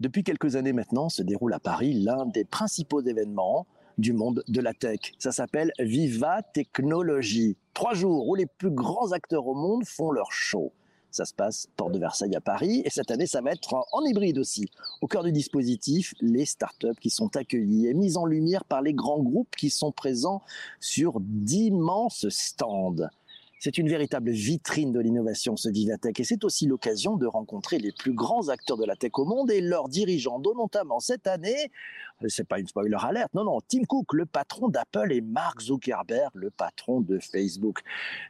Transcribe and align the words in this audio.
Depuis 0.00 0.24
quelques 0.24 0.56
années 0.56 0.72
maintenant 0.72 1.10
se 1.10 1.22
déroule 1.22 1.52
à 1.52 1.60
Paris 1.60 1.92
l'un 1.92 2.24
des 2.24 2.46
principaux 2.46 3.02
événements 3.02 3.66
du 3.98 4.14
monde 4.14 4.42
de 4.48 4.62
la 4.62 4.72
tech. 4.72 5.12
Ça 5.18 5.30
s'appelle 5.30 5.72
Viva 5.78 6.40
Technologie. 6.54 7.58
Trois 7.74 7.92
jours 7.92 8.26
où 8.26 8.34
les 8.34 8.46
plus 8.46 8.70
grands 8.70 9.12
acteurs 9.12 9.46
au 9.46 9.54
monde 9.54 9.84
font 9.84 10.10
leur 10.10 10.32
show. 10.32 10.72
Ça 11.10 11.26
se 11.26 11.34
passe 11.34 11.68
Port 11.76 11.90
de 11.90 11.98
Versailles 11.98 12.34
à 12.34 12.40
Paris 12.40 12.80
et 12.86 12.88
cette 12.88 13.10
année 13.10 13.26
ça 13.26 13.42
va 13.42 13.50
être 13.50 13.74
en 13.74 14.04
hybride 14.06 14.38
aussi. 14.38 14.70
Au 15.02 15.06
cœur 15.06 15.22
du 15.22 15.32
dispositif, 15.32 16.14
les 16.22 16.46
startups 16.46 16.98
qui 16.98 17.10
sont 17.10 17.36
accueillies 17.36 17.86
et 17.86 17.92
mises 17.92 18.16
en 18.16 18.24
lumière 18.24 18.64
par 18.64 18.80
les 18.80 18.94
grands 18.94 19.22
groupes 19.22 19.54
qui 19.54 19.68
sont 19.68 19.92
présents 19.92 20.40
sur 20.78 21.20
d'immenses 21.20 22.26
stands. 22.30 23.10
C'est 23.62 23.76
une 23.76 23.90
véritable 23.90 24.30
vitrine 24.30 24.90
de 24.90 25.00
l'innovation, 25.00 25.54
ce 25.54 25.68
Vivatech, 25.68 26.18
et 26.18 26.24
c'est 26.24 26.44
aussi 26.44 26.66
l'occasion 26.66 27.16
de 27.16 27.26
rencontrer 27.26 27.78
les 27.78 27.92
plus 27.92 28.14
grands 28.14 28.48
acteurs 28.48 28.78
de 28.78 28.86
la 28.86 28.96
tech 28.96 29.10
au 29.18 29.26
monde 29.26 29.50
et 29.50 29.60
leurs 29.60 29.90
dirigeants, 29.90 30.38
dont 30.38 30.54
notamment 30.54 30.98
cette 30.98 31.26
année, 31.26 31.70
c'est 32.28 32.46
pas 32.46 32.58
une 32.58 32.66
spoiler 32.66 32.96
alerte, 33.00 33.32
non, 33.34 33.44
non, 33.44 33.60
Tim 33.68 33.84
Cook, 33.84 34.12
le 34.12 34.26
patron 34.26 34.68
d'Apple, 34.68 35.12
et 35.12 35.20
Mark 35.20 35.60
Zuckerberg, 35.60 36.30
le 36.34 36.50
patron 36.50 37.00
de 37.00 37.18
Facebook. 37.18 37.80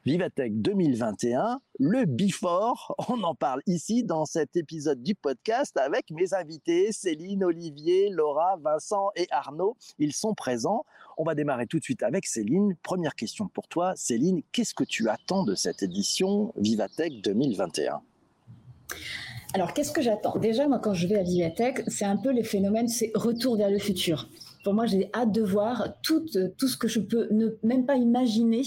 Vivatech 0.05 0.61
2021, 0.61 1.61
le 1.79 2.05
before, 2.05 2.95
on 3.09 3.23
en 3.23 3.35
parle 3.35 3.63
ici 3.67 4.05
dans 4.05 4.25
cet 4.25 4.57
épisode 4.57 5.03
du 5.03 5.15
podcast 5.15 5.77
avec 5.77 6.11
mes 6.11 6.35
invités 6.35 6.93
Céline, 6.93 7.45
Olivier, 7.45 8.11
Laura, 8.11 8.57
Vincent 8.63 9.11
et 9.17 9.27
Arnaud. 9.31 9.77
Ils 9.99 10.13
sont 10.13 10.35
présents. 10.35 10.85
On 11.17 11.25
va 11.25 11.35
démarrer 11.35 11.67
tout 11.67 11.79
de 11.79 11.85
suite 11.85 12.03
avec 12.03 12.27
Céline. 12.27 12.77
Première 12.83 13.15
question 13.15 13.49
pour 13.49 13.69
toi, 13.69 13.95
Céline, 13.97 14.43
qu'est-ce 14.53 14.75
que 14.75 14.85
tu 14.85 15.09
attends 15.09 15.45
de 15.45 15.55
cette 15.55 15.83
édition 15.83 16.53
Vivatech 16.57 17.23
2021 17.23 18.03
alors, 19.53 19.75
qu'est-ce 19.75 19.91
que 19.91 20.01
j'attends? 20.01 20.39
Déjà, 20.39 20.69
moi, 20.69 20.79
quand 20.79 20.95
je 20.95 21.09
vais 21.09 21.19
à 21.19 21.23
Vivatech, 21.23 21.83
c'est 21.89 22.05
un 22.05 22.17
peu 22.17 22.31
les 22.31 22.45
phénomènes, 22.45 22.87
c'est 22.87 23.11
retour 23.15 23.57
vers 23.57 23.71
le 23.71 23.79
futur 23.79 24.29
pour 24.63 24.75
moi, 24.75 24.87
j'ai 24.87 25.11
hâte 25.15 25.33
de 25.33 25.43
voir 25.43 25.95
tout, 26.03 26.25
tout 26.59 26.69
ce 26.69 26.77
que 26.77 26.89
je 26.89 27.01
peux 27.01 27.29
ne 27.31 27.49
même 27.63 27.87
pas 27.87 27.97
imaginer 27.97 28.63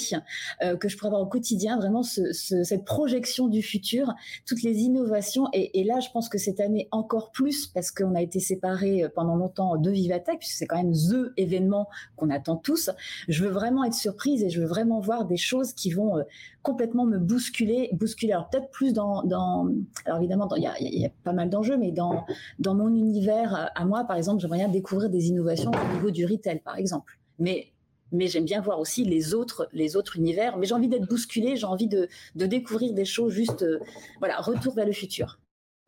euh, 0.62 0.76
que 0.76 0.90
je 0.90 0.98
pourrais 0.98 1.10
avoir 1.10 1.22
au 1.22 1.28
quotidien, 1.28 1.78
vraiment 1.78 2.04
ce, 2.04 2.34
ce, 2.34 2.64
cette 2.64 2.86
projection 2.86 3.48
du 3.48 3.62
futur, 3.62 4.14
toutes 4.46 4.64
les 4.64 4.80
innovations. 4.80 5.48
Et, 5.54 5.80
et, 5.80 5.84
là, 5.84 6.00
je 6.00 6.10
pense 6.12 6.30
que 6.30 6.38
cette 6.38 6.60
année 6.60 6.88
encore 6.92 7.32
plus, 7.32 7.68
parce 7.68 7.92
qu'on 7.92 8.16
a 8.16 8.22
été 8.22 8.40
séparés 8.40 9.04
euh, 9.04 9.10
pendant 9.14 9.36
longtemps 9.36 9.78
de 9.78 9.92
Vivatech, 9.92 10.40
puisque 10.40 10.58
c'est 10.58 10.66
quand 10.66 10.78
même 10.78 10.94
THE 10.94 11.34
événement 11.38 11.90
qu'on 12.16 12.30
attend 12.30 12.56
tous. 12.56 12.90
Je 13.28 13.44
veux 13.44 13.52
vraiment 13.52 13.84
être 13.84 13.94
surprise 13.94 14.44
et 14.44 14.50
je 14.50 14.62
veux 14.62 14.68
vraiment 14.68 15.00
voir 15.00 15.26
des 15.26 15.38
choses 15.38 15.74
qui 15.74 15.92
vont 15.92 16.18
euh, 16.18 16.24
complètement 16.64 17.06
me 17.06 17.20
bousculer, 17.20 17.90
bousculer. 17.94 18.34
Alors 18.34 18.50
peut-être 18.50 18.70
plus 18.72 18.94
dans, 18.94 19.22
dans 19.24 19.68
alors 20.06 20.20
évidemment, 20.20 20.48
il 20.56 20.64
y 20.64 20.68
a, 20.68 20.74
y 20.80 21.06
a, 21.06 21.10
pas 21.24 21.34
mal 21.34 21.50
d'enjeux, 21.50 21.78
mais 21.78 21.92
dans 21.92 22.26
dans 22.60 22.74
mon 22.74 22.96
univers 22.96 23.70
à 23.76 23.86
moi, 23.86 24.06
par 24.06 24.18
exemple, 24.18 24.42
j'aimerais 24.42 24.60
bien 24.60 24.70
découvrir 24.70 25.10
des 25.10 25.28
innovations 25.28 25.72
au 25.84 25.94
niveau 25.94 26.12
du 26.12 26.26
retail, 26.26 26.60
par 26.60 26.78
exemple. 26.78 27.20
Mais 27.40 27.74
mais 28.14 28.28
j'aime 28.28 28.46
bien 28.46 28.62
voir 28.62 28.80
aussi 28.80 29.04
les 29.04 29.34
autres, 29.34 29.68
les 29.74 29.96
autres 29.96 30.18
univers. 30.18 30.58
Mais 30.58 30.68
j'ai 30.68 30.76
envie 30.76 30.88
d'être 30.88 31.08
bousculé, 31.08 31.58
j'ai 31.58 31.66
envie 31.66 31.88
de, 31.88 32.08
de, 32.36 32.46
découvrir 32.46 32.94
des 32.94 33.06
choses 33.06 33.34
juste, 33.34 33.64
euh, 33.64 33.80
voilà, 34.20 34.40
retour 34.40 34.76
vers 34.76 34.86
le 34.86 34.94
futur. 34.94 35.40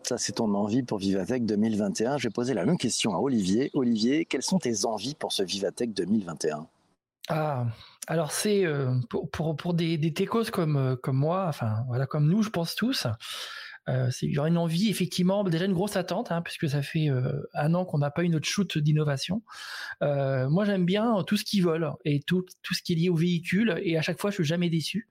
Ça, 0.03 0.17
c'est 0.17 0.33
ton 0.33 0.53
envie 0.53 0.83
pour 0.83 0.97
Vivatech 0.99 1.45
2021. 1.45 2.17
Je 2.17 2.27
vais 2.27 2.31
poser 2.31 2.53
la 2.53 2.65
même 2.65 2.77
question 2.77 3.15
à 3.15 3.19
Olivier. 3.19 3.71
Olivier, 3.73 4.25
quelles 4.25 4.43
sont 4.43 4.59
tes 4.59 4.85
envies 4.85 5.15
pour 5.15 5.31
ce 5.31 5.43
Vivatech 5.43 5.93
2021 5.93 6.67
Ah, 7.29 7.65
alors 8.07 8.31
c'est 8.31 8.65
euh, 8.65 8.93
pour, 9.09 9.29
pour, 9.29 9.55
pour, 9.55 9.73
des, 9.73 9.97
des 9.97 10.13
techos 10.13 10.51
comme, 10.51 10.77
euh, 10.77 10.95
comme 10.95 11.17
moi, 11.17 11.45
enfin 11.47 11.83
voilà, 11.87 12.05
comme 12.05 12.27
nous, 12.27 12.43
je 12.43 12.49
pense 12.49 12.75
tous. 12.75 13.07
Euh, 13.89 14.09
il 14.21 14.31
y 14.31 14.39
aura 14.39 14.47
une 14.47 14.57
envie, 14.57 14.89
effectivement, 14.89 15.43
déjà 15.43 15.65
une 15.65 15.73
grosse 15.73 15.95
attente, 15.95 16.31
hein, 16.31 16.41
puisque 16.41 16.69
ça 16.69 16.81
fait 16.81 17.09
euh, 17.09 17.47
un 17.53 17.73
an 17.73 17.85
qu'on 17.85 17.99
n'a 17.99 18.09
pas 18.09 18.23
eu 18.23 18.29
notre 18.29 18.47
shoot 18.47 18.77
d'innovation. 18.77 19.43
Euh, 20.01 20.49
moi, 20.49 20.65
j'aime 20.65 20.85
bien 20.85 21.23
tout 21.27 21.37
ce 21.37 21.43
qui 21.43 21.61
vole 21.61 21.91
et 22.03 22.21
tout, 22.21 22.45
tout 22.63 22.73
ce 22.73 22.81
qui 22.81 22.93
est 22.93 22.95
lié 22.95 23.09
au 23.09 23.15
véhicule, 23.15 23.79
et 23.83 23.97
à 23.97 24.01
chaque 24.01 24.19
fois, 24.19 24.31
je 24.31 24.35
suis 24.35 24.43
jamais 24.43 24.69
déçu. 24.69 25.07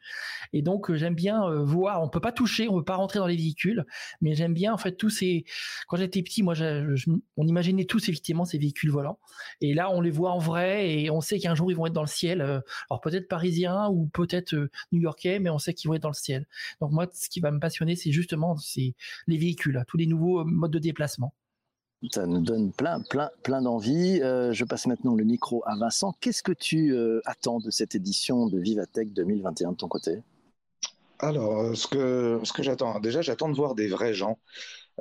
Et 0.53 0.63
donc, 0.63 0.91
euh, 0.91 0.97
j'aime 0.97 1.15
bien 1.15 1.49
voir. 1.63 2.03
On 2.03 2.09
peut 2.09 2.21
pas 2.21 2.33
toucher, 2.33 2.69
on 2.69 2.75
peut 2.79 2.85
pas 2.85 2.97
rentrer 2.97 3.19
dans 3.19 3.27
les 3.27 3.37
véhicules, 3.37 3.85
mais 4.21 4.35
j'aime 4.35 4.55
bien 4.55 4.73
en 4.73 4.79
fait 4.79 4.97
tous 4.97 5.11
ces. 5.11 5.45
Quand 5.89 5.97
j'étais 5.97 6.23
petit, 6.23 6.43
moi, 6.43 6.55
on 7.37 7.47
imaginait 7.47 7.85
tous 7.85 8.09
effectivement 8.09 8.45
ces 8.45 8.59
véhicules 8.59 8.91
volants, 8.91 9.19
et 9.61 9.75
là, 9.75 9.91
on 9.91 10.01
les 10.01 10.11
voit 10.11 10.33
en 10.33 10.39
vrai, 10.39 10.91
et 10.91 11.11
on 11.11 11.21
sait 11.21 11.39
qu'un 11.39 11.55
jour 11.55 11.71
ils 11.71 11.77
vont 11.77 11.87
être 11.87 11.93
dans 11.93 12.03
le 12.03 12.07
ciel. 12.09 12.41
alors 12.41 13.01
peut-être 13.03 13.29
parisiens 13.29 13.89
ou 13.89 14.07
peut-être 14.07 14.69
new-yorkais, 14.93 15.39
mais 15.39 15.51
on 15.51 15.59
sait 15.59 15.75
qu'ils 15.75 15.89
vont 15.89 15.95
être 15.95 16.03
dans 16.03 16.09
le 16.09 16.15
ciel. 16.15 16.47
Donc 16.81 16.93
moi, 16.93 17.07
ce 17.13 17.29
qui 17.29 17.41
va 17.41 17.51
me 17.51 17.61
passionner, 17.61 17.97
c'est 17.97 18.13
justement 18.13 18.57
c'est 18.65 18.95
les 19.27 19.39
véhicules, 19.39 19.83
tous 19.87 19.97
les 19.97 20.07
nouveaux 20.07 20.41
euh, 20.41 20.45
modes 20.45 20.73
de 20.73 20.79
déplacement. 20.79 21.35
Ça 22.11 22.27
nous 22.27 22.41
donne 22.41 22.71
plein, 22.73 23.01
plein, 23.01 23.31
plein 23.43 23.63
d'envie. 23.63 24.21
Euh, 24.23 24.53
je 24.53 24.65
passe 24.65 24.87
maintenant 24.87 25.15
le 25.15 25.25
micro 25.25 25.63
à 25.67 25.77
Vincent. 25.77 26.15
Qu'est-ce 26.21 26.43
que 26.43 26.53
tu 26.53 26.93
euh, 26.93 27.21
attends 27.25 27.61
de 27.61 27.71
cette 27.71 27.95
édition 27.95 28.47
de 28.47 28.59
Vivatech 28.59 29.13
2021 29.13 29.73
de 29.73 29.77
ton 29.77 29.89
côté? 29.89 30.23
Alors, 31.19 31.75
ce 31.75 31.87
que, 31.87 32.41
ce 32.43 32.53
que 32.53 32.63
j'attends, 32.63 33.01
déjà, 33.01 33.23
j'attends 33.23 33.49
de 33.49 33.55
voir 33.55 33.75
des 33.75 33.87
vrais 33.87 34.13
gens. 34.13 34.39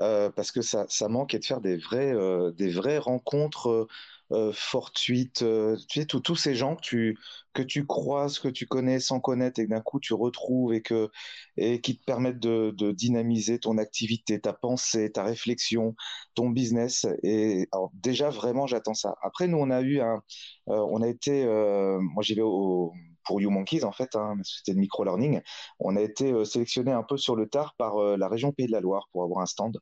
Euh, 0.02 0.32
parce 0.32 0.52
que 0.52 0.62
ça, 0.62 0.86
ça 0.90 1.08
manque 1.08 1.34
et 1.36 1.40
de 1.40 1.46
faire 1.46 1.62
des 1.62 1.78
vraies, 1.78 2.14
euh, 2.14 2.52
des 2.52 2.70
vraies 2.72 2.98
rencontres 2.98 3.88
euh, 4.32 4.52
fortuites. 4.54 5.46
tu 5.88 6.00
sais, 6.02 6.06
tous 6.08 6.36
ces 6.36 6.56
gens 6.56 6.76
que 6.76 6.82
tu, 6.82 7.20
que 7.54 7.62
tu 7.62 7.86
croises, 7.86 8.40
que 8.40 8.48
tu 8.48 8.66
connais 8.66 9.00
sans 9.00 9.20
connaître 9.20 9.60
et 9.60 9.66
que 9.66 9.70
d'un 9.70 9.82
coup 9.82 10.00
tu 10.00 10.14
retrouves 10.16 10.74
et, 10.74 10.82
que, 10.82 11.12
et 11.58 11.80
qui 11.82 11.98
te 12.00 12.04
permettent 12.06 12.40
de, 12.40 12.92
dynamiser 12.92 13.60
ton 13.60 13.78
activité, 13.78 14.40
ta 14.40 14.54
pensée, 14.54 15.12
ta 15.12 15.24
réflexion, 15.24 15.96
ton 16.34 16.50
business. 16.50 17.06
Et 17.22 17.68
déjà, 17.94 18.30
vraiment, 18.30 18.66
j'attends 18.68 18.96
ça. 18.96 19.16
Après, 19.22 19.48
nous, 19.48 19.58
on 19.58 19.70
a 19.70 19.82
eu 19.82 20.00
un. 20.02 20.24
on 20.68 21.02
a 21.04 21.08
été. 21.08 21.46
moi, 21.46 22.24
j'y 22.24 22.34
vais 22.36 22.42
au 22.42 22.94
pour 23.26 23.42
YouMonkeys, 23.42 23.84
en 23.84 23.92
fait, 23.92 24.16
hein, 24.16 24.36
c'était 24.44 24.74
de 24.74 24.80
micro-learning, 24.80 25.42
on 25.80 25.96
a 25.96 26.02
été 26.02 26.32
euh, 26.32 26.46
sélectionné 26.46 26.92
un 26.92 27.04
peu 27.04 27.18
sur 27.18 27.36
le 27.36 27.48
tard 27.48 27.76
par 27.78 27.98
euh, 28.02 28.18
la 28.18 28.28
région 28.28 28.52
Pays 28.52 28.68
de 28.68 28.72
la 28.72 28.82
Loire 28.82 29.08
pour 29.12 29.24
avoir 29.24 29.42
un 29.42 29.46
stand. 29.46 29.78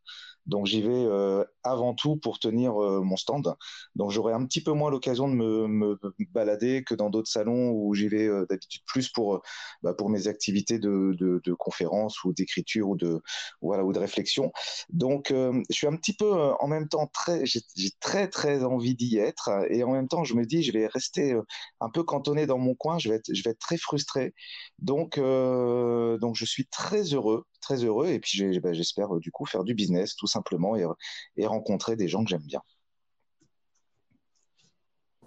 Donc 0.46 0.66
j'y 0.66 0.82
vais 0.82 0.90
euh, 0.90 1.44
avant 1.64 1.94
tout 1.94 2.16
pour 2.18 2.40
tenir 2.40 2.82
euh, 2.82 3.02
mon 3.02 3.16
stand. 3.16 3.56
Donc 3.96 4.12
j'aurai 4.12 4.34
un 4.34 4.46
petit 4.46 4.62
peu 4.64 4.72
moins 4.72 4.90
l'occasion 4.90 5.28
de 5.28 5.34
me, 5.34 5.68
me, 5.68 6.00
balader 6.32 6.84
que 6.84 6.96
dans 6.96 7.10
d'autres 7.10 7.30
salons 7.30 7.72
où 7.72 7.94
j'y 7.94 8.08
vais 8.08 8.28
euh, 8.28 8.46
d'habitude 8.50 8.82
plus 8.86 9.10
pour 9.10 9.42
bah, 9.84 9.94
pour 9.94 10.10
mes 10.10 10.28
activités 10.28 10.80
de, 10.80 11.16
de, 11.20 11.42
de 11.44 11.54
conférence 11.54 12.24
ou 12.24 12.34
d'écriture 12.34 12.90
ou 12.90 12.98
de 12.98 13.22
voilà 13.62 13.86
ou 13.86 13.94
de 13.94 14.00
réflexion. 14.00 14.52
Donc 14.90 15.32
je 15.32 15.64
suis 15.70 15.88
un 15.88 15.96
petit 15.96 16.14
peu 16.14 16.32
en 16.32 16.68
même 16.68 16.88
temps 16.88 17.08
très 17.08 17.46
j'ai 17.46 17.62
très 18.00 18.28
très 18.28 18.64
envie 18.64 18.96
d'y 18.96 19.18
être 19.18 19.50
et 19.70 19.84
en 19.84 19.92
même 19.92 20.08
temps 20.08 20.24
je 20.24 20.34
me 20.36 20.46
dis 20.46 20.64
je 20.64 20.72
vais 20.72 20.88
rester 20.88 21.36
un 21.80 21.90
peu 21.90 22.04
cantonné 22.04 22.48
dans 22.48 22.58
mon 22.58 22.76
coin. 22.76 22.98
Je 23.00 23.10
vais 23.10 23.16
être 23.16 23.34
je 23.34 23.44
vais 23.44 23.52
être 23.52 23.60
très 23.60 23.78
frustré. 23.78 24.34
Donc 24.80 25.18
donc 25.20 26.36
je 26.36 26.46
suis 26.46 26.68
très 26.68 27.04
heureux 27.14 27.46
très 27.62 27.84
heureux 27.84 28.08
et 28.08 28.20
puis 28.20 28.60
bah, 28.60 28.74
j'espère 28.74 29.16
du 29.16 29.32
coup 29.32 29.46
faire 29.46 29.64
du 29.64 29.74
business 29.74 30.16
tout 30.16 30.28
simplement 30.28 30.76
et, 30.76 31.46
rencontrer 31.46 31.96
des 31.96 32.08
gens 32.08 32.24
que 32.24 32.30
j'aime 32.30 32.46
bien. 32.46 32.62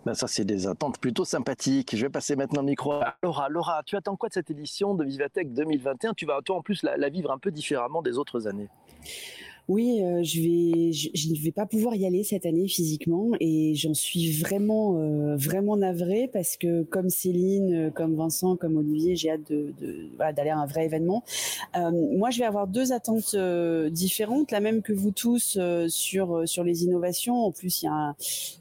Ben 0.05 0.13
ça, 0.13 0.27
c'est 0.27 0.45
des 0.45 0.67
attentes 0.67 0.99
plutôt 1.01 1.25
sympathiques. 1.25 1.97
Je 1.97 2.03
vais 2.05 2.11
passer 2.11 2.37
maintenant 2.37 2.61
le 2.61 2.67
micro 2.67 2.93
à 2.93 3.17
Laura. 3.23 3.49
Laura, 3.49 3.83
tu 3.87 3.97
attends 3.97 4.17
quoi 4.17 4.29
de 4.29 4.35
cette 4.35 4.51
édition 4.51 4.95
de 4.95 5.03
Vivatech 5.03 5.51
2021 5.55 6.13
Tu 6.13 6.27
vas 6.27 6.43
toi 6.43 6.57
en 6.57 6.63
plus 6.63 6.83
la 6.83 7.09
vivre 7.09 7.31
un 7.31 7.39
peu 7.39 7.51
différemment 7.51 8.03
des 8.03 8.19
autres 8.19 8.47
années? 8.47 8.69
Oui, 9.67 10.03
euh, 10.03 10.23
je 10.23 10.41
ne 10.41 11.43
vais 11.43 11.51
pas 11.51 11.65
pouvoir 11.65 11.95
y 11.95 12.05
aller 12.05 12.23
cette 12.23 12.45
année 12.45 12.69
physiquement 12.69 13.31
et 13.41 13.75
j'en 13.75 13.95
suis 13.95 14.31
vraiment, 14.33 14.99
euh, 14.99 15.37
vraiment 15.37 15.77
navrée 15.79 16.29
parce 16.31 16.59
que 16.59 16.83
comme 16.83 17.09
Céline, 17.09 17.91
comme 17.95 18.15
Vincent, 18.15 18.57
comme 18.57 18.77
Olivier, 18.77 19.17
j'ai 19.17 19.31
hâte 19.31 19.51
d'aller 20.37 20.51
à 20.51 20.59
un 20.59 20.67
vrai 20.67 20.85
événement. 20.85 21.25
Euh, 21.77 21.91
moi, 22.17 22.29
je 22.29 22.41
vais 22.41 22.45
avoir 22.45 22.67
deux 22.67 22.93
attentes 22.93 23.35
différentes, 23.91 24.51
la 24.51 24.61
même 24.61 24.83
que 24.83 24.93
vous 24.93 25.13
tous 25.13 25.59
sur 25.89 26.43
sur 26.47 26.65
les 26.65 26.85
innovations. 26.85 27.47
En 27.47 27.51
plus, 27.51 27.83
il 27.83 27.87
y 27.87 27.89
a, 27.89 28.15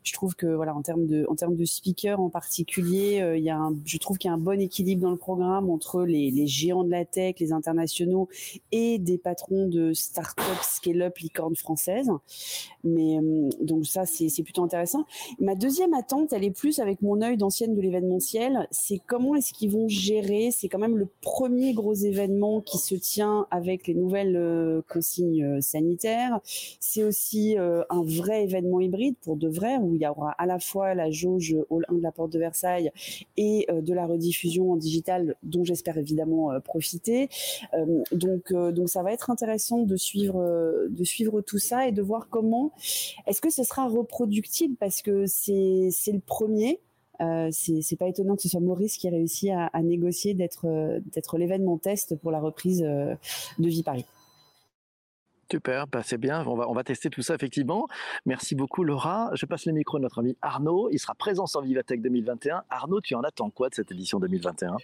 je 0.03 0.13
trouve 0.13 0.35
que 0.35 0.47
voilà, 0.47 0.73
en 0.73 0.81
termes 0.81 1.05
de, 1.05 1.25
en 1.27 1.35
termes 1.35 1.55
de 1.55 1.65
speakers 1.65 2.21
en 2.21 2.29
particulier, 2.29 3.33
il 3.35 3.43
y 3.43 3.49
a, 3.49 3.59
je 3.85 3.97
trouve 3.97 4.17
qu'il 4.17 4.29
y 4.29 4.31
a 4.31 4.35
un 4.35 4.39
bon 4.39 4.61
équilibre 4.61 5.01
dans 5.01 5.11
le 5.11 5.17
programme 5.17 5.69
entre 5.69 6.03
les, 6.03 6.47
géants 6.47 6.83
de 6.83 6.91
la 6.91 7.03
tech, 7.03 7.35
les 7.39 7.51
internationaux 7.51 8.29
et 8.71 8.99
des 8.99 9.17
patrons 9.17 9.67
de 9.67 9.93
start-up 9.93 10.57
scale-up 10.93 11.17
licorne 11.17 11.55
française. 11.55 12.11
Mais 12.83 13.17
euh, 13.17 13.49
donc 13.61 13.85
ça, 13.85 14.05
c'est 14.05 14.43
plutôt 14.43 14.63
intéressant. 14.63 15.05
Ma 15.39 15.55
deuxième 15.55 15.93
attente, 15.93 16.33
elle 16.33 16.43
est 16.43 16.51
plus 16.51 16.79
avec 16.79 17.01
mon 17.01 17.21
œil 17.21 17.37
d'ancienne 17.37 17.75
de 17.75 17.81
l'événementiel. 17.81 18.67
C'est 18.71 18.99
comment 19.05 19.35
est-ce 19.35 19.53
qu'ils 19.53 19.71
vont 19.71 19.87
gérer 19.87 20.49
C'est 20.51 20.67
quand 20.67 20.79
même 20.79 20.97
le 20.97 21.07
premier 21.21 21.73
gros 21.73 21.93
événement 21.93 22.61
qui 22.61 22.77
se 22.77 22.95
tient 22.95 23.47
avec 23.51 23.87
les 23.87 23.93
nouvelles 23.93 24.35
euh, 24.35 24.81
consignes 24.89 25.43
euh, 25.43 25.61
sanitaires. 25.61 26.39
C'est 26.79 27.03
aussi 27.03 27.55
un 27.57 28.03
vrai 28.03 28.43
événement 28.43 28.79
hybride 28.79 29.15
pour 29.21 29.35
de 29.35 29.47
vrai, 29.47 29.77
où 29.77 29.95
il 29.95 30.01
y 30.01 30.07
aura 30.07 30.31
à 30.31 30.45
la 30.45 30.59
fois 30.59 30.93
la 30.93 31.09
jauge 31.11 31.55
Hall 31.69 31.85
1 31.89 31.95
de 31.95 32.01
la 32.01 32.11
Porte 32.11 32.31
de 32.31 32.39
Versailles 32.39 32.91
et 33.37 33.67
de 33.71 33.93
la 33.93 34.05
rediffusion 34.05 34.71
en 34.71 34.75
digital, 34.75 35.35
dont 35.43 35.63
j'espère 35.63 35.97
évidemment 35.97 36.59
profiter. 36.61 37.29
donc, 38.11 38.53
donc 38.53 38.89
ça 38.89 39.03
va 39.03 39.13
être 39.13 39.29
intéressant 39.29 39.79
de 39.79 39.95
suivre 39.95 40.82
de 40.89 41.03
suivre 41.03 41.41
tout 41.41 41.59
ça 41.59 41.87
et 41.87 41.91
de 41.91 42.01
voir 42.01 42.27
comment 42.29 42.71
est-ce 43.27 43.41
que 43.41 43.49
ce 43.49 43.63
sera 43.63 43.87
reproductible? 43.87 44.75
Parce 44.79 45.01
que 45.01 45.25
c'est 45.25 45.89
c'est 45.91 46.11
le 46.11 46.19
premier. 46.19 46.79
Euh, 47.21 47.49
c'est 47.51 47.95
pas 47.95 48.07
étonnant 48.07 48.35
que 48.35 48.41
ce 48.41 48.49
soit 48.49 48.59
Maurice 48.59 48.97
qui 48.97 49.07
ait 49.07 49.11
réussi 49.11 49.51
à, 49.51 49.69
négocier 49.83 50.33
d'être 50.33 50.99
d'être 51.13 51.37
l'événement 51.37 51.77
test 51.77 52.15
pour 52.15 52.31
la 52.31 52.39
reprise 52.39 52.81
de 52.81 53.17
Vie 53.57 53.83
Paris. 53.83 54.05
Super, 55.51 55.85
bah 55.85 56.01
c'est 56.03 56.17
bien, 56.17 56.43
on 56.47 56.55
va, 56.55 56.67
on 56.67 56.73
va 56.73 56.83
tester 56.83 57.11
tout 57.11 57.21
ça 57.21 57.35
effectivement. 57.35 57.87
Merci 58.25 58.55
beaucoup 58.55 58.83
Laura. 58.83 59.29
Je 59.35 59.45
passe 59.45 59.67
le 59.67 59.73
micro 59.73 59.97
à 59.97 59.99
notre 59.99 60.19
ami 60.19 60.35
Arnaud, 60.41 60.89
il 60.91 60.97
sera 60.97 61.13
présent 61.13 61.45
sur 61.45 61.61
Vivatech 61.61 62.01
2021. 62.01 62.63
Arnaud, 62.71 63.01
tu 63.01 63.13
en 63.13 63.21
attends 63.21 63.51
quoi 63.51 63.69
de 63.69 63.75
cette 63.75 63.91
édition 63.91 64.19
2021 64.19 64.77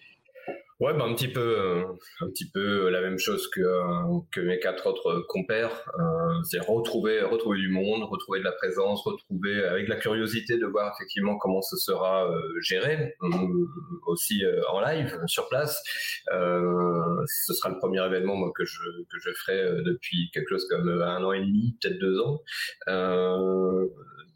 Ouais, 0.80 0.94
bah 0.94 1.04
un 1.04 1.14
petit 1.14 1.28
peu, 1.28 1.42
euh, 1.42 1.84
un 2.22 2.30
petit 2.30 2.50
peu 2.50 2.88
la 2.88 3.02
même 3.02 3.20
chose 3.20 3.50
que 3.50 3.60
euh, 3.60 4.20
que 4.32 4.40
mes 4.40 4.60
quatre 4.60 4.88
autres 4.88 5.26
compères. 5.28 5.84
Euh, 6.00 6.42
c'est 6.50 6.60
retrouver, 6.60 7.22
retrouver 7.22 7.58
du 7.58 7.68
monde, 7.68 8.04
retrouver 8.04 8.40
de 8.40 8.46
la 8.46 8.54
présence, 8.54 9.02
retrouver 9.04 9.62
avec 9.66 9.90
la 9.90 9.98
curiosité 9.98 10.58
de 10.58 10.66
voir 10.66 10.94
effectivement 10.96 11.38
comment 11.38 11.62
ce 11.62 11.76
sera 11.76 12.32
géré, 12.62 13.14
aussi 14.08 14.42
en 14.72 14.80
live 14.80 15.20
sur 15.28 15.50
place. 15.50 15.84
ce 16.30 17.54
sera 17.54 17.70
le 17.70 17.78
premier 17.78 18.06
événement 18.06 18.36
moi, 18.38 18.52
que 18.56 18.64
je 18.64 18.80
que 19.10 19.20
je 19.20 19.32
ferai 19.34 19.84
depuis 19.84 20.32
quelque 20.34 20.48
chose 20.50 20.66
comme 20.70 20.88
un 20.90 21.24
an 21.26 21.34
et 21.34 21.42
demi, 21.42 21.78
peut-être 21.82 22.00
deux 22.00 22.22
ans. 22.22 22.42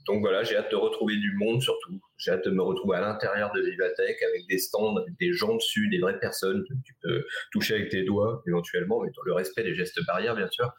donc 0.07 0.19
voilà, 0.19 0.43
j'ai 0.43 0.57
hâte 0.57 0.71
de 0.71 0.75
retrouver 0.75 1.15
du 1.15 1.33
monde 1.37 1.61
surtout. 1.61 2.01
J'ai 2.18 2.31
hâte 2.31 2.45
de 2.45 2.51
me 2.51 2.62
retrouver 2.62 2.98
à 2.98 3.01
l'intérieur 3.01 3.51
de 3.54 3.62
Vivatech 3.62 4.21
avec 4.24 4.48
des 4.48 4.57
stands, 4.57 4.95
avec 4.98 5.18
des 5.19 5.33
gens 5.33 5.56
dessus, 5.56 5.89
des 5.89 6.00
vraies 6.00 6.19
personnes 6.19 6.63
que 6.68 6.74
tu 6.86 6.94
peux 7.01 7.25
toucher 7.51 7.75
avec 7.75 7.89
tes 7.89 8.04
doigts 8.04 8.42
éventuellement, 8.48 9.01
mais 9.01 9.10
dans 9.15 9.24
le 9.24 9.33
respect 9.33 9.63
des 9.63 9.74
gestes 9.74 10.00
barrières 10.06 10.36
bien 10.36 10.48
sûr. 10.50 10.71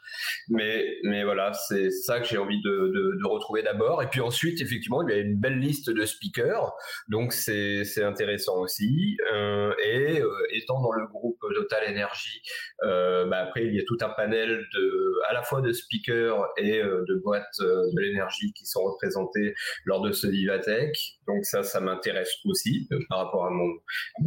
Mais, 0.48 0.98
mais 1.02 1.24
voilà, 1.24 1.52
c'est 1.52 1.90
ça 1.90 2.20
que 2.20 2.26
j'ai 2.26 2.38
envie 2.38 2.62
de, 2.62 2.70
de, 2.70 3.18
de 3.20 3.26
retrouver 3.26 3.62
d'abord. 3.62 4.02
Et 4.02 4.08
puis 4.08 4.20
ensuite, 4.20 4.60
effectivement, 4.60 5.06
il 5.06 5.14
y 5.14 5.18
a 5.18 5.20
une 5.20 5.38
belle 5.38 5.58
liste 5.58 5.90
de 5.90 6.04
speakers, 6.04 6.72
donc 7.08 7.32
c'est 7.32 8.02
intéressant 8.02 8.60
aussi. 8.60 9.16
Euh, 9.32 9.72
et 9.84 10.20
euh, 10.20 10.30
étant 10.50 10.80
dans 10.80 10.92
le 10.92 11.06
groupe 11.06 11.38
Total 11.54 11.84
Energy, 11.90 12.42
euh, 12.84 13.26
bah 13.26 13.38
après 13.38 13.64
il 13.64 13.74
y 13.74 13.80
a 13.80 13.84
tout 13.86 13.98
un 14.00 14.08
panel 14.10 14.64
de, 14.74 15.12
à 15.28 15.34
la 15.34 15.42
fois 15.42 15.60
de 15.60 15.72
speakers 15.72 16.46
et 16.56 16.80
euh, 16.80 17.04
de 17.08 17.14
boîtes 17.16 17.44
euh, 17.60 17.82
de 17.92 18.00
l'énergie 18.00 18.52
qui 18.52 18.66
sont 18.66 18.82
représentés 18.82 19.54
lors 19.84 20.00
de 20.00 20.12
ce 20.12 20.26
Vivatech. 20.26 21.18
Donc 21.26 21.44
ça, 21.44 21.62
ça 21.62 21.80
m'intéresse 21.80 22.32
aussi 22.44 22.88
euh, 22.92 22.98
par 23.08 23.18
rapport 23.18 23.46
à 23.46 23.50
mon, 23.50 23.74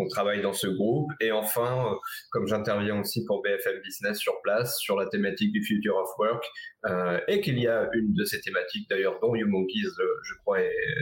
travail 0.10 0.42
dans 0.42 0.54
ce 0.54 0.68
groupe. 0.68 1.12
Et 1.20 1.32
enfin, 1.32 1.92
euh, 1.92 1.96
comme 2.32 2.48
j'interviens 2.48 3.00
aussi 3.00 3.26
pour 3.26 3.42
BFM 3.42 3.82
Business 3.82 4.18
sur 4.18 4.42
place 4.42 4.78
sur 4.80 4.98
la 4.98 5.08
thématique 5.08 5.52
du 5.52 5.64
Future 5.64 5.98
of 5.98 6.10
Work, 6.18 6.46
euh, 6.86 7.20
et 7.28 7.42
qu'il 7.42 7.60
y 7.60 7.68
a 7.68 7.90
une 7.94 8.14
de 8.14 8.24
ces 8.24 8.40
thématiques 8.42 8.90
d'ailleurs 8.90 9.20
dont 9.20 9.36
YouMonkeys, 9.36 9.90
je 10.24 10.34
crois, 10.42 10.60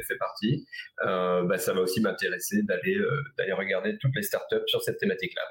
fait 0.08 0.18
partie, 0.18 0.66
bah, 1.04 1.58
ça 1.58 1.74
va 1.74 1.82
aussi 1.82 2.02
m'intéresser 2.02 2.64
d'aller 2.64 2.98
d'aller 3.38 3.54
regarder 3.54 3.98
toutes 4.00 4.16
les 4.16 4.24
startups 4.24 4.68
sur 4.68 4.82
cette 4.82 4.98
thématique-là. 4.98 5.44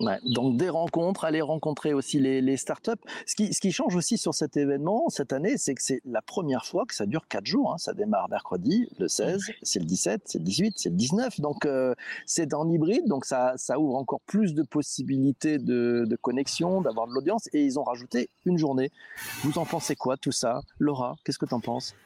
Ouais, 0.00 0.18
donc 0.24 0.56
des 0.56 0.68
rencontres, 0.68 1.24
aller 1.24 1.40
rencontrer 1.40 1.92
aussi 1.92 2.20
les, 2.20 2.40
les 2.40 2.56
startups. 2.56 2.92
Ce 3.26 3.34
qui, 3.34 3.52
ce 3.52 3.60
qui 3.60 3.72
change 3.72 3.96
aussi 3.96 4.16
sur 4.16 4.32
cet 4.32 4.56
événement 4.56 5.08
cette 5.08 5.32
année, 5.32 5.58
c'est 5.58 5.74
que 5.74 5.82
c'est 5.82 6.00
la 6.04 6.22
première 6.22 6.64
fois 6.64 6.86
que 6.86 6.94
ça 6.94 7.04
dure 7.04 7.26
quatre 7.26 7.46
jours. 7.46 7.72
Hein. 7.72 7.78
Ça 7.78 7.94
démarre 7.94 8.28
mercredi, 8.28 8.88
le 9.00 9.08
16, 9.08 9.42
c'est 9.62 9.80
le 9.80 9.86
17, 9.86 10.22
c'est 10.24 10.38
le 10.38 10.44
18, 10.44 10.74
c'est 10.76 10.90
le 10.90 10.94
19. 10.94 11.40
Donc 11.40 11.66
euh, 11.66 11.96
c'est 12.26 12.54
en 12.54 12.70
hybride, 12.70 13.08
donc 13.08 13.24
ça, 13.24 13.54
ça 13.56 13.80
ouvre 13.80 13.96
encore 13.96 14.20
plus 14.20 14.54
de 14.54 14.62
possibilités 14.62 15.58
de, 15.58 16.04
de 16.08 16.16
connexion, 16.16 16.80
d'avoir 16.80 17.08
de 17.08 17.12
l'audience. 17.12 17.48
Et 17.52 17.64
ils 17.64 17.76
ont 17.80 17.84
rajouté 17.84 18.30
une 18.44 18.56
journée. 18.56 18.92
Vous 19.42 19.58
en 19.58 19.64
pensez 19.64 19.96
quoi 19.96 20.16
tout 20.16 20.32
ça, 20.32 20.60
Laura 20.78 21.16
Qu'est-ce 21.24 21.38
que 21.38 21.46
tu 21.46 21.54
en 21.54 21.60
penses? 21.60 21.96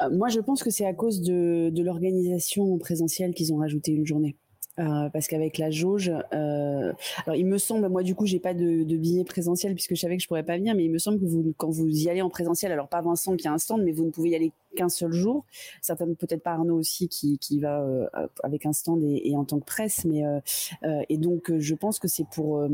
Euh, 0.00 0.08
Moi, 0.10 0.28
je 0.28 0.40
pense 0.40 0.62
que 0.62 0.70
c'est 0.70 0.86
à 0.86 0.94
cause 0.94 1.20
de, 1.20 1.68
de 1.68 1.82
l'organisation 1.82 2.78
présentielle 2.78 3.34
qu'ils 3.34 3.52
ont 3.52 3.58
rajouté 3.58 3.92
une 3.92 4.06
journée. 4.06 4.34
Euh, 4.80 5.08
parce 5.10 5.28
qu'avec 5.28 5.58
la 5.58 5.70
jauge, 5.70 6.10
euh, 6.32 6.92
alors 7.26 7.36
il 7.36 7.46
me 7.46 7.58
semble, 7.58 7.88
moi 7.88 8.02
du 8.02 8.14
coup, 8.14 8.26
j'ai 8.26 8.40
pas 8.40 8.54
de, 8.54 8.82
de 8.82 8.96
billet 8.96 9.24
présentiel 9.24 9.74
puisque 9.74 9.94
je 9.94 10.00
savais 10.00 10.16
que 10.16 10.22
je 10.22 10.26
pourrais 10.26 10.42
pas 10.42 10.56
venir, 10.56 10.74
mais 10.74 10.84
il 10.84 10.90
me 10.90 10.98
semble 10.98 11.20
que 11.20 11.26
vous, 11.26 11.54
quand 11.56 11.70
vous 11.70 11.88
y 11.88 12.10
allez 12.10 12.22
en 12.22 12.30
présentiel, 12.30 12.72
alors 12.72 12.88
pas 12.88 13.00
Vincent 13.00 13.36
qui 13.36 13.46
a 13.46 13.52
un 13.52 13.58
stand, 13.58 13.82
mais 13.82 13.92
vous 13.92 14.04
ne 14.04 14.10
pouvez 14.10 14.30
y 14.30 14.34
aller 14.34 14.52
qu'un 14.74 14.88
seul 14.88 15.12
jour. 15.12 15.44
Certainement 15.80 16.14
peut-être 16.14 16.42
pas 16.42 16.52
Arnaud 16.52 16.76
aussi 16.76 17.08
qui, 17.08 17.38
qui 17.38 17.60
va 17.60 17.82
euh, 17.82 18.08
avec 18.42 18.66
un 18.66 18.72
stand 18.72 19.02
et, 19.04 19.30
et, 19.30 19.36
en 19.36 19.44
tant 19.44 19.60
que 19.60 19.64
presse, 19.64 20.04
mais 20.04 20.24
euh, 20.24 20.40
euh, 20.82 21.02
et 21.08 21.18
donc 21.18 21.52
je 21.56 21.74
pense 21.74 21.98
que 21.98 22.08
c'est 22.08 22.26
pour 22.28 22.66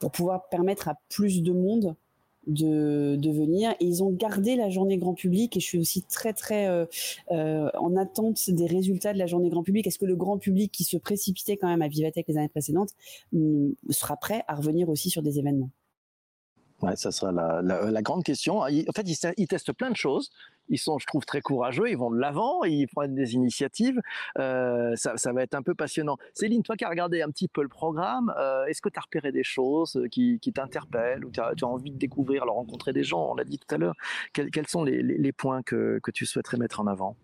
pour 0.00 0.10
pouvoir 0.10 0.48
permettre 0.48 0.88
à 0.88 0.98
plus 1.08 1.42
de 1.42 1.52
monde 1.52 1.94
de, 2.46 3.16
de, 3.16 3.30
venir. 3.30 3.74
Et 3.80 3.86
ils 3.86 4.02
ont 4.02 4.10
gardé 4.10 4.56
la 4.56 4.70
journée 4.70 4.98
grand 4.98 5.14
public 5.14 5.56
et 5.56 5.60
je 5.60 5.64
suis 5.64 5.78
aussi 5.78 6.02
très 6.02 6.32
très 6.32 6.68
euh, 6.68 6.86
euh, 7.30 7.70
en 7.78 7.96
attente 7.96 8.50
des 8.50 8.66
résultats 8.66 9.12
de 9.12 9.18
la 9.18 9.26
journée 9.26 9.50
grand 9.50 9.62
public. 9.62 9.86
Est-ce 9.86 9.98
que 9.98 10.06
le 10.06 10.16
grand 10.16 10.38
public 10.38 10.72
qui 10.72 10.84
se 10.84 10.96
précipitait 10.96 11.56
quand 11.56 11.68
même 11.68 11.82
à 11.82 11.88
Vivatech 11.88 12.26
les 12.28 12.36
années 12.36 12.48
précédentes 12.48 12.90
sera 13.90 14.16
prêt 14.16 14.44
à 14.48 14.54
revenir 14.54 14.88
aussi 14.88 15.10
sur 15.10 15.22
des 15.22 15.38
événements? 15.38 15.70
Ouais, 16.82 16.94
ça 16.94 17.10
sera 17.10 17.32
la, 17.32 17.62
la, 17.62 17.90
la 17.90 18.02
grande 18.02 18.22
question. 18.22 18.58
En 18.58 18.66
fait, 18.66 19.08
ils, 19.38 19.48
testent 19.48 19.72
plein 19.72 19.90
de 19.90 19.96
choses. 19.96 20.30
Ils 20.68 20.78
sont, 20.78 20.98
je 20.98 21.06
trouve, 21.06 21.24
très 21.24 21.40
courageux. 21.40 21.88
Ils 21.88 21.96
vont 21.96 22.10
de 22.10 22.18
l'avant. 22.18 22.64
Ils 22.64 22.86
prennent 22.86 23.14
des 23.14 23.32
initiatives. 23.32 23.98
Euh, 24.38 24.94
ça, 24.94 25.16
ça, 25.16 25.32
va 25.32 25.42
être 25.42 25.54
un 25.54 25.62
peu 25.62 25.74
passionnant. 25.74 26.18
Céline, 26.34 26.62
toi 26.62 26.76
qui 26.76 26.84
as 26.84 26.90
regardé 26.90 27.22
un 27.22 27.30
petit 27.30 27.48
peu 27.48 27.62
le 27.62 27.68
programme, 27.68 28.32
euh, 28.36 28.66
est-ce 28.66 28.82
que 28.82 28.90
tu 28.90 28.98
as 28.98 29.02
repéré 29.02 29.32
des 29.32 29.44
choses 29.44 29.98
qui, 30.10 30.38
qui 30.38 30.52
t'interpellent 30.52 31.24
ou 31.24 31.30
tu 31.30 31.40
as, 31.40 31.54
envie 31.62 31.92
de 31.92 31.98
découvrir, 31.98 32.44
de 32.44 32.50
rencontrer 32.50 32.92
des 32.92 33.04
gens? 33.04 33.30
On 33.30 33.34
l'a 33.34 33.44
dit 33.44 33.58
tout 33.58 33.74
à 33.74 33.78
l'heure. 33.78 33.94
Quels, 34.34 34.50
quels, 34.50 34.68
sont 34.68 34.84
les, 34.84 35.02
les, 35.02 35.16
les 35.16 35.32
points 35.32 35.62
que, 35.62 35.98
que 36.02 36.10
tu 36.10 36.26
souhaiterais 36.26 36.58
mettre 36.58 36.80
en 36.80 36.86
avant? 36.86 37.16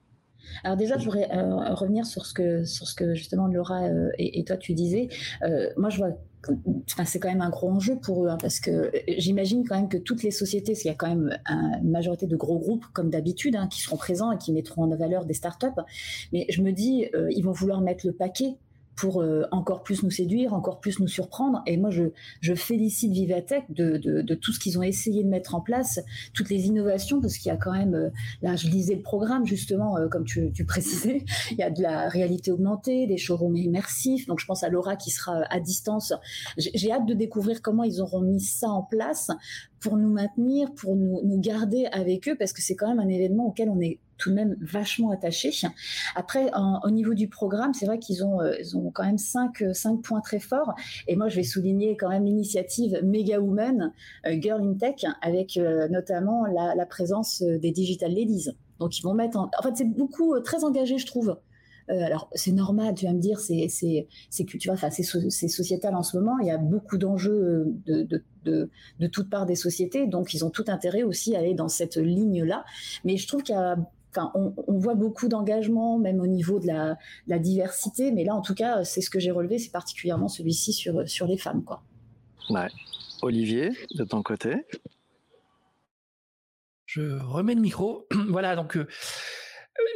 Alors 0.64 0.76
déjà, 0.76 0.98
je 0.98 1.04
voudrais 1.04 1.30
euh, 1.32 1.74
revenir 1.74 2.06
sur 2.06 2.26
ce 2.26 2.34
que 2.34 2.64
sur 2.64 2.86
ce 2.86 2.94
que 2.94 3.14
justement 3.14 3.46
Laura 3.46 3.84
euh, 3.84 4.10
et, 4.18 4.40
et, 4.40 4.44
toi 4.44 4.56
tu 4.56 4.74
disais. 4.74 5.08
Euh, 5.42 5.70
moi, 5.76 5.90
je 5.90 5.98
vois, 5.98 6.10
enfin, 6.90 7.04
c'est 7.04 7.18
quand 7.18 7.28
même 7.28 7.40
un 7.40 7.50
gros 7.50 7.70
enjeu 7.70 7.96
pour 8.00 8.24
eux 8.24 8.28
hein, 8.28 8.38
parce 8.40 8.60
que 8.60 8.90
j'imagine 9.18 9.66
quand 9.66 9.76
même 9.76 9.88
que 9.88 9.98
toutes 9.98 10.22
les 10.22 10.30
sociétés, 10.30 10.74
s'il 10.74 10.88
y 10.88 10.94
a 10.94 10.96
quand 10.96 11.08
même 11.08 11.36
un, 11.46 11.80
une 11.82 11.90
majorité 11.90 12.26
de 12.26 12.36
gros 12.36 12.58
groupes 12.58 12.84
comme 12.92 13.10
d'habitude 13.10 13.56
hein, 13.56 13.68
qui 13.68 13.80
seront 13.80 13.96
présents 13.96 14.32
et 14.32 14.38
qui 14.38 14.52
mettront 14.52 14.84
en 14.84 14.96
valeur 14.96 15.24
des 15.24 15.34
startups, 15.34 15.66
mais 16.32 16.46
je 16.48 16.62
me 16.62 16.72
dis, 16.72 17.06
ils 17.30 17.42
vont 17.42 17.52
vouloir 17.52 17.80
mettre 17.80 18.06
le 18.06 18.12
paquet 18.12 18.56
pour 18.96 19.22
euh, 19.22 19.44
encore 19.50 19.82
plus 19.82 20.02
nous 20.02 20.10
séduire, 20.10 20.52
encore 20.52 20.80
plus 20.80 21.00
nous 21.00 21.08
surprendre. 21.08 21.62
Et 21.66 21.76
moi, 21.76 21.90
je, 21.90 22.04
je 22.40 22.54
félicite 22.54 23.12
Vivatech 23.12 23.64
de, 23.70 23.96
de, 23.96 24.22
de 24.22 24.34
tout 24.34 24.52
ce 24.52 24.60
qu'ils 24.60 24.78
ont 24.78 24.82
essayé 24.82 25.24
de 25.24 25.28
mettre 25.28 25.54
en 25.54 25.60
place, 25.60 26.00
toutes 26.34 26.50
les 26.50 26.66
innovations, 26.66 27.20
parce 27.20 27.36
qu'il 27.36 27.48
y 27.48 27.54
a 27.54 27.56
quand 27.56 27.72
même, 27.72 27.94
euh, 27.94 28.10
là, 28.42 28.56
je 28.56 28.68
lisais 28.68 28.94
le 28.94 29.02
programme, 29.02 29.46
justement, 29.46 29.96
euh, 29.96 30.08
comme 30.08 30.24
tu, 30.24 30.52
tu, 30.52 30.64
précisais, 30.64 31.24
il 31.50 31.58
y 31.58 31.62
a 31.62 31.70
de 31.70 31.82
la 31.82 32.08
réalité 32.08 32.50
augmentée, 32.50 33.06
des 33.06 33.16
showrooms 33.16 33.56
immersifs. 33.56 34.26
Donc, 34.26 34.40
je 34.40 34.46
pense 34.46 34.62
à 34.62 34.68
Laura 34.68 34.96
qui 34.96 35.10
sera 35.10 35.42
à 35.50 35.60
distance. 35.60 36.12
J'ai 36.58 36.92
hâte 36.92 37.06
de 37.06 37.14
découvrir 37.14 37.62
comment 37.62 37.84
ils 37.84 38.00
auront 38.00 38.20
mis 38.20 38.40
ça 38.40 38.68
en 38.68 38.82
place 38.82 39.30
pour 39.82 39.96
nous 39.96 40.10
maintenir, 40.10 40.72
pour 40.74 40.96
nous, 40.96 41.40
garder 41.40 41.86
avec 41.92 42.28
eux, 42.28 42.36
parce 42.38 42.52
que 42.52 42.62
c'est 42.62 42.76
quand 42.76 42.88
même 42.88 43.00
un 43.00 43.08
événement 43.08 43.46
auquel 43.46 43.68
on 43.68 43.80
est 43.80 43.98
tout 44.16 44.30
de 44.30 44.36
même 44.36 44.56
vachement 44.60 45.10
attaché. 45.10 45.50
Après, 46.14 46.50
au 46.84 46.90
niveau 46.90 47.14
du 47.14 47.28
programme, 47.28 47.74
c'est 47.74 47.86
vrai 47.86 47.98
qu'ils 47.98 48.24
ont, 48.24 48.40
euh, 48.40 48.54
ils 48.60 48.76
ont 48.76 48.92
quand 48.92 49.04
même 49.04 49.18
cinq, 49.18 49.64
cinq 49.72 50.00
points 50.02 50.20
très 50.20 50.38
forts. 50.38 50.74
Et 51.08 51.16
moi, 51.16 51.28
je 51.28 51.36
vais 51.36 51.42
souligner 51.42 51.96
quand 51.96 52.08
même 52.08 52.24
l'initiative 52.24 53.00
Mega 53.02 53.40
Woman, 53.40 53.92
euh, 54.26 54.36
Girl 54.40 54.62
in 54.62 54.74
Tech, 54.74 55.04
avec 55.20 55.56
euh, 55.56 55.88
notamment 55.88 56.46
la, 56.46 56.76
la, 56.76 56.86
présence 56.86 57.42
des 57.42 57.72
Digital 57.72 58.14
Ladies. 58.14 58.50
Donc, 58.78 58.96
ils 58.98 59.02
vont 59.02 59.14
mettre 59.14 59.36
en, 59.38 59.50
en 59.58 59.62
fait, 59.62 59.76
c'est 59.76 59.88
beaucoup 59.88 60.38
très 60.40 60.62
engagé, 60.62 60.98
je 60.98 61.06
trouve. 61.06 61.36
Euh, 61.90 62.04
alors 62.04 62.28
c'est 62.34 62.52
normal, 62.52 62.94
tu 62.94 63.06
vas 63.06 63.12
me 63.12 63.20
dire, 63.20 63.40
c'est 63.40 63.66
c'est 63.68 64.06
c'est 64.30 64.44
que 64.44 64.56
tu 64.56 64.68
vois, 64.68 64.74
enfin 64.74 64.90
c'est 64.90 65.02
c'est 65.02 65.48
sociétal 65.48 65.94
en 65.94 66.02
ce 66.02 66.16
moment. 66.16 66.38
Il 66.40 66.46
y 66.46 66.50
a 66.50 66.58
beaucoup 66.58 66.98
d'enjeux 66.98 67.64
de, 67.86 68.02
de 68.02 68.22
de, 68.44 68.70
de 68.98 69.06
toutes 69.06 69.30
parts 69.30 69.46
des 69.46 69.54
sociétés, 69.54 70.06
donc 70.06 70.34
ils 70.34 70.44
ont 70.44 70.50
tout 70.50 70.64
intérêt 70.66 71.04
aussi 71.04 71.36
à 71.36 71.38
aller 71.38 71.54
dans 71.54 71.68
cette 71.68 71.96
ligne 71.96 72.42
là. 72.44 72.64
Mais 73.04 73.16
je 73.16 73.26
trouve 73.26 73.42
qu'il 73.42 73.54
y 73.54 73.58
a 73.58 73.76
Enfin, 74.14 74.30
on, 74.34 74.52
on, 74.66 74.76
voit 74.76 74.94
beaucoup 74.94 75.26
d'engagement, 75.26 75.98
même 75.98 76.20
au 76.20 76.26
niveau 76.26 76.60
de 76.60 76.66
la, 76.66 76.98
la, 77.28 77.38
diversité, 77.38 78.12
mais 78.12 78.24
là, 78.24 78.34
en 78.34 78.42
tout 78.42 78.54
cas, 78.54 78.84
c'est 78.84 79.00
ce 79.00 79.08
que 79.08 79.18
j'ai 79.18 79.30
relevé, 79.30 79.58
c'est 79.58 79.70
particulièrement 79.70 80.28
celui-ci 80.28 80.74
sur, 80.74 81.08
sur 81.08 81.26
les 81.26 81.38
femmes. 81.38 81.64
Quoi. 81.64 81.82
Ouais. 82.50 82.68
Olivier, 83.22 83.70
de 83.94 84.04
ton 84.04 84.22
côté? 84.22 84.66
Je 86.84 87.18
remets 87.22 87.54
le 87.54 87.62
micro. 87.62 88.06
voilà, 88.28 88.54
donc 88.54 88.76
euh, 88.76 88.86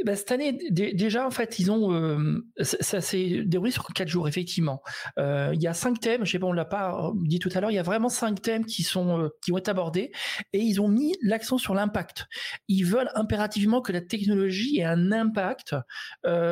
bah, 0.04 0.16
cette 0.16 0.30
année, 0.30 0.52
déjà, 0.70 1.26
en 1.26 1.30
fait, 1.30 1.58
ils 1.58 1.70
ont. 1.70 1.92
Euh, 1.92 2.46
ça, 2.60 3.00
s'est 3.00 3.42
déroulé 3.44 3.70
sur 3.70 3.84
quatre 3.86 4.08
jours, 4.08 4.28
effectivement. 4.28 4.82
Euh, 5.18 5.50
il 5.52 5.60
y 5.60 5.66
a 5.66 5.74
cinq 5.74 6.00
thèmes, 6.00 6.24
je 6.24 6.32
sais 6.32 6.38
pas, 6.38 6.46
on 6.46 6.52
l'a 6.52 6.64
pas 6.64 7.12
dit 7.16 7.38
tout 7.38 7.50
à 7.54 7.60
l'heure, 7.60 7.70
il 7.70 7.74
y 7.74 7.78
a 7.78 7.82
vraiment 7.82 8.08
cinq 8.08 8.40
thèmes 8.40 8.64
qui, 8.64 8.82
sont, 8.82 9.20
euh, 9.20 9.28
qui 9.42 9.50
vont 9.50 9.58
être 9.58 9.68
abordés 9.68 10.12
et 10.52 10.60
ils 10.60 10.80
ont 10.80 10.88
mis 10.88 11.14
l'accent 11.22 11.58
sur 11.58 11.74
l'impact. 11.74 12.26
Ils 12.68 12.84
veulent 12.84 13.10
impérativement 13.14 13.80
que 13.80 13.92
la 13.92 14.00
technologie 14.00 14.78
ait 14.78 14.84
un 14.84 15.12
impact 15.12 15.74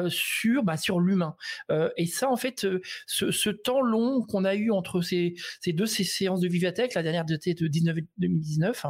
sur, 0.09 0.63
bah, 0.63 0.77
sur 0.77 1.01
l'humain. 1.01 1.37
et 1.97 2.07
ça, 2.07 2.31
en 2.31 2.37
fait, 2.37 2.67
ce, 3.07 3.51
temps 3.51 3.81
long 3.81 4.23
qu'on 4.23 4.45
a 4.45 4.55
eu 4.55 4.71
entre 4.71 5.01
ces, 5.01 5.35
ces 5.61 5.73
deux 5.73 5.87
ces 5.87 6.05
séances 6.05 6.41
de 6.41 6.49
Vivatech, 6.49 6.95
la 6.95 7.03
dernière 7.03 7.25
de, 7.25 7.37
de 7.37 7.67
19, 7.69 7.97
2019, 8.19 8.87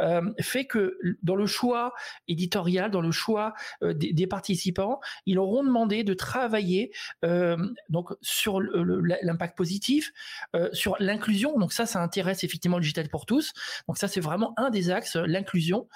hein, 0.00 0.22
fait 0.40 0.66
que 0.66 0.98
dans 1.22 1.36
le 1.36 1.46
choix 1.46 1.92
éditorial, 2.28 2.90
dans 2.90 3.00
le 3.00 3.12
choix 3.12 3.54
euh, 3.82 3.94
des, 3.94 4.26
participants, 4.26 5.00
ils 5.26 5.38
auront 5.38 5.64
demandé 5.64 6.04
de 6.04 6.14
travailler 6.14 6.92
euh, 7.24 7.56
donc 7.88 8.10
sur 8.20 8.60
l'impact 8.60 9.56
positif, 9.56 10.12
euh, 10.54 10.68
sur 10.72 10.96
l'inclusion. 11.00 11.58
Donc 11.58 11.72
ça, 11.72 11.86
ça 11.86 12.02
intéresse 12.02 12.44
effectivement 12.44 12.76
le 12.76 12.82
digital 12.82 13.08
pour 13.08 13.26
tous. 13.26 13.52
Donc 13.88 13.98
ça, 13.98 14.08
c'est 14.08 14.20
vraiment 14.20 14.54
un 14.56 14.70
des 14.70 14.90
axes, 14.90 15.16
l'inclusion. 15.16 15.88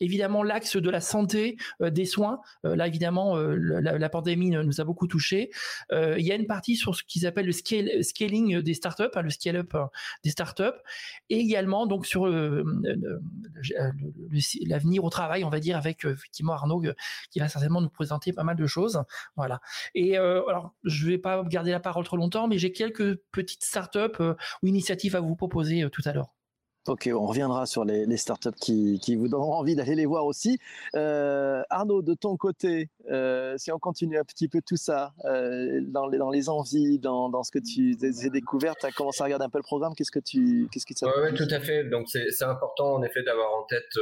évidemment, 0.00 0.42
l'axe 0.42 0.76
de 0.76 0.90
la 0.90 1.00
santé, 1.00 1.56
des 1.80 2.04
soins. 2.04 2.40
là, 2.64 2.86
évidemment, 2.86 3.36
la, 3.36 4.08
pandémie 4.08 4.50
nous 4.50 4.80
a 4.80 4.84
beaucoup 4.84 5.06
touchés. 5.06 5.50
il 5.92 6.24
y 6.26 6.32
a 6.32 6.34
une 6.34 6.46
partie 6.46 6.76
sur 6.76 6.94
ce 6.96 7.04
qu'ils 7.04 7.26
appellent 7.26 7.46
le 7.46 7.52
scaling 8.02 8.60
des 8.60 8.74
startups, 8.74 9.04
hein, 9.14 9.22
le 9.22 9.30
scale-up 9.30 9.76
des 10.24 10.30
startups, 10.30 10.64
et 11.28 11.38
également 11.38 11.86
donc 11.86 12.06
sur 12.06 12.26
l'avenir 14.66 15.04
au 15.04 15.10
travail, 15.10 15.44
on 15.44 15.50
va 15.50 15.60
dire, 15.60 15.76
avec 15.76 16.04
effectivement 16.04 16.54
Arnaud 16.60 16.82
qui 17.30 17.40
va 17.40 17.48
certainement 17.48 17.80
nous 17.80 17.88
présenter 17.88 18.32
pas 18.32 18.44
mal 18.44 18.56
de 18.56 18.66
choses. 18.66 19.02
Voilà. 19.36 19.60
Et 19.94 20.18
euh, 20.18 20.46
alors, 20.46 20.74
je 20.84 21.06
vais 21.06 21.18
pas 21.18 21.42
garder 21.44 21.70
la 21.70 21.80
parole 21.80 22.04
trop 22.04 22.16
longtemps, 22.16 22.48
mais 22.48 22.58
j'ai 22.58 22.72
quelques 22.72 23.16
petites 23.32 23.64
startups 23.64 23.98
euh, 24.20 24.34
ou 24.62 24.66
initiatives 24.66 25.16
à 25.16 25.20
vous 25.20 25.36
proposer 25.36 25.82
euh, 25.82 25.88
tout 25.88 26.02
à 26.04 26.12
l'heure. 26.12 26.34
Ok, 26.88 27.10
on 27.12 27.26
reviendra 27.26 27.66
sur 27.66 27.84
les, 27.84 28.16
startups 28.16 28.48
qui, 28.58 29.14
vous 29.14 29.28
donneront 29.28 29.52
envie 29.52 29.76
d'aller 29.76 29.94
les 29.94 30.06
voir 30.06 30.24
aussi. 30.24 30.58
Arnaud, 30.94 32.00
de 32.00 32.14
ton 32.14 32.38
côté, 32.38 32.88
euh, 33.10 33.54
si 33.56 33.72
on 33.72 33.78
continue 33.78 34.18
un 34.18 34.24
petit 34.24 34.48
peu 34.48 34.60
tout 34.66 34.76
ça, 34.76 35.12
euh, 35.24 35.80
dans, 35.82 36.06
les, 36.06 36.18
dans 36.18 36.30
les 36.30 36.48
envies, 36.48 36.98
dans, 36.98 37.28
dans 37.28 37.42
ce 37.42 37.50
que 37.50 37.58
tu 37.58 37.96
as 38.02 38.28
découvert, 38.28 38.76
tu 38.76 38.86
as 38.86 38.92
commencé 38.92 39.22
à 39.22 39.24
regarder 39.24 39.44
un 39.44 39.50
peu 39.50 39.58
le 39.58 39.64
programme, 39.64 39.94
qu'est-ce 39.94 40.10
que 40.10 40.20
tu 40.20 40.68
qu'est-ce 40.72 40.86
qui 40.86 40.94
Oui, 41.02 41.34
tout 41.34 41.48
à 41.50 41.60
fait. 41.60 41.84
Donc 41.84 42.08
c'est 42.08 42.44
important 42.44 42.94
en 42.94 43.02
effet 43.02 43.22
d'avoir 43.22 43.54
en 43.54 43.64
tête 43.64 43.98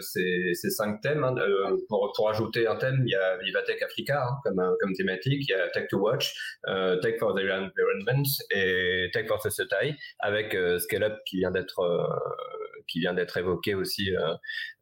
ces, 0.00 0.54
ces, 0.54 0.70
cinq 0.70 1.00
thèmes. 1.00 1.24
Hein. 1.24 1.34
pour, 1.88 2.12
pour 2.14 2.30
ajouter 2.30 2.66
un 2.66 2.76
thème, 2.76 3.02
il 3.04 3.10
y 3.10 3.14
a 3.14 3.36
Vivatech 3.38 3.82
Africa 3.82 4.24
hein, 4.28 4.36
comme, 4.44 4.62
comme 4.80 4.92
thématique, 4.94 5.44
il 5.48 5.50
y 5.50 5.54
a 5.54 5.68
Tech 5.68 5.88
to 5.88 5.98
Watch, 5.98 6.34
Tech 7.02 7.18
for 7.18 7.34
the 7.34 7.40
Environment 7.40 8.24
et 8.50 9.10
Tech 9.12 9.26
for 9.26 9.40
Society 9.40 9.94
avec 10.18 10.56
Scale 10.78 11.04
Up 11.04 11.18
qui 11.26 11.38
vient 11.38 11.50
d'être 11.50 11.80
qui 12.88 13.00
vient 13.00 13.14
d'être 13.14 13.36
évoqué 13.36 13.74
aussi. 13.74 14.16
Euh, 14.16 14.34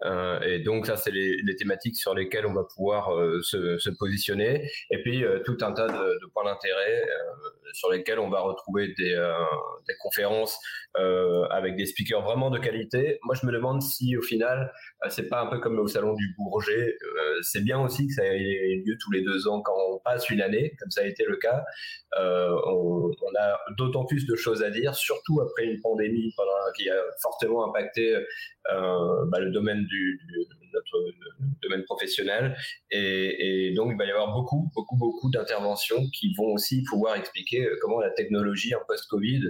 euh, 0.05 0.41
et 0.41 0.61
donc 0.61 0.87
ça, 0.87 0.97
c'est 0.97 1.11
les, 1.11 1.57
thématiques 1.57 1.97
sur 1.97 2.15
lesquelles 2.15 2.47
on 2.47 2.53
va 2.53 2.65
pouvoir 2.65 3.15
euh, 3.15 3.41
se, 3.79 3.91
positionner. 3.91 4.69
Et 4.91 5.03
puis 5.03 5.25
tout 5.45 5.57
un 5.63 5.73
tas 5.73 5.89
de, 5.89 6.27
points 6.33 6.45
d'intérêt 6.45 7.05
sur 7.73 7.91
lesquels 7.91 8.19
on 8.19 8.29
va 8.29 8.41
retrouver 8.41 8.95
des, 8.99 9.15
des 9.87 9.95
conférences 10.01 10.59
avec 11.51 11.77
des 11.77 11.87
speakers 11.87 12.23
vraiment 12.23 12.51
de 12.51 12.59
qualité. 12.59 13.19
Moi, 13.23 13.35
je 13.41 13.47
me 13.47 13.53
demande 13.53 13.83
si 13.83 14.17
au 14.17 14.23
final, 14.23 14.73
c'est 15.09 15.29
pas 15.29 15.41
un 15.41 15.47
peu 15.47 15.59
comme 15.61 15.79
au 15.79 15.87
salon 15.87 16.15
du 16.15 16.35
Bourget. 16.37 16.97
c'est 17.43 17.65
bien 17.65 17.81
aussi 17.81 18.07
que 18.07 18.13
ça 18.13 18.25
ait 18.25 18.83
lieu 18.85 18.97
tous 19.01 19.13
les 19.13 19.23
deux 19.23 19.49
ans 19.49 19.61
quand 19.63 19.77
on 19.91 19.99
passe 19.99 20.29
une 20.31 20.41
année, 20.41 20.75
comme 20.79 20.91
ça 20.91 21.03
a 21.03 21.07
été 21.07 21.25
le 21.25 21.37
cas. 21.37 21.65
On, 22.17 23.11
a 23.39 23.59
d'autant 23.77 24.05
plus 24.05 24.27
de 24.27 24.35
choses 24.37 24.63
à 24.63 24.71
dire, 24.71 24.95
surtout 24.95 25.41
après 25.41 25.65
une 25.65 25.81
pandémie 25.81 26.33
pendant, 26.37 26.53
qui 26.77 26.89
a 26.89 26.97
fortement 27.21 27.69
impacté 27.69 28.17
euh, 28.73 29.25
bah, 29.27 29.39
le 29.41 29.51
domaine 29.51 29.85
du, 29.85 30.21
notre 30.73 30.96
domaine 31.77 31.85
professionnel 31.85 32.57
et, 32.91 33.73
donc 33.75 33.91
il 33.93 33.99
va 33.99 34.05
y 34.05 34.11
avoir 34.11 34.33
beaucoup 34.33 34.71
beaucoup 34.75 34.97
beaucoup 34.97 35.31
d'interventions 35.31 36.09
qui 36.11 36.35
vont 36.35 36.53
aussi 36.55 36.83
pouvoir 36.85 37.17
expliquer 37.17 37.67
euh, 37.67 37.77
comment 37.81 38.01
la 38.01 38.11
technologie 38.11 38.75
en 38.75 38.81
post-Covid 38.87 39.43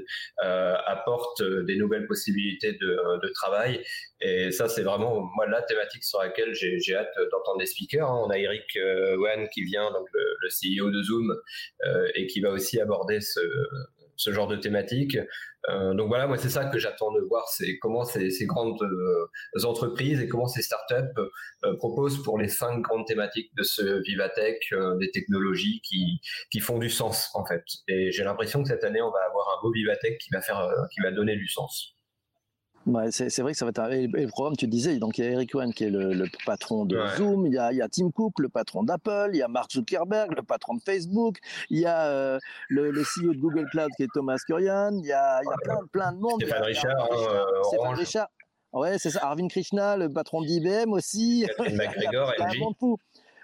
euh, 0.44 0.74
apporte 0.86 1.42
des 1.42 1.76
nouvelles 1.76 2.06
possibilités 2.06 2.72
de, 2.72 2.96
travail 3.34 3.82
et 4.20 4.50
ça 4.50 4.68
c'est 4.68 4.82
vraiment 4.82 5.28
moi 5.36 5.46
la 5.46 5.60
thématique 5.62 6.04
sur 6.04 6.20
laquelle 6.20 6.54
j'ai 6.54 6.94
hâte 6.94 7.12
d'entendre 7.32 7.58
des 7.58 7.66
speakers. 7.66 8.08
Hein. 8.08 8.22
On 8.24 8.30
a 8.30 8.38
Eric 8.38 8.78
Wan 9.18 9.48
qui 9.52 9.64
vient 9.64 9.90
donc 9.90 10.06
le 10.14 10.48
CEO 10.48 10.90
de 10.90 11.02
Zoom 11.02 11.34
et 12.14 12.26
qui 12.26 12.40
va 12.40 12.50
aussi 12.50 12.80
aborder 12.80 13.20
ce 13.20 13.40
ce 14.16 14.32
genre 14.32 14.48
de 14.48 14.56
thématique. 14.56 15.16
Euh, 15.68 15.94
donc 15.94 16.08
voilà, 16.08 16.26
moi 16.26 16.36
c'est 16.38 16.48
ça 16.48 16.66
que 16.66 16.78
j'attends 16.78 17.12
de 17.12 17.20
voir, 17.20 17.48
c'est 17.48 17.78
comment 17.78 18.04
ces, 18.04 18.30
grandes 18.46 18.80
euh, 18.82 19.64
entreprises 19.64 20.20
et 20.20 20.28
comment 20.28 20.46
ces 20.46 20.62
startups 20.62 20.94
euh, 21.64 21.76
proposent 21.78 22.22
pour 22.22 22.38
les 22.38 22.48
cinq 22.48 22.82
grandes 22.82 23.06
thématiques 23.06 23.50
de 23.56 23.62
ce 23.64 24.00
Vivatech 24.02 24.72
des 25.00 25.10
technologies 25.10 25.80
qui, 25.82 26.20
qui 26.50 26.60
font 26.60 26.78
du 26.78 26.88
sens 26.88 27.30
en 27.34 27.44
fait. 27.44 27.64
Et 27.88 28.12
j'ai 28.12 28.22
l'impression 28.22 28.62
que 28.62 28.68
cette 28.68 28.84
année 28.84 29.02
on 29.02 29.10
va 29.10 29.20
avoir 29.28 29.58
un 29.58 29.62
beau 29.62 29.72
Vivatech 29.72 30.18
qui 30.18 30.30
va 30.30 30.40
faire, 30.40 30.70
qui 30.94 31.00
va 31.00 31.10
donner 31.10 31.36
du 31.36 31.48
sens 31.48 31.95
c'est 33.10 33.42
vrai 33.42 33.52
que 33.52 33.58
ça 33.58 33.64
va 33.64 33.70
être 33.70 33.78
un... 33.80 33.90
Et 33.90 34.06
le 34.06 34.28
programme, 34.28 34.56
tu 34.56 34.66
disais, 34.66 34.96
donc 34.98 35.18
il 35.18 35.24
y 35.24 35.28
a 35.28 35.30
Eric 35.30 35.54
Wan 35.54 35.72
qui 35.72 35.84
est 35.84 35.90
le, 35.90 36.24
patron 36.44 36.84
de 36.84 36.98
Zoom, 37.16 37.46
il 37.46 37.54
y, 37.54 37.58
a, 37.58 37.72
il 37.72 37.78
y, 37.78 37.82
a, 37.82 37.88
Tim 37.88 38.10
Cook, 38.10 38.38
le 38.38 38.48
patron 38.48 38.84
d'Apple, 38.84 39.30
il 39.32 39.38
y 39.38 39.42
a 39.42 39.48
Mark 39.48 39.72
Zuckerberg, 39.72 40.36
le 40.36 40.42
patron 40.42 40.74
de 40.74 40.80
Facebook, 40.80 41.38
il 41.70 41.80
y 41.80 41.86
a 41.86 42.06
euh, 42.06 42.38
le, 42.68 42.90
le, 42.90 43.02
CEO 43.02 43.34
de 43.34 43.38
Google 43.38 43.66
Cloud 43.70 43.90
qui 43.96 44.04
est 44.04 44.08
Thomas 44.12 44.36
Kurian, 44.46 44.98
il 44.98 45.06
y 45.06 45.12
a, 45.12 45.40
il 45.42 45.46
y 45.46 45.52
a 45.52 45.56
plein, 45.62 45.86
plein 45.90 46.12
de 46.12 46.18
monde. 46.18 46.42
Stéphane 46.42 46.62
Richard. 46.62 47.08
Stéphane 47.64 47.94
Richard. 47.94 48.28
Ouais, 48.72 48.98
c'est 48.98 49.10
ça. 49.10 49.24
Arvind 49.24 49.48
Krishna, 49.48 49.96
le 49.96 50.12
patron 50.12 50.42
d'IBM 50.42 50.92
aussi. 50.92 51.46
McGregor, 51.58 52.32
LG. 52.38 52.96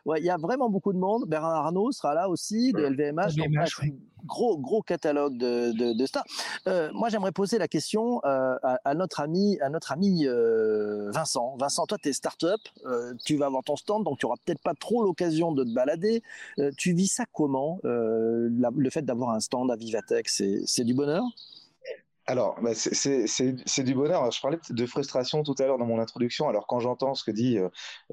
Ouais, 0.05 0.21
il 0.21 0.25
y 0.25 0.31
a 0.31 0.37
vraiment 0.37 0.69
beaucoup 0.69 0.93
de 0.93 0.99
monde. 0.99 1.25
Bernard 1.29 1.67
Arnault 1.67 1.93
sera 1.93 2.15
là 2.15 2.29
aussi, 2.29 2.73
de 2.73 2.83
LVMH. 2.83 3.35
Gros, 4.25 4.57
gros 4.57 4.83
catalogue 4.83 5.37
de, 5.37 5.73
de, 5.73 5.93
de 5.99 6.07
stars. 6.07 6.25
Euh, 6.69 6.91
moi, 6.93 7.09
j'aimerais 7.09 7.33
poser 7.33 7.59
la 7.59 7.67
question 7.67 8.21
euh, 8.25 8.57
à, 8.63 8.79
à, 8.85 8.95
notre 8.95 9.21
ami, 9.21 9.59
à 9.61 9.69
notre 9.69 9.91
ami 9.91 10.27
euh, 10.27 11.11
Vincent. 11.11 11.57
Vincent, 11.59 11.87
toi, 11.87 11.99
tu 12.01 12.09
es 12.09 12.13
start-up, 12.13 12.61
tu 13.25 13.37
vas 13.37 13.47
avoir 13.47 13.65
ton 13.65 13.77
stand, 13.77 14.05
donc 14.05 14.19
tu 14.19 14.27
auras 14.27 14.37
peut-être 14.45 14.63
pas 14.63 14.75
trop 14.75 15.03
l'occasion 15.03 15.53
de 15.53 15.65
te 15.65 15.75
balader. 15.75 16.23
Tu 16.77 16.95
vis 16.95 17.09
ça 17.09 17.25
comment 17.33 17.81
la, 17.83 18.71
Le 18.77 18.91
fait 18.91 19.03
d'avoir 19.03 19.31
un 19.31 19.41
stand 19.41 19.71
à 19.71 19.77
Vivatech, 19.77 20.29
c'est 20.29 20.85
du 20.85 20.95
bonheur? 20.95 21.25
Alors, 22.27 22.57
bah, 22.63 22.71
c'est 22.75 23.83
du 23.83 23.95
bonheur. 23.95 24.31
Je 24.31 24.41
parlais 24.41 24.59
de 24.71 24.87
frustration 24.87 25.43
tout 25.43 25.57
à 25.59 25.67
l'heure 25.67 25.79
dans 25.79 25.87
mon 25.87 25.99
introduction. 25.99 26.49
Alors, 26.49 26.69
quand 26.69 26.79
j'entends 26.79 27.15
ce 27.15 27.25
que 27.25 27.33
dit 27.33 27.59
euh, 27.59 27.69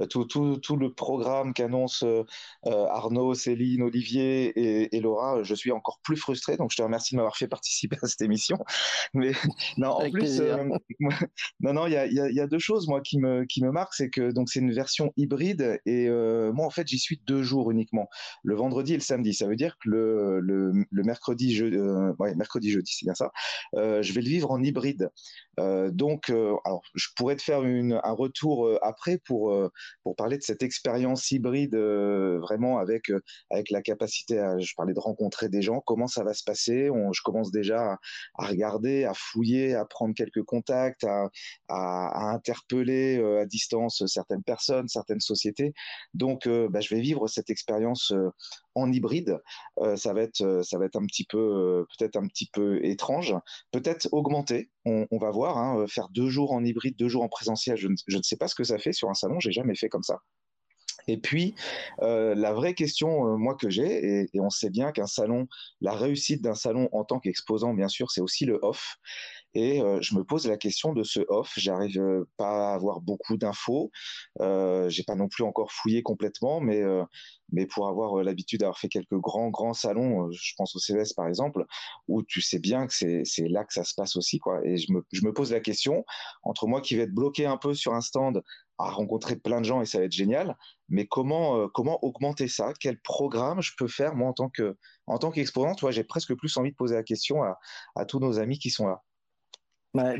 tout, 0.08 0.26
tout, 0.26 0.58
tout, 0.58 0.78
le 0.78 0.92
programme 0.92 1.54
qu'annoncent 1.54 2.06
euh, 2.06 2.24
Arnaud, 2.66 3.36
Céline, 3.36 3.84
Olivier 3.84 4.48
et, 4.48 4.96
et, 4.96 5.00
Laura, 5.00 5.44
je 5.44 5.54
suis 5.54 5.72
encore 5.72 6.00
plus 6.02 6.18
frustré. 6.18 6.58
Donc, 6.58 6.72
je 6.72 6.78
te 6.78 6.82
remercie 6.82 7.14
de 7.14 7.18
m'avoir 7.18 7.38
fait 7.38 7.48
participer 7.48 7.98
à 8.02 8.08
cette 8.08 8.22
émission. 8.22 8.58
Mais 9.14 9.32
non, 9.78 9.90
en 9.90 10.10
plus, 10.10 10.42
euh, 10.42 10.58
non, 11.60 11.74
non, 11.74 11.86
il 11.86 11.94
y 11.94 11.98
a, 11.98 12.08
y 12.08 12.40
a, 12.40 12.48
deux 12.48 12.60
choses 12.60 12.88
moi 12.88 13.02
qui 13.02 13.20
me 13.20 13.46
qui 13.46 13.64
me 13.64 13.72
marquent, 13.72 13.94
c'est 13.94 14.10
que 14.10 14.32
donc 14.32 14.50
c'est 14.50 14.60
une 14.60 14.72
version 14.72 15.14
hybride 15.18 15.80
et 15.86 16.10
moi 16.10 16.66
en 16.66 16.70
fait 16.72 16.88
j'y 16.88 16.98
suis 16.98 17.22
deux 17.28 17.44
jours 17.44 17.70
uniquement, 17.70 18.10
le 18.44 18.56
vendredi 18.56 18.94
et 18.94 18.98
le 18.98 19.04
samedi. 19.04 19.36
Ça 19.36 19.46
veut 19.46 19.56
dire 19.56 19.78
que 19.78 19.90
le 19.90 20.40
le, 20.40 20.86
le 20.90 21.04
mercredi, 21.04 21.54
je, 21.54 22.12
ouais, 22.18 22.34
mercredi 22.36 22.72
jeudi, 22.72 22.92
c'est 22.92 23.06
bien 23.06 23.14
ça 23.14 23.32
je 24.02 24.14
vais 24.14 24.22
le 24.22 24.30
vivre 24.30 24.52
en 24.52 24.62
hybride. 24.62 25.12
Euh, 25.60 25.92
donc, 25.92 26.30
euh, 26.30 26.56
alors, 26.66 26.82
je 26.96 27.08
pourrais 27.16 27.36
te 27.36 27.42
faire 27.42 27.60
un 27.62 28.12
retour 28.12 28.66
euh, 28.68 28.80
après 28.82 29.18
pour, 29.26 29.54
pour 30.04 30.16
parler 30.16 30.38
de 30.38 30.44
cette 30.44 30.64
expérience 30.64 31.32
hybride 31.32 31.76
vraiment 31.76 32.78
avec, 32.80 33.12
avec 33.50 33.70
la 33.70 33.82
capacité 33.82 34.40
à, 34.40 34.58
je 34.58 34.74
parlais 34.76 34.94
de 34.94 35.00
rencontrer 35.00 35.50
des 35.50 35.62
gens, 35.62 35.82
comment 35.86 36.08
ça 36.08 36.24
va 36.24 36.34
se 36.34 36.44
passer? 36.44 36.90
Je 37.14 37.22
commence 37.24 37.52
déjà 37.52 37.98
à, 38.38 38.48
regarder, 38.48 39.06
à 39.06 39.14
fouiller, 39.14 39.76
à 39.76 39.86
prendre 39.86 40.14
quelques 40.16 40.44
contacts, 40.44 41.04
à, 41.04 41.30
à, 41.68 42.32
interpeller 42.32 43.22
à 43.40 43.46
distance 43.46 44.06
certaines 44.06 44.44
personnes, 44.44 44.88
certaines 44.88 45.20
sociétés. 45.20 45.74
Donc, 46.14 46.48
bah, 46.48 46.80
je 46.80 46.94
vais 46.94 47.02
vivre 47.02 47.28
cette 47.28 47.50
expérience 47.50 48.14
en 48.76 48.92
hybride. 48.92 49.40
ça 49.96 50.14
va 50.14 50.22
être, 50.22 50.62
ça 50.64 50.78
va 50.78 50.86
être 50.86 50.96
un 50.96 51.06
petit 51.06 51.26
peu, 51.26 51.86
peut-être 51.98 52.18
un 52.18 52.28
petit 52.28 52.50
peu 52.52 52.84
étrange, 52.86 53.36
peut-être 53.72 54.08
augmenté. 54.12 54.70
On, 54.86 55.18
va 55.20 55.30
voir 55.30 55.58
Hein, 55.58 55.78
euh, 55.80 55.88
faire 55.88 56.10
deux 56.10 56.30
jours 56.30 56.52
en 56.54 56.64
hybride, 56.64 56.96
deux 56.98 57.10
jours 57.10 57.24
en 57.24 57.30
présentiel, 57.30 57.78
je 57.78 57.88
ne, 57.88 58.22
sais 58.24 58.38
pas 58.38 58.48
ce 58.48 58.56
que 58.56 58.64
ça 58.64 58.78
fait 58.78 58.94
sur 58.94 59.10
un 59.10 59.14
salon, 59.14 59.40
j'ai 59.40 59.52
jamais 59.52 59.76
fait 59.76 59.90
comme 59.90 60.04
ça. 60.04 60.20
Et 61.08 61.18
puis, 61.18 61.56
euh, 62.02 62.36
la 62.36 62.54
vraie 62.54 62.74
question, 62.74 63.28
euh, 63.28 63.38
moi, 63.38 63.56
que 63.56 63.70
j'ai, 63.70 64.30
et, 64.34 64.40
on 64.40 64.50
sait 64.50 64.70
bien 64.70 64.92
qu'un 64.92 65.08
salon, 65.08 65.48
la 65.82 65.94
réussite 65.94 66.42
d'un 66.42 66.56
salon 66.56 66.88
en 66.92 67.04
tant 67.04 67.20
qu'exposant, 67.20 67.74
bien 67.74 67.88
sûr, 67.88 68.12
c'est 68.12 68.22
aussi 68.22 68.46
le 68.46 68.60
off. 68.62 68.98
Et 69.54 69.82
je 70.02 70.16
me 70.16 70.24
pose 70.24 70.48
la 70.48 70.58
question 70.58 70.94
de 70.94 71.04
ce 71.04 71.22
off. 71.28 71.54
J'arrive 71.58 72.26
pas 72.38 72.72
à 72.72 72.74
avoir 72.76 73.02
beaucoup 73.02 73.38
d'infos. 73.38 73.92
J'ai 74.40 75.04
pas 75.04 75.16
non 75.16 75.28
plus 75.28 75.44
encore 75.44 75.72
fouillé 75.72 76.04
complètement, 76.04 76.62
mais 76.62 76.84
mais 77.52 77.66
pour 77.66 77.88
avoir 77.88 78.24
l'habitude 78.24 78.60
d'avoir 78.60 78.78
fait 78.78 78.90
quelques 78.90 79.18
grands 79.18 79.50
grands 79.50 79.74
salons, 79.74 80.32
je 80.32 80.54
pense 80.58 80.76
au 80.76 80.80
CES 80.80 81.14
par 81.14 81.28
exemple, 81.28 81.66
où 82.08 82.22
tu 82.24 82.42
sais 82.42 82.60
bien 82.60 82.88
que 82.88 82.94
c'est 82.94 83.48
là 83.48 83.64
que 83.64 83.74
ça 83.74 83.84
se 83.84 83.94
passe 83.96 84.16
aussi 84.16 84.40
quoi. 84.40 84.66
Et 84.66 84.78
je 84.78 84.92
me 84.94 85.04
je 85.12 85.26
me 85.26 85.34
pose 85.34 85.52
la 85.52 85.60
question 85.60 86.06
entre 86.44 86.68
moi 86.68 86.82
qui 86.82 86.96
vais 86.96 87.04
être 87.04 87.14
bloqué 87.14 87.46
un 87.46 87.58
peu 87.58 87.74
sur 87.74 87.94
un 87.94 88.02
stand 88.02 88.44
à 88.78 88.90
rencontrer 88.90 89.36
plein 89.36 89.60
de 89.60 89.66
gens 89.66 89.82
et 89.82 89.86
ça 89.86 90.00
va 90.00 90.06
être 90.06 90.14
génial. 90.14 90.58
Mais 90.88 91.06
comment, 91.06 91.58
euh, 91.58 91.68
comment 91.68 92.04
augmenter 92.04 92.48
ça? 92.48 92.74
Quel 92.80 93.00
programme 93.02 93.62
je 93.62 93.74
peux 93.78 93.88
faire 93.88 94.16
moi 94.16 94.30
en 94.30 94.34
tant 94.34 94.50
que 94.50 94.78
en 95.06 95.18
tant 95.18 95.32
qu'exposant? 95.32 95.76
J'ai 95.90 96.04
presque 96.04 96.34
plus 96.36 96.56
envie 96.58 96.72
de 96.72 96.76
poser 96.76 96.96
la 96.96 97.04
question 97.04 97.44
à 97.44 98.06
tous 98.06 98.20
nos 98.20 98.40
amis 98.40 98.58
qui 98.58 98.70
sont 98.70 98.88
là. 98.88 99.04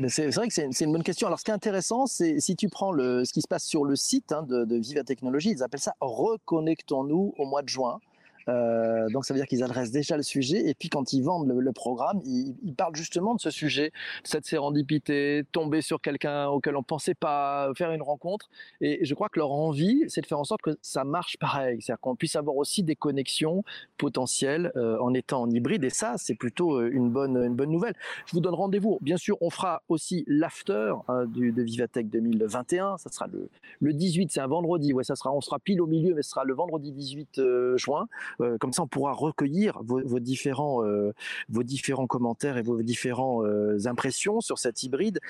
C'est 0.08 0.30
vrai 0.30 0.48
que 0.48 0.54
c'est 0.54 0.84
une 0.84 0.92
bonne 0.92 1.02
question. 1.02 1.26
Alors, 1.26 1.38
ce 1.38 1.44
qui 1.44 1.50
est 1.50 1.54
intéressant, 1.54 2.06
c'est 2.06 2.40
si 2.40 2.56
tu 2.56 2.68
prends 2.68 2.92
ce 2.92 3.32
qui 3.32 3.40
se 3.40 3.48
passe 3.48 3.64
sur 3.64 3.84
le 3.84 3.94
site 3.96 4.32
hein, 4.32 4.42
de, 4.42 4.64
de, 4.64 4.76
Viva 4.76 5.04
Technologies, 5.04 5.50
ils 5.50 5.62
appellent 5.62 5.80
ça 5.80 5.94
Reconnectons-nous 6.00 7.34
au 7.38 7.46
mois 7.46 7.62
de 7.62 7.68
juin. 7.68 8.00
Euh, 8.48 9.08
donc 9.10 9.24
ça 9.24 9.34
veut 9.34 9.40
dire 9.40 9.46
qu'ils 9.46 9.62
adressent 9.62 9.90
déjà 9.90 10.16
le 10.16 10.22
sujet 10.22 10.68
et 10.68 10.74
puis 10.74 10.88
quand 10.88 11.12
ils 11.12 11.22
vendent 11.22 11.52
le, 11.54 11.72
programme, 11.72 12.20
ils, 12.24 12.74
parlent 12.74 12.96
justement 12.96 13.34
de 13.34 13.40
ce 13.40 13.50
sujet, 13.50 13.92
cette 14.24 14.46
sérendipité, 14.46 15.44
tomber 15.52 15.82
sur 15.82 16.00
quelqu'un 16.00 16.48
auquel 16.48 16.76
on 16.76 16.80
ne 16.80 16.84
pensait 16.84 17.14
pas, 17.14 17.70
faire 17.76 17.92
une 17.92 18.02
rencontre. 18.02 18.48
Et 18.80 19.04
je 19.04 19.14
crois 19.14 19.28
que 19.28 19.38
leur 19.38 19.52
envie, 19.52 20.04
c'est 20.08 20.20
de 20.20 20.26
faire 20.26 20.38
en 20.38 20.44
sorte 20.44 20.62
que 20.62 20.76
ça 20.82 21.04
marche 21.04 21.36
pareil, 21.38 21.80
c'est-à-dire 21.80 22.00
qu'on 22.00 22.16
puisse 22.16 22.36
avoir 22.36 22.56
aussi 22.56 22.82
des 22.82 22.96
connexions 22.96 23.64
potentielles 23.98 24.72
euh, 24.76 24.98
en 25.00 25.14
étant 25.14 25.42
en 25.42 25.50
hybride. 25.50 25.84
Et 25.84 25.90
ça, 25.90 26.14
c'est 26.16 26.34
plutôt 26.34 26.80
euh, 26.80 26.90
une 26.92 27.10
bonne, 27.10 27.36
une 27.36 27.54
bonne 27.54 27.70
nouvelle. 27.70 27.94
Je 28.26 28.32
vous 28.32 28.40
donne 28.40 28.54
rendez-vous. 28.54 28.98
Bien 29.00 29.16
sûr, 29.16 29.36
on 29.40 29.50
fera 29.50 29.82
aussi 29.88 30.24
l'after 30.26 30.94
hein, 31.08 31.26
de 31.26 31.62
Vivatech 31.62 32.08
2021. 32.08 32.98
Ça 32.98 33.10
sera 33.10 33.26
le, 33.26 33.48
le 33.80 33.92
18, 33.92 34.30
c'est 34.32 34.40
un 34.40 34.46
vendredi. 34.46 34.92
Ouais, 34.92 35.04
ça 35.04 35.16
sera, 35.16 35.32
on 35.32 35.40
sera 35.40 35.58
pile 35.58 35.80
au 35.80 35.86
milieu, 35.86 36.14
mais 36.14 36.22
ce 36.22 36.30
sera 36.30 36.44
le 36.44 36.54
vendredi 36.54 36.92
18 36.92 37.40
juin. 37.76 38.08
Euh, 38.40 38.58
comme 38.58 38.72
ça, 38.72 38.82
on 38.82 38.86
pourra 38.86 39.12
recueillir 39.12 39.80
vos, 39.82 40.20
différents, 40.20 40.84
euh, 40.84 41.12
vos 41.48 41.62
différents 41.62 42.06
commentaires 42.06 42.56
et 42.56 42.62
vos 42.62 42.82
différentes 42.82 43.44
euh, 43.44 43.78
impressions 43.86 44.40
sur 44.40 44.58
cette 44.58 44.82
hybride. 44.82 45.20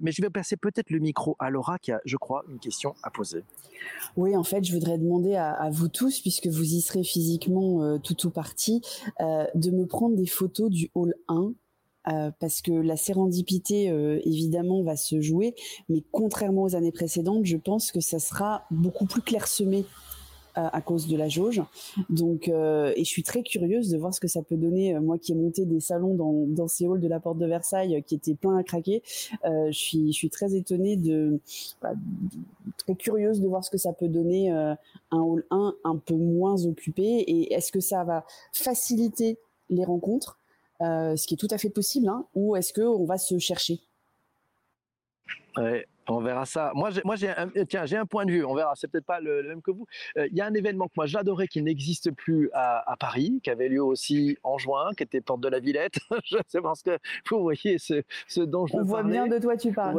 mais 0.00 0.12
je 0.12 0.22
vais 0.22 0.30
passer 0.30 0.56
peut-être 0.56 0.90
le 0.90 0.98
micro 0.98 1.36
à 1.38 1.50
Laura 1.50 1.78
qui 1.78 1.92
a, 1.92 2.00
je 2.04 2.16
crois, 2.16 2.44
une 2.50 2.58
question 2.58 2.94
à 3.02 3.10
poser. 3.10 3.42
Oui, 4.16 4.36
en 4.36 4.44
fait, 4.44 4.64
je 4.64 4.72
voudrais 4.72 4.98
demander 4.98 5.34
à, 5.34 5.68
vous 5.70 5.88
tous, 5.88 6.20
puisque 6.20 6.46
vous 6.46 6.74
y 6.74 6.80
serez 6.80 7.04
physiquement 7.04 7.98
tout 7.98 8.26
ou 8.26 8.30
partie, 8.30 8.82
de 9.20 9.70
me 9.70 9.86
prendre 9.86 10.16
des 10.16 10.26
photos 10.26 10.70
du 10.70 10.90
hall 10.94 11.14
1 11.28 11.52
parce 12.38 12.62
que 12.62 12.72
la 12.72 12.96
sérendipité, 12.96 13.86
évidemment, 14.24 14.82
va 14.82 14.96
se 14.96 15.20
jouer, 15.20 15.54
mais 15.88 16.02
contrairement 16.12 16.62
aux 16.62 16.76
années 16.76 16.92
précédentes, 16.92 17.44
je 17.44 17.56
pense 17.56 17.92
que 17.92 18.00
ça 18.00 18.18
sera 18.18 18.64
beaucoup 18.70 19.06
plus 19.06 19.22
clairsemé 19.22 19.84
à, 20.54 20.80
cause 20.80 21.08
de 21.08 21.16
la 21.16 21.28
jauge. 21.28 21.62
Donc, 22.10 22.48
euh, 22.48 22.92
et 22.96 23.04
je 23.04 23.08
suis 23.08 23.22
très 23.22 23.42
curieuse 23.42 23.90
de 23.90 23.98
voir 23.98 24.14
ce 24.14 24.20
que 24.20 24.28
ça 24.28 24.42
peut 24.42 24.56
donner. 24.56 24.94
Euh, 24.94 25.00
moi 25.00 25.18
qui 25.18 25.32
ai 25.32 25.34
monté 25.34 25.64
des 25.64 25.80
salons 25.80 26.14
dans, 26.14 26.32
dans 26.46 26.68
ces 26.68 26.86
halls 26.86 27.00
de 27.00 27.08
la 27.08 27.20
Porte 27.20 27.38
de 27.38 27.46
Versailles 27.46 27.96
euh, 27.96 28.00
qui 28.00 28.14
étaient 28.14 28.34
pleins 28.34 28.56
à 28.56 28.62
craquer, 28.62 29.02
je 29.44 29.70
suis, 29.72 30.12
je 30.12 30.16
suis 30.16 30.30
très 30.30 30.54
étonnée 30.54 30.96
de, 30.96 31.40
bah, 31.82 31.92
très 32.78 32.94
curieuse 32.94 33.40
de 33.40 33.48
voir 33.48 33.64
ce 33.64 33.70
que 33.70 33.78
ça 33.78 33.92
peut 33.92 34.08
donner 34.08 34.50
un 34.50 34.76
hall 35.10 35.44
1 35.50 35.74
un 35.84 35.96
peu 35.96 36.14
moins 36.14 36.64
occupé. 36.66 37.02
Et 37.02 37.52
est-ce 37.52 37.72
que 37.72 37.80
ça 37.80 38.04
va 38.04 38.24
faciliter 38.52 39.38
les 39.70 39.84
rencontres, 39.84 40.38
ce 40.80 41.26
qui 41.26 41.34
est 41.34 41.38
tout 41.38 41.48
à 41.50 41.58
fait 41.58 41.70
possible, 41.70 42.08
hein, 42.08 42.26
ou 42.34 42.56
est-ce 42.56 42.72
qu'on 42.72 43.04
va 43.04 43.18
se 43.18 43.38
chercher? 43.38 43.80
Ouais, 45.56 45.86
on 46.08 46.20
verra 46.20 46.44
ça. 46.44 46.72
Moi, 46.74 46.90
j'ai, 46.90 47.00
moi, 47.04 47.16
j'ai 47.16 47.28
un, 47.28 47.48
euh, 47.56 47.64
tiens, 47.64 47.86
j'ai 47.86 47.96
un 47.96 48.06
point 48.06 48.26
de 48.26 48.32
vue. 48.32 48.44
On 48.44 48.54
verra. 48.54 48.72
C'est 48.74 48.88
peut-être 48.88 49.06
pas 49.06 49.20
le, 49.20 49.42
même 49.42 49.62
que 49.62 49.70
vous. 49.70 49.86
Euh, 50.18 50.26
il 50.30 50.36
y 50.36 50.40
a 50.40 50.46
un 50.46 50.54
événement 50.54 50.86
que 50.88 50.94
moi 50.96 51.06
j'adorais 51.06 51.46
qui 51.46 51.62
n'existe 51.62 52.10
plus 52.10 52.50
à, 52.52 52.94
Paris, 52.98 53.40
qui 53.42 53.50
avait 53.50 53.68
lieu 53.68 53.82
aussi 53.82 54.36
en 54.42 54.58
juin, 54.58 54.90
qui 54.96 55.02
était 55.02 55.20
porte 55.20 55.40
de 55.40 55.48
la 55.48 55.60
Villette. 55.60 55.94
je 56.24 56.38
sais 56.46 56.60
parce 56.60 56.82
que 56.82 56.98
vous 57.30 57.42
voyez 57.42 57.78
ce, 57.78 58.02
ce 58.26 58.40
dont 58.40 58.66
je 58.66 58.76
On 58.76 58.82
voit 58.82 59.02
bien 59.02 59.26
de 59.26 59.38
toi 59.38 59.56
tu 59.56 59.72
parles. 59.72 59.96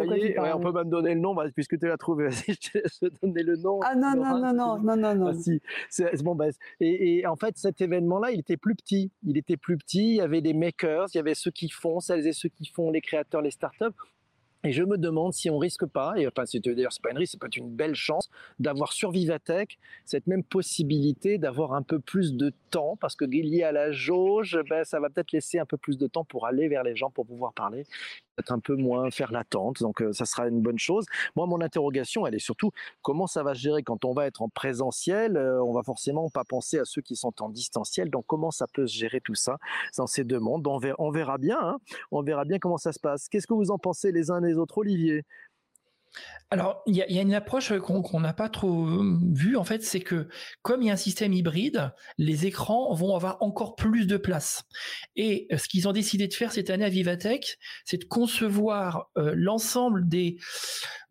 on 0.53 0.59
peut 0.59 0.71
même 0.71 0.89
donner 0.89 1.13
le 1.13 1.21
nom, 1.21 1.33
bah, 1.33 1.45
puisque 1.53 1.79
tu 1.79 1.87
l'as 1.87 1.97
trouvé. 1.97 2.25
Vas-y, 2.29 2.53
je 2.53 2.71
te 2.71 2.77
laisse 2.77 2.99
donner 3.21 3.43
le 3.43 3.55
nom. 3.57 3.79
Ah 3.83 3.95
non 3.95 4.15
non 4.15 4.39
non 4.39 4.53
non 4.53 4.79
non 4.79 4.95
non 4.95 5.15
non. 5.15 5.33
si. 5.33 5.61
c'est, 5.89 6.21
bon, 6.23 6.35
bah, 6.35 6.47
et, 6.79 7.19
et, 7.19 7.27
en 7.27 7.35
fait, 7.35 7.57
cet 7.57 7.81
événement-là, 7.81 8.31
il 8.31 8.39
était 8.39 8.57
plus 8.57 8.75
petit. 8.75 9.11
Il 9.23 9.37
était 9.37 9.57
plus 9.57 9.77
petit. 9.77 10.09
Il 10.09 10.15
y 10.15 10.21
avait 10.21 10.41
des 10.41 10.53
makers, 10.53 11.07
il 11.13 11.17
y 11.17 11.19
avait 11.19 11.35
ceux 11.35 11.51
qui 11.51 11.69
font, 11.69 11.99
celles 11.99 12.27
et 12.27 12.33
ceux 12.33 12.49
qui 12.49 12.65
font, 12.65 12.91
les 12.91 13.01
créateurs, 13.01 13.41
les 13.41 13.51
startups. 13.51 13.85
Et 14.65 14.71
je 14.71 14.83
me 14.83 14.97
demande 14.97 15.33
si 15.33 15.49
on 15.49 15.59
risque 15.59 15.85
pas, 15.85 16.13
et 16.17 16.27
enfin, 16.27 16.45
c'est 16.45 16.59
d'ailleurs 16.59 16.91
c'est 16.91 17.01
pas 17.01 17.11
une 17.11 17.17
risque, 17.17 17.33
c'est 17.33 17.39
peut-être 17.39 17.57
une 17.57 17.69
belle 17.69 17.93
chance 17.93 18.29
d'avoir 18.59 18.93
sur 18.93 19.11
Vivatech 19.11 19.77
cette 20.05 20.25
même 20.25 20.43
possibilité 20.43 21.37
d'avoir 21.37 21.73
un 21.73 21.83
peu 21.83 21.99
plus 21.99 22.33
de 22.33 22.51
temps, 22.71 22.97
parce 22.99 23.15
que 23.15 23.25
lié 23.25 23.63
à 23.63 23.71
la 23.71 23.91
jauge, 23.91 24.57
ben, 24.69 24.83
ça 24.83 24.99
va 24.99 25.09
peut-être 25.09 25.31
laisser 25.31 25.59
un 25.59 25.65
peu 25.65 25.77
plus 25.77 25.97
de 25.97 26.07
temps 26.07 26.23
pour 26.23 26.47
aller 26.47 26.67
vers 26.67 26.83
les 26.83 26.95
gens, 26.95 27.11
pour 27.11 27.25
pouvoir 27.25 27.53
parler 27.53 27.85
être 28.39 28.51
un 28.51 28.59
peu 28.59 28.75
moins 28.75 29.11
faire 29.11 29.31
l'attente. 29.31 29.81
Donc 29.81 30.03
ça 30.11 30.25
sera 30.25 30.47
une 30.47 30.61
bonne 30.61 30.79
chose. 30.79 31.05
Moi, 31.35 31.45
mon 31.47 31.61
interrogation, 31.61 32.25
elle 32.27 32.35
est 32.35 32.39
surtout 32.39 32.71
comment 33.01 33.27
ça 33.27 33.43
va 33.43 33.53
se 33.53 33.59
gérer 33.59 33.83
quand 33.83 34.05
on 34.05 34.13
va 34.13 34.25
être 34.25 34.41
en 34.41 34.49
présentiel. 34.49 35.37
On 35.37 35.73
va 35.73 35.83
forcément 35.83 36.29
pas 36.29 36.43
penser 36.43 36.79
à 36.79 36.85
ceux 36.85 37.01
qui 37.01 37.15
sont 37.15 37.41
en 37.41 37.49
distanciel. 37.49 38.09
Donc 38.09 38.25
comment 38.27 38.51
ça 38.51 38.67
peut 38.67 38.87
se 38.87 38.97
gérer 38.97 39.21
tout 39.21 39.35
ça 39.35 39.57
dans 39.97 40.07
ces 40.07 40.23
deux 40.23 40.39
mondes? 40.39 40.67
On 40.67 41.11
verra, 41.11 41.37
bien. 41.37 41.59
Hein. 41.59 41.77
on 42.11 42.21
verra 42.23 42.45
bien 42.45 42.59
comment 42.59 42.77
ça 42.77 42.91
se 42.91 42.99
passe. 42.99 43.29
Qu'est-ce 43.29 43.47
que 43.47 43.53
vous 43.53 43.71
en 43.71 43.77
pensez 43.77 44.11
les 44.11 44.31
uns 44.31 44.41
les 44.41 44.55
autres, 44.55 44.77
Olivier? 44.77 45.23
Alors, 46.51 46.83
il 46.85 46.95
y, 46.95 47.01
a 47.01 47.21
une 47.21 47.33
approche 47.33 47.73
qu'on 47.79 48.19
n'a 48.19 48.33
pas 48.33 48.49
trop 48.49 48.85
euh, 48.85 49.19
vue, 49.33 49.57
en 49.57 49.63
fait, 49.63 49.83
c'est 49.83 49.99
que 49.99 50.29
comme 50.61 50.83
il 50.83 50.85
y 50.85 50.89
a 50.91 50.93
un 50.93 50.95
système 50.95 51.33
hybride, 51.33 51.91
les 52.19 52.45
écrans 52.45 52.93
vont 52.93 53.15
avoir 53.15 53.41
encore 53.41 53.75
plus 53.75 54.05
de 54.05 54.15
place. 54.15 54.63
Et 55.15 55.47
euh, 55.51 55.57
ce 55.57 55.67
qu'ils 55.67 55.87
ont 55.87 55.91
décidé 55.91 56.27
de 56.27 56.33
faire 56.33 56.51
cette 56.51 56.69
année 56.69 56.85
à 56.85 56.89
Vivatech, 56.89 57.57
c'est 57.83 57.97
de 57.97 58.05
concevoir 58.05 59.09
euh, 59.17 59.33
l'ensemble 59.35 60.07
des 60.07 60.37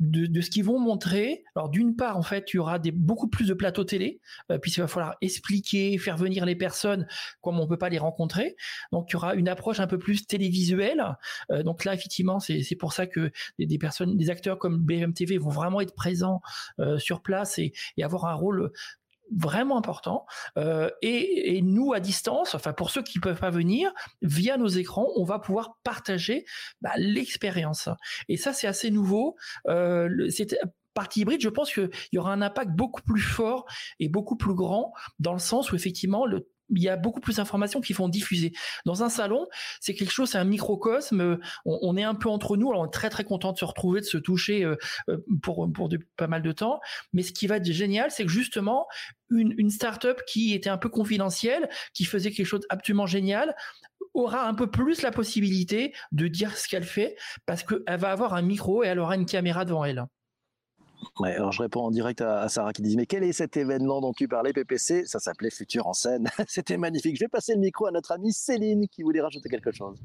de, 0.00 0.40
ce 0.40 0.50
qu'ils 0.50 0.64
vont 0.64 0.78
montrer. 0.78 1.44
Alors, 1.56 1.68
d'une 1.68 1.96
part, 1.96 2.16
en 2.16 2.22
fait, 2.22 2.52
il 2.52 2.56
y 2.56 2.58
aura 2.58 2.78
beaucoup 2.94 3.28
plus 3.28 3.46
de 3.46 3.54
plateaux 3.54 3.84
télé, 3.84 4.20
puisqu'il 4.60 4.80
va 4.80 4.88
falloir 4.88 5.14
expliquer, 5.20 5.96
faire 5.98 6.16
venir 6.16 6.44
les 6.44 6.56
personnes 6.56 7.06
comme 7.40 7.60
on 7.60 7.66
peut 7.66 7.78
pas 7.78 7.88
les 7.88 7.98
rencontrer. 7.98 8.56
Donc, 8.92 9.10
il 9.10 9.12
y 9.12 9.16
aura 9.16 9.34
une 9.34 9.48
approche 9.48 9.78
un 9.78 9.86
peu 9.86 9.98
plus 9.98 10.26
télévisuelle. 10.26 11.16
donc 11.64 11.84
là, 11.84 11.94
effectivement, 11.94 12.40
c'est 12.40 12.76
pour 12.76 12.92
ça 12.92 13.06
que 13.06 13.30
des, 13.58 13.66
des 13.66 13.78
personnes, 13.78 14.16
des 14.16 14.30
acteurs 14.30 14.58
comme 14.58 14.82
BMTV 14.96 15.38
vont 15.38 15.50
vraiment 15.50 15.80
être 15.80 15.94
présents 15.94 16.40
euh, 16.80 16.98
sur 16.98 17.22
place 17.22 17.59
et, 17.59 17.72
avoir 18.02 18.26
un 18.26 18.35
rôle 18.35 18.70
vraiment 19.35 19.78
important. 19.78 20.26
Euh, 20.59 20.90
et, 21.02 21.61
nous, 21.62 21.92
à 21.92 22.00
distance, 22.00 22.54
enfin 22.54 22.72
pour 22.72 22.90
ceux 22.90 23.02
qui 23.02 23.18
ne 23.18 23.22
peuvent 23.22 23.40
pas 23.40 23.50
venir, 23.50 23.92
via 24.22 24.57
nos 24.57 24.68
écrans, 24.68 25.09
on 25.16 25.24
va 25.24 25.38
pouvoir 25.38 25.78
partager 25.83 26.44
bah, 26.83 26.92
l'expérience. 26.96 27.88
Et 28.28 28.37
ça, 28.37 28.52
c'est 28.52 28.66
assez 28.66 28.90
nouveau. 28.90 29.37
Euh, 29.68 30.28
c'est 30.30 30.54
partie 30.92 31.20
hybride, 31.22 31.40
je 31.40 31.48
pense 31.48 31.72
qu'il 31.72 31.90
y 32.12 32.18
aura 32.18 32.33
un 32.33 32.40
impact 32.40 32.70
beaucoup 32.70 33.02
plus 33.02 33.20
fort 33.20 33.66
et 33.98 34.09
beaucoup 34.09 34.37
plus 34.37 34.54
grand 34.54 34.92
dans 35.18 35.33
le 35.33 35.40
sens 35.40 35.72
où 35.72 35.76
effectivement 35.76 36.24
le 36.24 36.48
il 36.70 36.83
y 36.83 36.88
a 36.88 36.96
beaucoup 36.96 37.20
plus 37.20 37.37
d'informations 37.37 37.81
qui 37.81 37.92
font 37.92 38.09
diffuser. 38.09 38.53
Dans 38.87 39.03
un 39.03 39.09
salon, 39.09 39.46
c'est 39.81 39.94
quelque 39.94 40.12
chose, 40.12 40.31
c'est 40.31 40.38
un 40.38 40.44
microcosme. 40.44 41.38
On, 41.64 41.96
est 41.96 42.03
un 42.03 42.14
peu 42.14 42.29
entre 42.29 42.57
nous. 42.57 42.68
On 42.68 42.87
est 42.87 42.90
très 42.90 43.11
très 43.11 43.24
content 43.24 43.53
de 43.53 43.59
se 43.59 43.64
retrouver, 43.64 44.00
de 44.00 44.07
se 44.07 44.18
toucher 44.18 44.64
euh, 44.64 44.77
euh, 45.09 45.18
pour 45.42 45.70
pour 45.72 45.88
pas 46.16 46.27
mal 46.27 46.42
de 46.42 46.53
temps. 46.53 46.81
Mais 47.12 47.22
ce 47.22 47.33
qui 47.33 47.46
va 47.46 47.57
être 47.57 47.70
génial, 47.70 48.11
c'est 48.11 48.24
que 48.24 48.31
justement 48.31 48.87
une 49.31 49.55
une 49.59 49.70
startup 49.70 50.22
qui 50.27 50.55
était 50.55 50.70
un 50.70 50.79
peu 50.79 50.88
confidentielle, 50.88 51.68
qui 51.92 52.05
faisait 52.05 52.31
quelque 52.31 52.46
chose 52.46 52.66
absolument 52.68 53.07
génial, 53.07 53.55
aura 54.14 54.46
un 54.46 54.55
peu 54.55 54.70
plus 54.70 55.03
la 55.03 55.11
possibilité 55.11 55.92
de 56.12 56.29
dire 56.29 56.57
ce 56.57 56.68
qu'elle 56.68 56.85
fait 56.85 57.16
parce 57.46 57.62
qu'elle 57.62 57.98
va 57.98 58.11
avoir 58.11 58.35
un 58.35 58.42
micro 58.42 58.85
et 58.85 58.87
elle 58.87 59.00
aura 59.00 59.16
une 59.16 59.27
caméra 59.27 59.64
devant 59.64 59.85
elle 59.85 60.07
alors 61.22 61.52
je 61.52 61.62
réponds 61.62 61.80
en 61.80 61.90
direct 61.90 62.20
à, 62.20 62.48
Sarah 62.48 62.72
qui 62.72 62.82
dit 62.82 62.96
mais 62.96 63.06
quel 63.06 63.22
est 63.22 63.32
cet 63.32 63.56
événement 63.56 64.00
dont 64.00 64.12
tu 64.12 64.28
parlais 64.28 64.52
PPC 64.52 65.04
Ça 65.06 65.18
s'appelait 65.18 65.50
Futur 65.50 65.86
en 65.86 65.92
scène. 65.92 66.28
C'était 66.48 66.76
magnifique. 66.76 67.16
Je 67.16 67.24
vais 67.24 67.28
passer 67.28 67.54
le 67.54 67.60
micro 67.60 67.86
à 67.86 67.90
notre 67.90 68.12
amie 68.12 68.32
Céline 68.32 68.88
qui 68.88 69.02
voulait 69.02 69.20
rajouter 69.20 69.48
quelque 69.48 69.72
chose. 69.72 69.98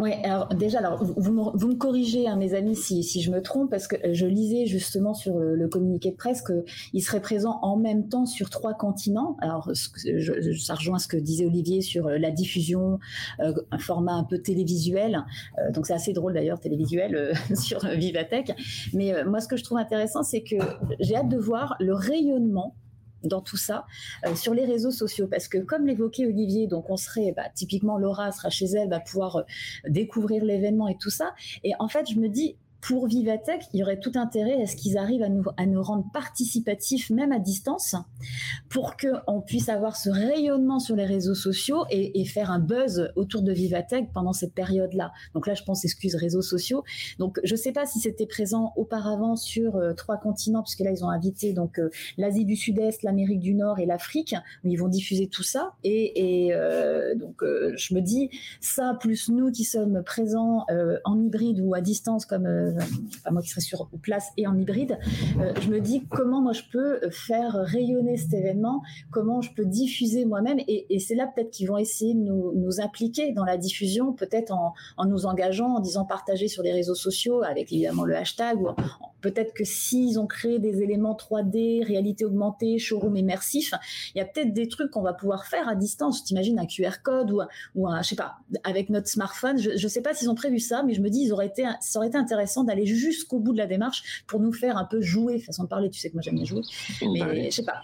Oui, 0.00 0.12
alors 0.24 0.48
déjà, 0.48 0.78
alors 0.78 1.02
vous, 1.02 1.32
me, 1.32 1.74
corrigez, 1.74 2.28
hein, 2.28 2.36
mes 2.36 2.54
amis, 2.54 2.76
si, 2.76 3.02
si, 3.02 3.22
je 3.22 3.30
me 3.30 3.42
trompe, 3.42 3.70
parce 3.70 3.88
que 3.88 3.96
je 4.12 4.26
lisais 4.26 4.66
justement 4.66 5.14
sur 5.14 5.38
le, 5.38 5.66
communiqué 5.68 6.10
de 6.10 6.16
presse 6.16 6.42
qu'il 6.42 7.02
serait 7.02 7.20
présent 7.20 7.58
en 7.62 7.76
même 7.76 8.08
temps 8.08 8.26
sur 8.26 8.50
trois 8.50 8.74
continents. 8.74 9.36
Alors 9.40 9.70
ça 9.74 10.74
rejoint 10.74 10.98
ce 10.98 11.08
que 11.08 11.16
disait 11.16 11.46
Olivier 11.46 11.80
sur 11.80 12.06
euh, 12.06 12.18
la 12.18 12.30
diffusion, 12.30 12.98
euh, 13.40 13.52
un 13.70 13.78
format 13.78 14.12
un 14.12 14.24
peu 14.24 14.38
télévisuel. 14.38 15.24
Euh, 15.58 15.72
donc 15.72 15.86
c'est 15.86 15.94
assez 15.94 16.12
drôle 16.12 16.34
d'ailleurs 16.34 16.60
télévisuel 16.60 17.32
sur 17.54 17.86
Vivatech. 17.86 18.52
Mais 18.92 19.24
moi, 19.24 19.40
ce 19.40 19.48
que 19.48 19.56
je 19.56 19.64
trouve 19.64 19.78
intéressant 19.78 20.15
c'est 20.22 20.42
que 20.42 20.56
j'ai 21.00 21.16
hâte 21.16 21.28
de 21.28 21.38
voir 21.38 21.76
le 21.80 21.94
rayonnement 21.94 22.74
dans 23.22 23.40
tout 23.40 23.56
ça 23.56 23.86
sur 24.34 24.54
les 24.54 24.64
réseaux 24.64 24.90
sociaux 24.90 25.26
parce 25.26 25.48
que 25.48 25.58
comme 25.58 25.86
l'évoquait 25.86 26.26
Olivier, 26.26 26.66
donc 26.66 26.90
on 26.90 26.96
serait 26.96 27.32
bah, 27.36 27.48
typiquement 27.54 27.98
Laura 27.98 28.30
sera 28.30 28.50
chez 28.50 28.66
elle, 28.66 28.88
va 28.88 29.00
pouvoir 29.00 29.44
découvrir 29.88 30.44
l'événement 30.44 30.88
et 30.88 30.96
tout 30.96 31.10
ça. 31.10 31.34
Et 31.64 31.72
en 31.78 31.88
fait, 31.88 32.08
je 32.10 32.18
me 32.18 32.28
dis 32.28 32.56
pour 32.86 33.08
Vivatech, 33.08 33.64
il 33.72 33.80
y 33.80 33.82
aurait 33.82 33.98
tout 33.98 34.12
intérêt 34.14 34.62
à 34.62 34.66
ce 34.66 34.76
qu'ils 34.76 34.96
arrivent 34.96 35.24
à 35.24 35.28
nous, 35.28 35.42
à 35.56 35.66
nous 35.66 35.82
rendre 35.82 36.04
participatifs, 36.12 37.10
même 37.10 37.32
à 37.32 37.40
distance, 37.40 37.96
pour 38.68 38.96
qu'on 38.96 39.40
puisse 39.40 39.68
avoir 39.68 39.96
ce 39.96 40.08
rayonnement 40.08 40.78
sur 40.78 40.94
les 40.94 41.04
réseaux 41.04 41.34
sociaux 41.34 41.84
et, 41.90 42.24
faire 42.26 42.50
un 42.50 42.58
buzz 42.58 43.12
autour 43.16 43.42
de 43.42 43.52
Vivatech 43.52 44.12
pendant 44.12 44.32
cette 44.32 44.52
période-là. 44.52 45.12
Donc 45.34 45.46
là, 45.46 45.54
je 45.54 45.62
pense, 45.64 45.84
excuse, 45.84 46.14
réseaux 46.14 46.42
sociaux. 46.42 46.84
Donc, 47.18 47.40
je 47.44 47.54
ne 47.54 47.58
sais 47.58 47.72
pas 47.72 47.86
si 47.86 47.98
c'était 48.00 48.26
présent 48.26 48.72
auparavant 48.76 49.36
sur 49.36 49.76
euh, 49.76 49.92
trois 49.92 50.16
continents, 50.16 50.62
puisque 50.62 50.80
là, 50.80 50.90
ils 50.90 51.04
ont 51.04 51.10
invité 51.10 51.52
donc 51.52 51.78
euh, 51.78 51.90
l'Asie 52.18 52.44
du 52.44 52.56
Sud-Est, 52.56 53.02
l'Amérique 53.02 53.40
du 53.40 53.54
Nord 53.54 53.78
et 53.78 53.86
l'Afrique, 53.86 54.34
où 54.64 54.68
ils 54.68 54.76
vont 54.76 54.88
diffuser 54.88 55.28
tout 55.28 55.44
ça. 55.44 55.72
Et, 55.82 56.50
euh, 56.52 57.14
donc, 57.14 57.42
je 57.42 57.94
me 57.94 58.00
dis, 58.00 58.30
ça, 58.60 58.96
plus 59.00 59.28
nous 59.28 59.50
qui 59.50 59.64
sommes 59.64 60.02
présents 60.04 60.66
en 61.04 61.20
hybride 61.20 61.60
ou 61.60 61.74
à 61.74 61.80
distance, 61.80 62.26
comme 62.26 62.75
enfin 62.76 63.30
moi 63.30 63.42
qui 63.42 63.48
serais 63.48 63.60
sur 63.60 63.88
place 64.02 64.30
et 64.36 64.46
en 64.46 64.58
hybride, 64.58 64.98
euh, 65.40 65.52
je 65.60 65.68
me 65.68 65.80
dis 65.80 66.06
comment 66.08 66.40
moi 66.40 66.52
je 66.52 66.62
peux 66.70 67.00
faire 67.10 67.54
rayonner 67.54 68.16
cet 68.16 68.34
événement, 68.34 68.82
comment 69.10 69.40
je 69.40 69.52
peux 69.52 69.64
diffuser 69.64 70.24
moi-même, 70.24 70.58
et, 70.68 70.86
c'est 70.98 71.14
là 71.14 71.26
peut-être 71.26 71.50
qu'ils 71.50 71.68
vont 71.68 71.78
essayer 71.78 72.14
de 72.14 72.20
nous, 72.20 72.80
impliquer 72.80 73.32
dans 73.32 73.44
la 73.44 73.56
diffusion, 73.56 74.12
peut-être 74.12 74.52
en, 74.52 74.74
nous 75.06 75.26
engageant, 75.26 75.76
en 75.76 75.80
disant 75.80 76.04
partager 76.04 76.48
sur 76.48 76.62
les 76.62 76.72
réseaux 76.72 76.94
sociaux, 76.94 77.42
avec 77.42 77.72
évidemment 77.72 78.04
le 78.04 78.16
hashtag, 78.16 78.60
ou 78.60 78.68
peut-être 79.20 79.54
que 79.54 79.64
s'ils 79.64 80.18
ont 80.18 80.26
créé 80.26 80.58
des 80.58 80.82
éléments 80.82 81.14
3D, 81.14 81.84
réalité 81.84 82.24
augmentée, 82.24 82.78
showroom 82.78 83.16
immersif, 83.16 83.72
il 84.14 84.18
y 84.18 84.20
a 84.20 84.24
peut-être 84.24 84.52
des 84.52 84.68
trucs 84.68 84.90
qu'on 84.90 85.02
va 85.02 85.12
pouvoir 85.12 85.46
faire 85.46 85.68
à 85.68 85.74
distance. 85.74 86.24
T'imagines 86.24 86.58
un 86.58 86.66
QR 86.66 87.02
code 87.02 87.30
ou, 87.30 87.40
ou 87.74 87.88
un, 87.88 88.02
je 88.02 88.10
sais 88.10 88.16
pas, 88.16 88.36
avec 88.64 88.90
notre 88.90 89.08
smartphone. 89.08 89.58
Je, 89.58 89.70
ne 89.70 89.88
sais 89.88 90.02
pas 90.02 90.14
s'ils 90.14 90.30
ont 90.30 90.34
prévu 90.34 90.58
ça, 90.58 90.82
mais 90.82 90.94
je 90.94 91.00
me 91.00 91.10
dis, 91.10 91.22
ils 91.24 91.32
auraient 91.32 91.46
été, 91.46 91.64
ça 91.80 91.98
aurait 91.98 92.08
été 92.08 92.18
intéressant 92.18 92.55
d'aller 92.64 92.86
jusqu'au 92.86 93.38
bout 93.38 93.52
de 93.52 93.58
la 93.58 93.66
démarche 93.66 94.24
pour 94.26 94.40
nous 94.40 94.52
faire 94.52 94.76
un 94.76 94.84
peu 94.84 95.00
jouer, 95.00 95.38
façon 95.40 95.64
de 95.64 95.68
parler, 95.68 95.90
tu 95.90 95.98
sais 96.00 96.08
que 96.10 96.14
moi 96.14 96.22
j'aime 96.22 96.36
bien 96.36 96.44
jouer, 96.44 96.62
mais 97.02 97.20
bah 97.20 97.34
je 97.34 97.50
sais 97.50 97.64
pas, 97.64 97.80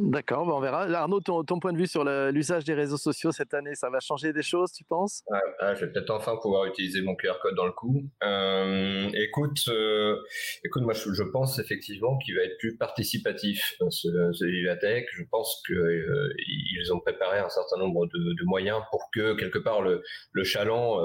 D'accord, 0.00 0.46
on 0.46 0.60
verra. 0.60 0.82
Arnaud, 0.82 1.20
ton, 1.20 1.44
point 1.44 1.72
de 1.72 1.78
vue 1.78 1.86
sur 1.86 2.04
l'usage 2.04 2.64
des 2.64 2.74
réseaux 2.74 2.96
sociaux 2.96 3.32
cette 3.32 3.52
année, 3.52 3.74
ça 3.74 3.90
va 3.90 3.98
changer 4.00 4.32
des 4.32 4.42
choses, 4.42 4.72
tu 4.72 4.84
penses? 4.84 5.24
Je 5.60 5.84
vais 5.84 5.92
peut-être 5.92 6.10
enfin 6.10 6.36
pouvoir 6.40 6.66
utiliser 6.66 7.02
mon 7.02 7.16
QR 7.16 7.34
code 7.42 7.56
dans 7.56 7.66
le 7.66 7.72
coup. 7.72 8.04
Euh, 8.22 9.10
écoute, 9.14 9.64
euh, 9.68 10.16
écoute, 10.64 10.82
moi 10.82 10.94
je, 10.94 11.22
pense 11.32 11.58
effectivement 11.58 12.16
qu'il 12.18 12.36
va 12.36 12.42
être 12.42 12.56
plus 12.58 12.76
participatif 12.76 13.74
euh, 13.82 13.90
ce, 13.90 14.08
ce. 14.32 14.44
Je 14.46 15.24
pense 15.30 15.62
qu'ils 15.66 16.92
ont 16.92 17.00
préparé 17.00 17.38
un 17.38 17.48
certain 17.48 17.78
nombre 17.78 18.06
de, 18.06 18.44
moyens 18.44 18.80
pour 18.90 19.10
que 19.12 19.34
quelque 19.34 19.58
part 19.58 19.82
le, 19.82 20.02
le 20.32 20.44
chaland 20.44 20.96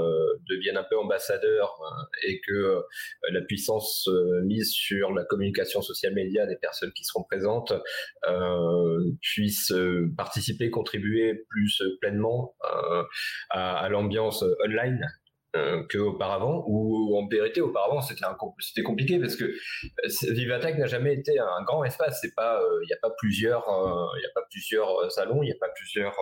devienne 0.49 0.77
un 0.77 0.84
peu 0.84 0.97
ambassadeur 0.97 1.77
et 2.25 2.39
que 2.41 2.82
la 3.29 3.41
puissance 3.41 4.08
mise 4.43 4.71
sur 4.71 5.12
la 5.12 5.25
communication 5.25 5.82
social 5.82 6.13
média 6.13 6.45
des 6.45 6.56
personnes 6.56 6.91
qui 6.93 7.03
seront 7.03 7.23
présentes 7.23 7.73
puissent 9.22 9.72
euh, 9.72 10.12
participer, 10.17 10.69
contribuer 10.69 11.46
plus 11.50 11.82
pleinement 12.02 12.56
euh, 12.63 13.04
à, 13.50 13.78
à 13.78 13.89
l'ambiance 13.89 14.43
online 14.65 15.08
euh, 15.56 15.84
qu'auparavant, 15.91 16.63
ou 16.67 17.15
en 17.15 17.28
vérité 17.28 17.62
auparavant 17.62 18.02
c'était 18.02 18.82
compliqué 18.82 19.19
parce 19.19 19.36
que 19.36 19.54
Vivatech 20.32 20.80
n'a 20.80 20.88
jamais 20.88 21.13
été 21.13 21.38
un 21.38 21.63
grand 21.63 21.84
espace. 21.84 22.22
Il 22.24 22.28
n'y 22.88 22.93
a 22.93 22.98
pas 23.02 23.12
plusieurs 23.19 23.63
salons, 25.12 25.43
il 25.43 25.46
n'y 25.46 25.52
a 25.52 25.60
pas 25.60 25.69
plusieurs 25.76 26.17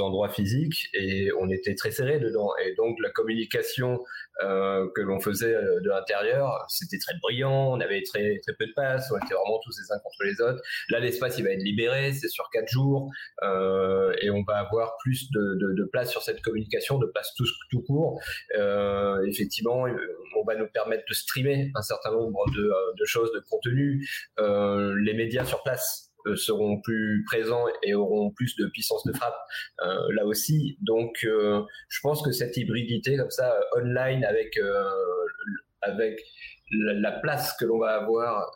endroits 0.00 0.30
physiques 0.30 0.88
et 0.94 1.30
on 1.38 1.50
était 1.50 1.74
très 1.74 1.90
serré 1.90 2.18
dedans. 2.18 2.50
Et 2.64 2.74
donc 2.76 2.96
la 3.02 3.10
communication 3.10 4.00
euh, 4.42 4.86
que 4.94 5.00
l'on 5.00 5.20
faisait 5.20 5.54
euh, 5.54 5.80
de 5.80 5.88
l'intérieur, 5.88 6.64
c'était 6.68 6.98
très 6.98 7.14
brillant, 7.22 7.72
on 7.72 7.80
avait 7.80 8.02
très, 8.02 8.38
très 8.42 8.52
peu 8.58 8.66
de 8.66 8.72
place, 8.72 9.10
on 9.10 9.16
était 9.16 9.34
vraiment 9.34 9.60
tous 9.64 9.78
les 9.78 9.94
uns 9.94 9.98
contre 10.00 10.24
les 10.24 10.40
autres. 10.40 10.62
Là, 10.90 11.00
l'espace, 11.00 11.38
il 11.38 11.44
va 11.44 11.50
être 11.50 11.62
libéré, 11.62 12.12
c'est 12.12 12.28
sur 12.28 12.50
quatre 12.50 12.68
jours, 12.68 13.10
euh, 13.42 14.14
et 14.20 14.30
on 14.30 14.42
va 14.42 14.58
avoir 14.58 14.96
plus 14.98 15.30
de, 15.30 15.54
de, 15.60 15.74
de, 15.74 15.84
place 15.84 16.10
sur 16.10 16.22
cette 16.22 16.42
communication, 16.42 16.98
de 16.98 17.06
place 17.06 17.32
tout, 17.36 17.46
tout 17.70 17.82
court. 17.82 18.20
Euh, 18.56 19.24
effectivement, 19.26 19.86
on 20.36 20.44
va 20.44 20.56
nous 20.56 20.68
permettre 20.68 21.04
de 21.08 21.14
streamer 21.14 21.70
un 21.74 21.82
certain 21.82 22.12
nombre 22.12 22.44
de, 22.54 22.70
de 22.98 23.04
choses, 23.04 23.32
de 23.32 23.40
contenu. 23.48 24.06
Euh, 24.38 24.94
les 25.02 25.14
médias 25.14 25.44
sur 25.44 25.62
place 25.62 26.05
euh, 26.05 26.05
seront 26.34 26.80
plus 26.80 27.24
présents 27.26 27.66
et 27.82 27.94
auront 27.94 28.30
plus 28.30 28.56
de 28.56 28.66
puissance 28.66 29.04
de 29.04 29.12
frappe 29.12 29.38
euh, 29.82 30.12
là 30.14 30.24
aussi. 30.24 30.78
Donc, 30.80 31.18
euh, 31.24 31.62
je 31.88 32.00
pense 32.02 32.22
que 32.22 32.32
cette 32.32 32.56
hybridité 32.56 33.16
comme 33.16 33.30
ça 33.30 33.58
online 33.76 34.24
avec 34.24 34.58
avec 35.82 36.20
la, 36.72 37.12
place 37.12 37.56
que 37.58 37.64
l'on 37.64 37.78
va 37.78 37.94
avoir 37.94 38.50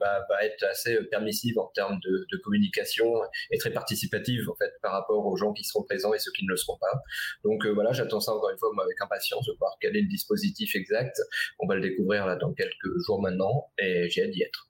va, 0.00 0.44
être 0.44 0.64
assez 0.64 0.98
permissive 1.04 1.58
en 1.58 1.66
termes 1.74 2.00
de, 2.02 2.36
communication 2.42 3.06
et 3.50 3.58
très 3.58 3.70
participative 3.70 4.48
en 4.50 4.56
fait 4.56 4.72
par 4.82 4.92
rapport 4.92 5.24
aux 5.24 5.36
gens 5.36 5.52
qui 5.52 5.62
seront 5.62 5.84
présents 5.84 6.14
et 6.14 6.18
ceux 6.18 6.32
qui 6.32 6.44
ne 6.44 6.50
le 6.50 6.56
seront 6.56 6.78
pas. 6.78 7.02
Donc 7.44 7.64
voilà, 7.66 7.92
j'attends 7.92 8.20
ça 8.20 8.32
encore 8.32 8.50
une 8.50 8.58
fois 8.58 8.70
avec 8.82 9.00
impatience 9.00 9.46
de 9.46 9.52
voir 9.58 9.76
quel 9.80 9.96
est 9.96 10.02
le 10.02 10.08
dispositif 10.08 10.74
exact. 10.74 11.20
On 11.58 11.66
va 11.66 11.76
le 11.76 11.82
découvrir 11.82 12.26
là 12.26 12.36
dans 12.36 12.52
quelques 12.54 12.98
jours 13.06 13.20
maintenant 13.22 13.70
et 13.78 14.08
j'ai 14.08 14.24
hâte 14.24 14.30
d'y 14.30 14.42
être. 14.42 14.69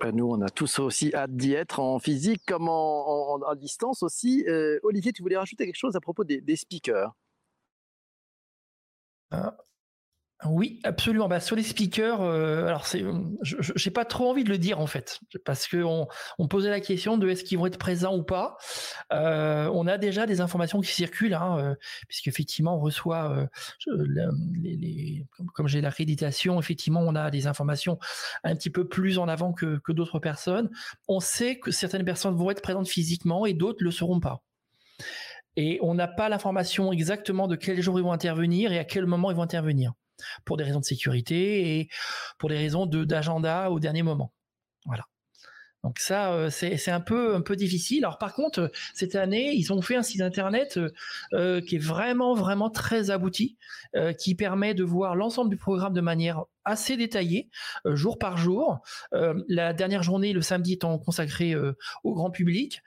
Bah, 0.00 0.12
nous, 0.12 0.26
on 0.26 0.40
a 0.42 0.48
tous 0.50 0.78
aussi 0.78 1.14
hâte 1.14 1.34
d'y 1.34 1.54
être 1.54 1.80
en 1.80 1.98
physique 1.98 2.42
comme 2.46 2.68
en, 2.68 3.54
distance 3.54 4.02
aussi. 4.02 4.44
Euh, 4.46 4.78
Olivier, 4.82 5.12
tu 5.12 5.22
voulais 5.22 5.36
rajouter 5.36 5.64
quelque 5.64 5.76
chose 5.78 5.96
à 5.96 6.00
propos 6.00 6.24
des, 6.24 6.40
des 6.40 6.56
speakers? 6.56 7.14
Ah, 9.30 9.56
oui, 10.44 10.80
absolument. 10.84 11.28
Bah, 11.28 11.40
sur 11.40 11.56
les 11.56 11.62
speakers, 11.62 12.20
euh, 12.20 12.66
alors 12.66 12.86
c'est, 12.86 13.02
j'ai 13.42 13.90
pas 13.90 14.04
trop 14.04 14.28
envie 14.30 14.44
de 14.44 14.50
le 14.50 14.58
dire 14.58 14.80
en 14.80 14.86
fait, 14.86 15.18
parce 15.46 15.66
que 15.66 15.82
on, 15.82 16.48
posait 16.48 16.68
la 16.68 16.80
question 16.80 17.16
de 17.16 17.26
est-ce 17.28 17.42
qu'ils 17.42 17.56
vont 17.58 17.64
être 17.64 17.78
présents 17.78 18.14
ou 18.14 18.22
pas. 18.22 18.58
Euh, 19.14 19.70
on 19.72 19.86
a 19.86 19.96
déjà 19.96 20.26
des 20.26 20.42
informations 20.42 20.82
qui 20.82 20.92
circulent, 20.92 21.32
hein, 21.32 21.56
euh, 21.58 21.74
puisqu'effectivement 22.06 22.76
on 22.76 22.80
reçoit, 22.80 23.48
les, 24.62 25.24
comme, 25.54 25.68
j'ai 25.68 25.80
l'accréditation, 25.80 26.60
effectivement 26.60 27.00
on 27.00 27.14
a 27.14 27.30
des 27.30 27.46
informations 27.46 27.98
un 28.44 28.54
petit 28.54 28.70
peu 28.70 28.86
plus 28.86 29.18
en 29.18 29.28
avant 29.28 29.54
que, 29.54 29.78
que 29.78 29.92
d'autres 29.92 30.18
personnes. 30.18 30.70
On 31.08 31.20
sait 31.20 31.58
que 31.58 31.70
certaines 31.70 32.04
personnes 32.04 32.36
vont 32.36 32.50
être 32.50 32.62
présentes 32.62 32.88
physiquement 32.88 33.46
et 33.46 33.54
d'autres 33.54 33.82
le 33.82 33.90
seront 33.90 34.20
pas. 34.20 34.42
Et 35.56 35.78
on 35.82 35.94
n'a 35.94 36.08
pas 36.08 36.28
l'information 36.28 36.92
exactement 36.92 37.48
de 37.48 37.56
quel 37.56 37.80
jour 37.80 37.98
ils 37.98 38.02
vont 38.02 38.12
intervenir 38.12 38.72
et 38.72 38.78
à 38.78 38.84
quel 38.84 39.06
moment 39.06 39.30
ils 39.30 39.36
vont 39.36 39.42
intervenir 39.42 39.94
pour 40.44 40.56
des 40.56 40.64
raisons 40.64 40.80
de 40.80 40.84
sécurité 40.84 41.78
et 41.78 41.88
pour 42.38 42.48
des 42.48 42.58
raisons 42.58 42.86
d'agenda 42.86 43.70
au 43.70 43.80
dernier 43.80 44.02
moment. 44.02 44.32
Voilà. 44.84 45.04
Donc 45.86 46.00
ça, 46.00 46.32
euh, 46.32 46.50
c'est 46.50 46.90
un 46.90 47.00
peu 47.00 47.40
difficile. 47.54 48.04
Alors 48.04 48.18
par 48.18 48.34
contre, 48.34 48.72
cette 48.92 49.14
année, 49.14 49.52
ils 49.54 49.72
ont 49.72 49.80
fait 49.82 49.94
un 49.94 50.02
site 50.02 50.20
internet 50.20 50.78
euh, 50.78 50.90
euh, 51.32 51.60
qui 51.60 51.76
est 51.76 51.84
vraiment 51.84 52.34
vraiment 52.34 52.70
très 52.70 53.10
abouti, 53.10 53.56
qui 54.18 54.34
permet 54.34 54.74
de 54.74 54.82
voir 54.82 55.14
l'ensemble 55.14 55.48
du 55.48 55.56
programme 55.56 55.92
de 55.92 56.00
manière 56.00 56.44
assez 56.66 56.96
détaillée, 56.96 57.48
jour 57.86 58.18
par 58.18 58.36
jour. 58.36 58.80
la 59.48 59.72
dernière 59.72 60.02
journée, 60.02 60.32
le 60.32 60.42
samedi, 60.42 60.74
étant 60.74 60.98
consacrée 60.98 61.54
au 62.04 62.14
grand 62.14 62.30
public, 62.30 62.82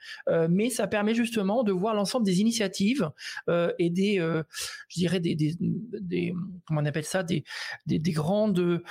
mais 0.48 0.70
ça 0.70 0.86
permet 0.86 1.14
justement 1.14 1.64
de 1.64 1.72
voir 1.72 1.94
l'ensemble 1.94 2.24
des 2.24 2.40
initiatives 2.40 3.10
et 3.78 3.90
des, 3.90 4.16
je 4.88 4.98
dirais 4.98 5.20
des, 5.20 5.34
des, 5.34 6.34
comment 6.66 6.80
on 6.80 6.86
appelle 6.86 7.04
ça, 7.04 7.22
des 7.22 7.44
des, 7.86 7.98
des 7.98 8.12
grandes 8.12 8.82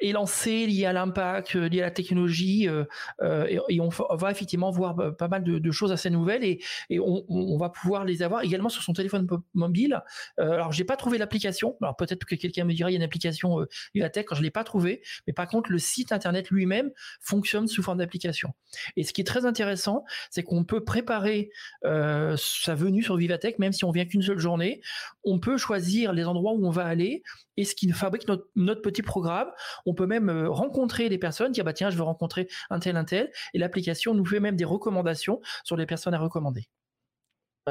est 0.00 0.12
lancé 0.12 0.66
lié 0.66 0.86
à 0.86 0.92
l'impact, 0.92 1.56
euh, 1.56 1.68
lié 1.68 1.80
à 1.80 1.86
la 1.86 1.90
technologie, 1.90 2.68
euh, 2.68 2.84
euh, 3.22 3.46
et, 3.68 3.80
on, 3.80 3.88
va 3.88 4.30
effectivement 4.30 4.70
voir 4.70 5.16
pas 5.16 5.28
mal 5.28 5.44
de, 5.44 5.70
choses 5.70 5.92
assez 5.92 6.10
nouvelles 6.10 6.44
et, 6.44 6.60
on, 7.00 7.56
va 7.58 7.68
pouvoir 7.68 8.04
les 8.04 8.22
avoir 8.22 8.42
également 8.42 8.68
sur 8.68 8.82
son 8.82 8.92
téléphone 8.92 9.26
mobile. 9.54 10.02
alors 10.38 10.72
j'ai 10.72 10.84
pas 10.84 10.96
trouvé 10.96 11.18
l'application, 11.18 11.76
alors 11.80 11.96
peut-être 11.96 12.24
que 12.24 12.34
quelqu'un 12.34 12.64
me 12.64 12.72
dira 12.72 12.90
il 12.90 12.94
y 12.94 12.96
a 12.96 12.98
une 12.98 13.04
application 13.04 13.57
euh, 13.62 14.08
tech 14.08 14.26
quand 14.26 14.34
je 14.34 14.42
l'ai 14.42 14.50
pas 14.50 14.64
trouvé, 14.64 15.02
mais 15.26 15.32
par 15.32 15.48
contre 15.48 15.70
le 15.70 15.78
site 15.78 16.12
internet 16.12 16.50
lui-même 16.50 16.90
fonctionne 17.20 17.68
sous 17.68 17.82
forme 17.82 17.98
d'application. 17.98 18.52
Et 18.96 19.04
ce 19.04 19.12
qui 19.12 19.20
est 19.20 19.24
très 19.24 19.46
intéressant, 19.46 20.04
c'est 20.30 20.42
qu'on 20.42 20.64
peut 20.64 20.84
préparer 20.84 21.50
sa 21.82 22.74
venue 22.74 23.02
sur 23.02 23.16
Vivatech, 23.16 23.58
même 23.58 23.72
si 23.72 23.84
on 23.84 23.90
vient 23.90 24.04
qu'une 24.04 24.22
seule 24.22 24.38
journée, 24.38 24.80
on 25.24 25.38
peut 25.38 25.56
choisir 25.58 26.12
les 26.12 26.24
endroits 26.24 26.52
où 26.52 26.66
on 26.66 26.70
va 26.70 26.84
aller 26.84 27.22
et 27.58 27.64
ce 27.64 27.74
qui 27.74 27.90
fabrique 27.90 28.26
notre, 28.28 28.48
notre 28.56 28.80
petit 28.80 29.02
programme. 29.02 29.50
On 29.84 29.94
peut 29.94 30.06
même 30.06 30.30
euh, 30.30 30.48
rencontrer 30.48 31.08
des 31.08 31.18
personnes, 31.18 31.52
dire 31.52 31.64
bah 31.64 31.72
tiens, 31.72 31.90
je 31.90 31.96
veux 31.96 32.02
rencontrer 32.02 32.48
un 32.70 32.78
tel, 32.78 32.96
un 32.96 33.04
tel, 33.04 33.30
et 33.52 33.58
l'application 33.58 34.14
nous 34.14 34.24
fait 34.24 34.40
même 34.40 34.56
des 34.56 34.64
recommandations 34.64 35.40
sur 35.64 35.76
les 35.76 35.86
personnes 35.86 36.14
à 36.14 36.18
recommander. 36.18 36.68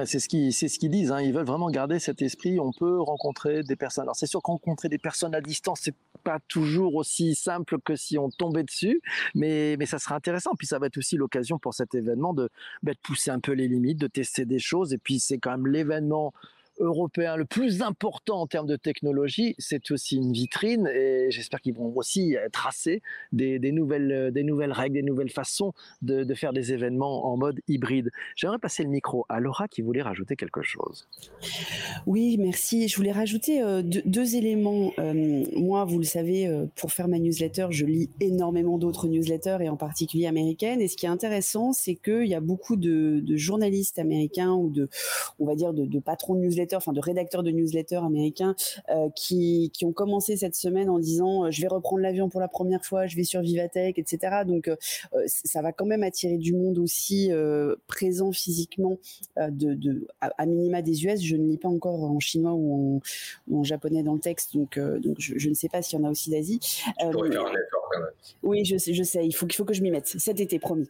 C'est 0.05 0.19
ce 0.19 0.27
qu'ils 0.27 0.53
ce 0.53 0.65
qu'ils 0.79 0.91
disent. 0.91 1.11
Hein. 1.11 1.21
Ils 1.21 1.33
veulent 1.33 1.45
vraiment 1.45 1.69
garder 1.69 1.99
cet 1.99 2.21
esprit. 2.21 2.59
On 2.59 2.71
peut 2.71 2.99
rencontrer 2.99 3.63
des 3.63 3.75
personnes. 3.75 4.03
Alors 4.03 4.15
c'est 4.15 4.27
sûr 4.27 4.41
qu'encontrer 4.41 4.67
rencontrer 4.67 4.89
des 4.89 4.97
personnes 4.97 5.35
à 5.35 5.41
distance, 5.41 5.79
c'est 5.83 5.95
pas 6.23 6.39
toujours 6.47 6.95
aussi 6.95 7.35
simple 7.35 7.79
que 7.79 7.95
si 7.95 8.17
on 8.17 8.29
tombait 8.29 8.63
dessus, 8.63 9.01
mais 9.33 9.75
mais 9.77 9.85
ça 9.85 9.99
sera 9.99 10.15
intéressant. 10.15 10.51
Puis 10.57 10.67
ça 10.67 10.79
va 10.79 10.87
être 10.87 10.97
aussi 10.97 11.15
l'occasion 11.15 11.57
pour 11.57 11.73
cet 11.73 11.95
événement 11.95 12.33
de, 12.33 12.49
bah, 12.83 12.93
de 12.93 12.99
pousser 12.99 13.31
un 13.31 13.39
peu 13.39 13.53
les 13.53 13.67
limites, 13.67 13.97
de 13.97 14.07
tester 14.07 14.45
des 14.45 14.59
choses. 14.59 14.93
Et 14.93 14.97
puis 14.97 15.19
c'est 15.19 15.37
quand 15.37 15.51
même 15.51 15.67
l'événement 15.67 16.33
européen 16.79 17.35
le 17.35 17.45
plus 17.45 17.81
important 17.81 18.41
en 18.41 18.47
termes 18.47 18.67
de 18.67 18.75
technologie, 18.75 19.55
c'est 19.57 19.91
aussi 19.91 20.17
une 20.17 20.31
vitrine 20.31 20.87
et 20.87 21.27
j'espère 21.29 21.61
qu'ils 21.61 21.73
vont 21.73 21.93
aussi 21.95 22.35
tracer 22.51 23.01
des, 23.31 23.59
nouvelles, 23.71 24.31
des 24.31 24.43
nouvelles 24.43 24.71
règles, 24.71 24.95
des 24.95 25.03
nouvelles 25.03 25.29
façons 25.29 25.73
de, 26.01 26.33
faire 26.33 26.53
des 26.53 26.73
événements 26.73 27.31
en 27.31 27.37
mode 27.37 27.59
hybride. 27.67 28.11
J'aimerais 28.35 28.59
passer 28.59 28.83
le 28.83 28.89
micro 28.89 29.25
à 29.29 29.39
Laura 29.39 29.67
qui 29.67 29.81
voulait 29.81 30.01
rajouter 30.01 30.35
quelque 30.35 30.61
chose. 30.61 31.07
Oui, 32.05 32.37
merci. 32.37 32.87
Je 32.87 32.95
voulais 32.95 33.11
rajouter 33.11 33.61
euh, 33.61 33.81
deux, 33.83 34.35
éléments. 34.35 34.91
Euh, 34.99 35.45
moi, 35.55 35.85
vous 35.85 35.97
le 35.97 36.05
savez, 36.05 36.47
euh, 36.47 36.65
pour 36.75 36.91
faire 36.91 37.07
ma 37.07 37.19
newsletter, 37.19 37.67
je 37.71 37.85
lis 37.85 38.09
énormément 38.19 38.77
d'autres 38.77 39.07
newsletters 39.07 39.57
et 39.61 39.69
en 39.69 39.77
particulier 39.77 40.27
américaines. 40.27 40.81
Et 40.81 40.87
ce 40.87 40.97
qui 40.97 41.05
est 41.05 41.09
intéressant, 41.09 41.73
c'est 41.73 41.95
qu'il 41.95 42.27
y 42.27 42.35
a 42.35 42.39
beaucoup 42.39 42.75
de, 42.75 43.19
de, 43.21 43.35
journalistes 43.35 43.99
américains 43.99 44.53
ou 44.53 44.69
de, 44.69 44.89
on 45.39 45.45
va 45.45 45.55
dire, 45.55 45.73
de, 45.73 45.85
de 45.85 45.99
patrons 45.99 46.35
de 46.35 46.41
newsletters 46.41 46.66
enfin 46.75 46.93
de 46.93 46.99
rédacteurs 46.99 47.43
de 47.43 47.51
newsletters 47.51 47.97
américains 47.97 48.55
euh, 48.89 49.09
qui, 49.15 49.71
qui 49.73 49.85
ont 49.85 49.93
commencé 49.93 50.37
cette 50.37 50.55
semaine 50.55 50.89
en 50.89 50.99
disant 50.99 51.45
euh, 51.45 51.51
je 51.51 51.61
vais 51.61 51.67
reprendre 51.67 52.01
l'avion 52.01 52.29
pour 52.29 52.39
la 52.39 52.47
première 52.47 52.83
fois, 52.83 53.07
je 53.07 53.15
vais 53.15 53.23
sur 53.23 53.41
Vivatech, 53.41 53.97
etc. 53.97 54.43
Donc 54.45 54.67
euh, 54.67 54.75
ça 55.25 55.61
va 55.61 55.71
quand 55.71 55.85
même 55.85 56.03
attirer 56.03 56.37
du 56.37 56.53
monde 56.53 56.77
aussi 56.79 57.31
présent 57.87 58.31
physiquement 58.31 58.97
de, 59.37 59.73
de 59.73 60.07
à, 60.21 60.45
minima 60.45 60.81
des 60.81 61.05
US. 61.05 61.21
Je 61.21 61.35
ne 61.35 61.47
lis 61.47 61.57
pas 61.57 61.69
encore 61.69 62.03
en 62.03 62.19
chinois 62.19 62.53
ou 62.53 62.99
en, 63.51 63.55
en 63.55 63.63
japonais 63.63 64.03
dans 64.03 64.13
le 64.13 64.19
texte, 64.19 64.55
donc 64.55 64.79
donc 64.79 65.17
je, 65.19 65.49
ne 65.49 65.53
sais 65.53 65.69
pas 65.69 65.81
s'il 65.81 65.99
y 65.99 66.01
en 66.01 66.05
a 66.05 66.11
aussi 66.11 66.29
d'Asie. 66.29 66.59
Oui, 68.43 68.65
je 68.65 68.77
sais, 68.77 68.93
je 68.93 69.03
sais. 69.03 69.25
Il 69.25 69.33
faut 69.33 69.45
qu'il 69.45 69.55
faut 69.55 69.65
que 69.65 69.73
je 69.73 69.81
m'y 69.81 69.91
mette 69.91 70.07
cet 70.07 70.39
été, 70.39 70.59
promis. 70.59 70.87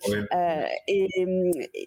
et, 0.87 1.07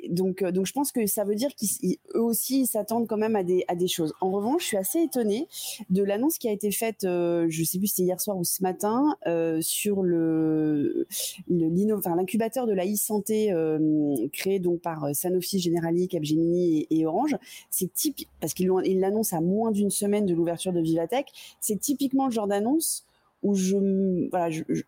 donc 0.08 0.42
donc 0.44 0.66
je 0.66 0.72
pense 0.72 0.92
que 0.92 1.06
ça 1.06 1.24
veut 1.24 1.34
dire 1.34 1.50
qu'eux 1.54 2.20
aussi 2.20 2.66
s'attendent 2.66 3.06
quand 3.06 3.16
même 3.16 3.36
à 3.36 3.42
des 3.42 3.64
à 3.68 3.74
des 3.74 3.88
choses. 3.88 4.12
En 4.20 4.30
revanche, 4.30 4.62
je 4.62 4.66
suis 4.66 4.76
assez 4.76 5.00
étonnée 5.00 5.48
de 5.90 6.02
l'annonce 6.02 6.38
qui 6.38 6.48
a 6.48 6.52
été 6.52 6.70
faite, 6.70 7.04
euh, 7.04 7.46
je 7.48 7.64
sais 7.64 7.78
plus 7.78 7.88
si 7.88 7.94
c'était 7.94 8.06
hier 8.06 8.20
soir 8.20 8.36
ou 8.36 8.44
ce 8.44 8.62
matin, 8.62 9.16
euh, 9.26 9.60
sur 9.60 10.02
le, 10.02 11.06
l'incubateur 11.48 12.66
de 12.66 12.72
la 12.72 12.84
e-santé 12.84 13.52
euh, 13.52 14.14
créé 14.32 14.58
donc 14.58 14.80
par 14.80 15.14
Sanofi, 15.14 15.60
Generali, 15.60 16.08
Capgemini 16.08 16.86
et, 16.90 17.06
Orange. 17.06 17.36
C'est 17.70 17.92
typique 17.92 18.28
parce 18.40 18.54
qu'ils 18.54 18.68
l'annoncent 19.00 19.36
à 19.36 19.40
moins 19.40 19.70
d'une 19.70 19.90
semaine 19.90 20.26
de 20.26 20.34
l'ouverture 20.34 20.72
de 20.72 20.80
Vivatech. 20.80 21.26
C'est 21.60 21.78
typiquement 21.78 22.26
le 22.26 22.32
genre 22.32 22.46
d'annonce 22.46 23.04
où 23.42 23.54
je, 23.54 24.28
voilà, 24.30 24.50
je, 24.50 24.62
je 24.68 24.82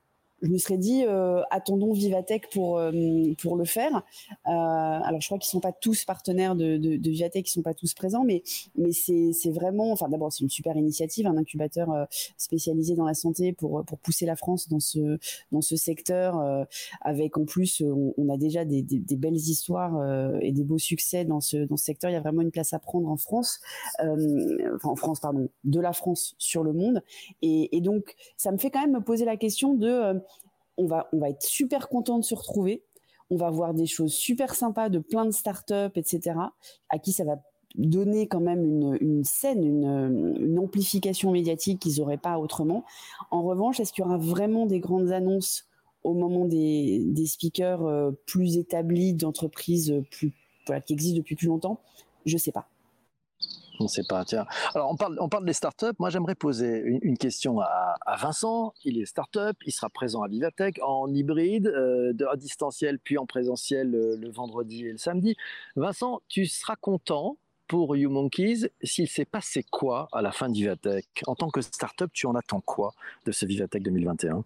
me 0.50 0.58
serais 0.58 0.78
dit 0.78 1.04
euh, 1.06 1.42
attendons 1.50 1.92
Vivatech 1.92 2.48
pour 2.50 2.78
euh, 2.78 2.90
pour 3.40 3.56
le 3.56 3.64
faire. 3.64 4.02
Euh, 4.46 4.50
alors 4.50 5.20
je 5.20 5.28
crois 5.28 5.38
qu'ils 5.38 5.50
sont 5.50 5.60
pas 5.60 5.72
tous 5.72 6.04
partenaires 6.04 6.56
de, 6.56 6.76
de, 6.76 6.96
de 6.96 7.10
Vivatech, 7.10 7.48
ils 7.48 7.52
sont 7.52 7.62
pas 7.62 7.74
tous 7.74 7.94
présents, 7.94 8.24
mais 8.24 8.42
mais 8.76 8.92
c'est 8.92 9.32
c'est 9.32 9.50
vraiment, 9.50 9.92
enfin 9.92 10.08
d'abord 10.08 10.32
c'est 10.32 10.42
une 10.42 10.50
super 10.50 10.76
initiative, 10.76 11.26
un 11.26 11.36
incubateur 11.36 11.90
euh, 11.92 12.04
spécialisé 12.36 12.94
dans 12.96 13.04
la 13.04 13.14
santé 13.14 13.52
pour 13.52 13.84
pour 13.84 13.98
pousser 13.98 14.26
la 14.26 14.36
France 14.36 14.68
dans 14.68 14.80
ce 14.80 15.18
dans 15.52 15.60
ce 15.60 15.76
secteur, 15.76 16.40
euh, 16.40 16.64
avec 17.00 17.38
en 17.38 17.44
plus 17.44 17.80
on, 17.80 18.14
on 18.16 18.28
a 18.28 18.36
déjà 18.36 18.64
des, 18.64 18.82
des, 18.82 18.98
des, 18.98 19.16
belles 19.16 19.36
histoires 19.36 19.92
et 20.40 20.52
des 20.52 20.64
beaux 20.64 20.78
succès 20.78 21.24
dans 21.24 21.40
ce 21.40 21.58
dans 21.58 21.76
ce 21.76 21.84
secteur. 21.84 22.10
Il 22.10 22.14
y 22.14 22.16
a 22.16 22.20
vraiment 22.20 22.42
une 22.42 22.50
place 22.50 22.72
à 22.72 22.78
prendre 22.78 23.08
en 23.08 23.16
France, 23.16 23.60
enfin 23.98 24.88
en 24.88 24.96
France 24.96 25.20
pardon, 25.20 25.48
de 25.64 25.80
la 25.80 25.92
France 25.92 26.34
sur 26.38 26.64
le 26.64 26.72
monde, 26.72 27.02
et, 27.42 27.76
et 27.76 27.80
donc 27.80 28.14
ça 28.36 28.50
me 28.50 28.58
fait 28.58 28.70
quand 28.70 28.80
même 28.80 28.92
me 28.92 29.00
poser 29.00 29.24
la 29.24 29.36
question 29.36 29.74
de 29.74 30.20
on 30.76 30.86
va, 30.86 31.08
on 31.12 31.18
va 31.18 31.30
être 31.30 31.42
super 31.42 31.88
content 31.88 32.18
de 32.18 32.24
se 32.24 32.34
retrouver. 32.34 32.82
On 33.30 33.36
va 33.36 33.50
voir 33.50 33.72
des 33.74 33.86
choses 33.86 34.12
super 34.12 34.54
sympas 34.54 34.88
de 34.88 34.98
plein 34.98 35.24
de 35.24 35.30
startups, 35.30 35.96
etc., 35.96 36.36
à 36.90 36.98
qui 36.98 37.12
ça 37.12 37.24
va 37.24 37.40
donner 37.76 38.26
quand 38.26 38.40
même 38.40 38.96
une, 39.00 39.24
scène, 39.24 39.64
une, 39.64 40.58
amplification 40.58 41.30
médiatique 41.30 41.80
qu'ils 41.80 42.00
n'auraient 42.00 42.18
pas 42.18 42.38
autrement. 42.38 42.84
En 43.30 43.42
revanche, 43.42 43.80
est-ce 43.80 43.92
qu'il 43.92 44.04
y 44.04 44.06
aura 44.06 44.18
vraiment 44.18 44.66
des 44.66 44.80
grandes 44.80 45.10
annonces 45.10 45.64
au 46.04 46.14
moment 46.14 46.44
des, 46.44 47.26
speakers 47.26 47.86
euh, 47.86 48.10
plus 48.26 48.58
établis 48.58 49.14
d'entreprises 49.14 49.94
plus, 50.10 50.34
qui 50.84 50.92
existent 50.92 51.16
depuis 51.16 51.36
plus 51.36 51.48
longtemps? 51.48 51.80
Je 52.26 52.34
ne 52.34 52.38
sais 52.38 52.52
pas. 52.52 52.68
On 53.82 53.86
ne 53.86 53.88
sait 53.88 54.04
pas. 54.04 54.24
Alors, 54.74 54.94
on 55.18 55.28
parle, 55.28 55.44
des 55.44 55.52
startups. 55.52 55.86
Moi, 55.98 56.08
j'aimerais 56.08 56.36
poser 56.36 56.82
une, 57.02 57.18
question 57.18 57.60
à, 57.60 58.16
Vincent. 58.16 58.74
Il 58.84 59.00
est 59.00 59.06
startup, 59.06 59.56
il 59.66 59.72
sera 59.72 59.90
présent 59.90 60.22
à 60.22 60.28
Vivatech 60.28 60.78
en 60.82 61.12
hybride, 61.12 61.66
euh, 61.66 62.14
à 62.30 62.36
distanciel, 62.36 63.00
puis 63.00 63.18
en 63.18 63.26
présentiel 63.26 63.92
euh, 63.94 64.16
le 64.16 64.30
vendredi 64.30 64.86
et 64.86 64.92
le 64.92 64.98
samedi. 64.98 65.36
Vincent, 65.74 66.22
tu 66.28 66.46
seras 66.46 66.76
content 66.76 67.36
pour 67.66 67.96
YouMonkeys 67.96 68.68
s'il 68.84 69.08
s'est 69.08 69.24
passé 69.24 69.64
quoi 69.68 70.08
à 70.12 70.22
la 70.22 70.30
fin 70.30 70.48
de 70.48 70.54
Vivatech? 70.54 71.24
En 71.26 71.34
tant 71.34 71.50
que 71.50 71.60
startup, 71.60 72.12
tu 72.12 72.26
en 72.26 72.36
attends 72.36 72.60
quoi 72.60 72.92
de 73.26 73.32
ce 73.32 73.46
Vivatech 73.46 73.82
2021 73.82 74.36
bah, 74.36 74.44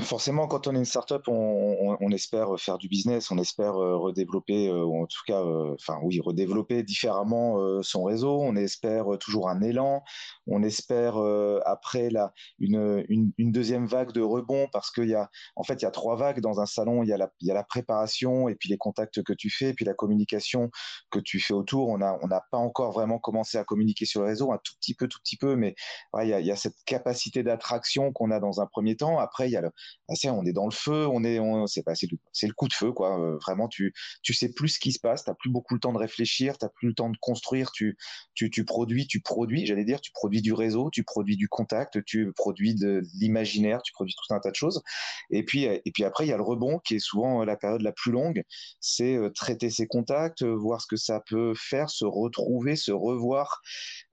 forcément, 0.00 0.48
quand 0.48 0.66
on 0.66 0.74
est 0.74 0.78
une 0.78 0.84
startup, 0.84 1.22
on, 1.28 2.10
espère 2.12 2.60
faire 2.60 2.76
du 2.76 2.88
business, 2.88 3.30
on 3.30 3.38
espère 3.38 3.74
euh, 3.76 3.96
redévelopper, 3.96 4.68
euh, 4.68 4.84
ou 4.84 5.02
en 5.02 5.06
tout 5.06 5.22
cas, 5.26 5.40
euh, 5.40 5.74
enfin 5.74 5.98
oui, 6.02 6.20
redévelopper 6.20 6.82
différemment 6.82 7.82
son 7.82 8.04
réseau. 8.04 8.38
On 8.40 8.54
espère 8.54 9.06
toujours 9.18 9.48
un 9.48 9.62
élan. 9.62 10.02
On 10.46 10.62
espère 10.62 11.16
après 11.64 12.10
la, 12.10 12.32
une, 12.58 13.04
une, 13.08 13.52
deuxième 13.52 13.86
vague 13.86 14.12
de 14.12 14.20
rebond 14.20 14.68
parce 14.72 14.90
qu'il 14.90 15.08
y 15.08 15.14
a, 15.14 15.30
en 15.56 15.62
fait, 15.62 15.74
il 15.74 15.82
y 15.82 15.86
a 15.86 15.90
trois 15.90 16.16
vagues 16.16 16.40
dans 16.40 16.60
un 16.60 16.66
salon. 16.66 17.02
Il 17.02 17.08
y 17.08 17.12
a 17.12 17.16
la, 17.16 17.30
y 17.40 17.50
a 17.50 17.54
la 17.54 17.64
préparation 17.64 18.48
et 18.48 18.54
puis 18.54 18.68
les 18.68 18.78
contacts 18.78 19.22
que 19.22 19.32
tu 19.32 19.50
fais, 19.50 19.72
puis 19.72 19.84
la 19.84 19.94
communication 19.94 20.70
que 21.10 21.18
tu 21.18 21.40
fais 21.40 21.54
autour. 21.54 21.88
On 21.88 22.00
a, 22.02 22.18
on 22.22 22.28
n'a 22.28 22.42
pas 22.50 22.58
encore 22.58 22.92
vraiment 22.92 23.18
commencé 23.18 23.56
à 23.56 23.64
communiquer 23.64 24.04
sur 24.04 24.20
le 24.20 24.26
réseau, 24.26 24.52
un 24.52 24.58
tout 24.62 24.74
petit 24.80 24.94
peu, 24.94 25.08
tout 25.08 25.18
petit 25.20 25.36
peu, 25.36 25.56
mais 25.56 25.74
il, 26.20 26.28
y 26.28 26.34
a, 26.34 26.40
il 26.40 26.46
y 26.46 26.50
a 26.50 26.56
cette 26.56 26.76
capacité 26.84 27.42
d'attraction 27.42 28.12
qu'on 28.12 28.30
a 28.30 28.40
dans 28.40 28.60
un 28.60 28.66
premier 28.66 28.96
temps. 28.96 29.18
Après, 29.18 29.48
il 29.48 29.52
y 29.52 29.56
a 29.56 29.61
ah, 30.08 30.32
on 30.32 30.44
est 30.44 30.52
dans 30.52 30.66
le 30.66 30.72
feu, 30.72 31.06
on 31.06 31.24
est, 31.24 31.38
c'est 31.66 31.82
c'est 31.94 32.10
le, 32.10 32.18
le 32.42 32.52
coup 32.54 32.68
de 32.68 32.72
feu, 32.72 32.92
quoi. 32.92 33.18
Euh, 33.20 33.36
vraiment, 33.38 33.68
tu, 33.68 33.92
tu 34.22 34.34
sais 34.34 34.52
plus 34.52 34.68
ce 34.68 34.78
qui 34.78 34.92
se 34.92 35.00
passe, 35.00 35.24
t'as 35.24 35.34
plus 35.34 35.50
beaucoup 35.50 35.74
le 35.74 35.80
temps 35.80 35.92
de 35.92 35.98
réfléchir, 35.98 36.58
t'as 36.58 36.68
plus 36.68 36.88
le 36.88 36.94
temps 36.94 37.10
de 37.10 37.16
construire, 37.20 37.72
tu, 37.72 37.96
tu, 38.34 38.50
tu 38.50 38.64
produis, 38.64 39.06
tu 39.06 39.20
produis, 39.20 39.66
j'allais 39.66 39.84
dire, 39.84 40.00
tu 40.00 40.12
produis 40.12 40.42
du 40.42 40.52
réseau, 40.52 40.90
tu 40.90 41.04
produis 41.04 41.36
du 41.36 41.48
contact, 41.48 42.04
tu 42.04 42.32
produis 42.32 42.74
de, 42.74 43.02
l'imaginaire, 43.14 43.82
tu 43.82 43.92
produis 43.92 44.14
tout 44.14 44.34
un 44.34 44.40
tas 44.40 44.50
de 44.50 44.56
choses. 44.56 44.82
Et 45.30 45.44
puis, 45.44 45.64
et 45.64 45.90
puis 45.92 46.04
après, 46.04 46.26
il 46.26 46.30
y 46.30 46.32
a 46.32 46.36
le 46.36 46.42
rebond 46.42 46.78
qui 46.78 46.96
est 46.96 46.98
souvent 46.98 47.44
la 47.44 47.56
période 47.56 47.82
la 47.82 47.92
plus 47.92 48.12
longue, 48.12 48.42
c'est 48.80 49.16
euh, 49.16 49.30
traiter 49.30 49.70
ses 49.70 49.86
contacts, 49.86 50.42
voir 50.42 50.80
ce 50.80 50.86
que 50.86 50.96
ça 50.96 51.20
peut 51.28 51.54
faire, 51.56 51.90
se 51.90 52.04
retrouver, 52.04 52.76
se 52.76 52.92
revoir. 52.92 53.60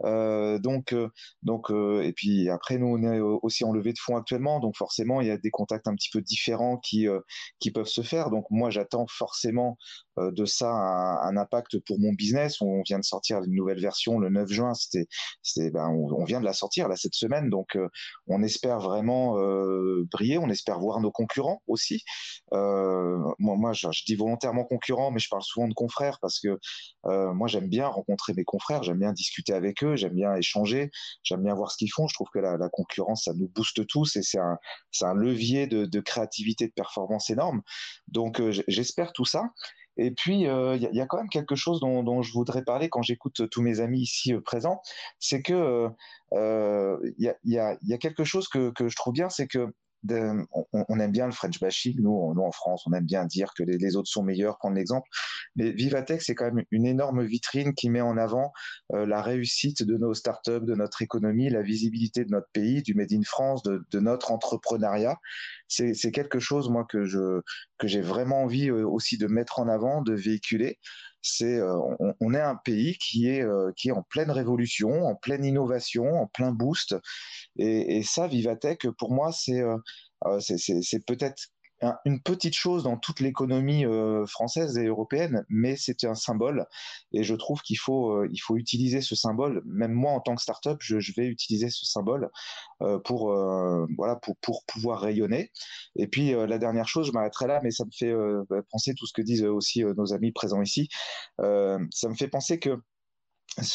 Euh, 0.04 0.60
donc, 0.60 0.96
donc, 1.44 1.70
et 1.72 2.14
puis 2.14 2.50
après, 2.50 2.78
nous, 2.78 2.88
on 2.88 3.04
est 3.04 3.20
aussi 3.20 3.64
en 3.64 3.72
levée 3.72 3.94
de 3.94 4.00
fonds 4.00 4.18
actuellement, 4.18 4.60
donc 4.60 4.76
forcément, 4.78 5.22
il 5.22 5.28
y 5.28 5.32
a 5.32 5.38
des 5.42 5.52
contacts 5.52 5.88
un 5.88 5.96
petit 5.96 6.10
peu 6.12 6.22
différents 6.22 6.78
qui, 6.78 7.08
euh, 7.08 7.20
qui 7.60 7.72
peuvent 7.72 7.88
se 7.88 8.02
faire. 8.02 8.30
Donc 8.30 8.46
moi, 8.50 8.70
j'attends 8.70 9.06
forcément 9.08 9.78
euh, 10.18 10.32
de 10.32 10.46
ça 10.46 10.70
un, 10.70 11.38
impact 11.38 11.80
pour 11.86 12.00
mon 12.00 12.14
business. 12.14 12.62
On 12.62 12.82
vient 12.84 13.00
de 13.00 13.04
sortir 13.04 13.44
une 13.44 13.54
nouvelle 13.54 13.80
version 13.80 14.20
le 14.20 14.30
9 14.30 14.50
juin. 14.50 14.74
C'était, 14.74 15.72
ben, 15.72 15.88
on, 15.88 16.24
vient 16.24 16.40
de 16.40 16.46
la 16.46 16.54
sortir 16.54 16.88
là 16.88 16.96
cette 16.96 17.16
semaine. 17.16 17.50
Donc 17.50 17.76
euh, 17.76 17.88
on 18.28 18.44
espère 18.44 18.80
vraiment 18.80 19.36
briller. 20.12 20.38
On 20.38 20.50
espère 20.50 20.80
voir 20.80 21.00
nos 21.00 21.12
concurrents 21.12 21.62
aussi. 21.68 22.04
moi, 22.52 23.36
moi 23.38 23.74
je, 23.74 23.88
dis 24.06 24.16
volontairement 24.16 24.64
concurrents, 24.64 25.12
mais 25.12 25.20
je 25.20 25.30
parle 25.30 25.44
souvent 25.44 25.68
de 25.68 25.74
confrères 25.74 26.20
parce 26.22 26.40
que 26.40 26.60
moi, 27.06 27.48
j'aime 27.48 27.68
bien 27.68 27.88
rencontrer 27.88 28.34
mes 28.34 28.44
confrères. 28.44 28.84
J'aime 28.84 29.00
bien 29.00 29.14
discuter 29.14 29.54
avec 29.54 29.84
eux. 29.84 29.96
J'aime 29.96 30.14
bien 30.14 30.36
échanger. 30.36 30.92
J'aime 31.24 31.44
bien 31.44 31.54
voir 31.54 31.72
ce 31.72 31.78
qu'ils 31.78 31.92
font. 31.92 32.08
Je 32.08 32.14
trouve 32.14 32.30
que 32.34 32.40
la, 32.40 32.58
concurrence, 32.70 33.24
ça 33.26 33.34
nous 33.34 33.50
booste 33.50 33.86
tous 33.88 34.16
et 34.16 34.22
c'est 34.22 34.40
un, 34.40 34.58
c'est 34.92 35.06
un 35.06 35.14
levier 35.14 35.29
de, 35.34 36.00
créativité, 36.00 36.68
de 36.68 36.74
performance 36.74 37.30
énorme. 37.30 37.62
Donc 38.08 38.40
euh, 38.40 38.52
j'espère 38.68 39.14
tout 39.14 39.26
ça. 39.26 39.44
Et 39.98 40.12
puis, 40.12 40.48
euh, 40.48 40.78
il 40.78 40.96
y, 40.96 41.02
a 41.02 41.06
quand 41.06 41.18
même 41.18 41.30
quelque 41.30 41.56
chose 41.56 41.82
dont, 41.82 42.22
je 42.22 42.32
voudrais 42.32 42.64
parler 42.64 42.88
quand 42.88 43.02
j'écoute 43.02 43.50
tous 43.50 43.62
mes 43.62 43.82
amis 43.82 44.02
ici 44.02 44.34
euh, 44.34 44.40
présents, 44.40 44.82
c'est 45.20 45.42
que 45.42 45.90
il 46.32 47.34
y, 47.44 47.58
a, 47.58 47.98
quelque 48.00 48.24
chose 48.24 48.48
que, 48.48 48.72
que 48.72 48.88
je 48.88 48.96
trouve 48.96 49.14
bien, 49.14 49.30
c'est 49.30 49.48
que 49.48 49.74
on, 50.08 51.00
aime 51.00 51.12
bien 51.12 51.26
le 51.26 51.32
French 51.32 51.60
bashing, 51.60 51.96
nous, 52.00 52.34
en 52.38 52.52
France, 52.52 52.84
on 52.88 52.94
aime 52.94 53.06
bien 53.06 53.26
dire 53.26 53.54
que 53.56 53.64
les, 53.64 53.96
autres 53.96 54.10
sont 54.10 54.24
meilleurs, 54.24 54.58
prendre 54.58 54.76
l'exemple. 54.76 55.08
Mais 55.56 55.72
Vivatech, 55.72 56.22
c'est 56.22 56.36
quand 56.36 56.46
même 56.46 56.64
une 56.72 56.86
énorme 56.86 57.24
vitrine 57.24 57.74
qui 57.74 57.90
met 57.90 58.02
en 58.02 58.18
avant 58.18 58.52
euh, 58.94 59.06
la 59.06 59.22
réussite 59.22 59.84
de 59.84 59.98
nos 59.98 60.14
startups, 60.14 60.66
de 60.66 60.76
notre 60.76 61.02
économie, 61.02 61.50
la 61.50 61.62
visibilité 61.62 62.24
de 62.24 62.32
notre 62.32 62.50
pays, 62.54 62.82
du 62.82 62.94
Made 62.94 63.14
in 63.14 63.24
France, 63.24 63.64
de, 63.64 64.00
notre 64.00 64.32
entrepreneuriat. 64.32 65.18
c'est 65.68 66.12
quelque 66.12 66.40
chose 66.40 66.70
moi 66.70 66.86
que 66.86 67.04
j'ai 67.84 68.02
vraiment 68.02 68.44
envie 68.44 68.72
aussi 68.72 69.18
de 69.18 69.28
mettre 69.28 69.60
en 69.60 69.68
avant, 69.68 70.02
de 70.02 70.14
véhiculer. 70.14 70.80
C'est 71.22 71.60
on, 72.22 72.34
est 72.34 72.40
un 72.40 72.56
pays 72.56 72.98
qui 72.98 73.30
est 73.30 73.46
qui 73.76 73.90
est 73.90 73.92
en 73.92 74.04
pleine 74.04 74.32
révolution, 74.32 75.06
en 75.06 75.16
pleine 75.16 75.44
innovation, 75.44 76.06
en 76.22 76.28
plein 76.28 76.52
boost. 76.52 76.96
Et, 77.58 78.04
ça, 78.04 78.28
Vivatech, 78.28 78.88
pour 78.98 79.12
moi, 79.12 79.32
c'est 79.32 79.62
c'est 80.40 81.06
peut-être 81.06 81.50
une 82.06 82.22
petite 82.22 82.56
chose 82.56 82.84
dans 82.84 82.98
toute 82.98 83.20
l'économie 83.20 83.86
euh, 83.86 84.26
française 84.26 84.78
et 84.78 84.86
européenne, 84.86 85.46
mais 85.50 85.76
c'est 85.76 86.04
un 86.04 86.16
symbole. 86.16 86.66
Et 87.14 87.24
je 87.24 87.36
trouve 87.36 87.62
qu'il 87.62 87.78
faut, 87.78 88.12
euh, 88.12 88.30
il 88.32 88.40
faut 88.40 88.58
utiliser 88.58 89.02
ce 89.02 89.16
symbole. 89.16 89.62
Même 89.66 89.94
moi, 89.94 90.12
en 90.12 90.20
tant 90.20 90.36
que 90.36 90.42
startup, 90.42 90.78
je, 90.82 91.00
je 91.00 91.14
vais 91.16 91.26
utiliser 91.26 91.70
ce 91.70 91.86
symbole 91.86 92.30
euh, 92.82 93.00
pour, 93.00 93.34
voilà, 93.98 94.16
pour, 94.18 94.36
pour 94.38 94.64
pouvoir 94.66 95.02
rayonner. 95.02 95.52
Et 95.96 96.08
puis, 96.08 96.32
la 96.32 96.58
dernière 96.58 96.88
chose, 96.88 97.08
je 97.08 97.12
m'arrêterai 97.12 97.48
là, 97.48 97.60
mais 97.64 97.72
ça 97.72 97.86
me 97.86 97.92
fait 97.92 98.14
penser 98.72 98.94
tout 98.94 99.06
ce 99.06 99.14
que 99.14 99.22
disent 99.22 99.44
aussi 99.44 99.84
nos 99.84 100.14
amis 100.14 100.32
présents 100.32 100.62
ici. 100.62 100.90
ça 101.38 102.10
me 102.10 102.16
fait 102.16 102.28
penser 102.28 102.60
que 102.60 102.82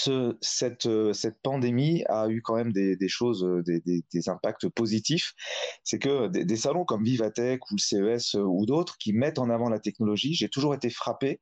euh, 0.09 0.33
cette 0.40 1.42
pandémie 1.42 2.05
a 2.09 2.29
eu 2.29 2.42
quand 2.42 2.57
même 2.57 2.73
des, 2.73 3.09
choses, 3.09 3.44
euh, 3.44 3.62
des, 3.64 4.29
impacts 4.29 4.68
positifs. 4.68 5.35
C'est 5.83 5.99
que 5.99 6.29
des, 6.29 6.57
salons 6.57 6.85
comme 6.85 7.05
Vivatech 7.05 7.61
ou 7.70 7.79
CES 7.79 8.35
euh, 8.35 8.42
ou 8.42 8.66
d'autres 8.66 8.97
qui 8.99 9.12
mettent 9.12 9.38
en 9.38 9.51
avant 9.51 9.68
la 9.68 9.79
technologie, 9.79 10.35
j'ai 10.35 10.49
toujours 10.49 10.75
été 10.75 10.90
frappé 10.90 11.40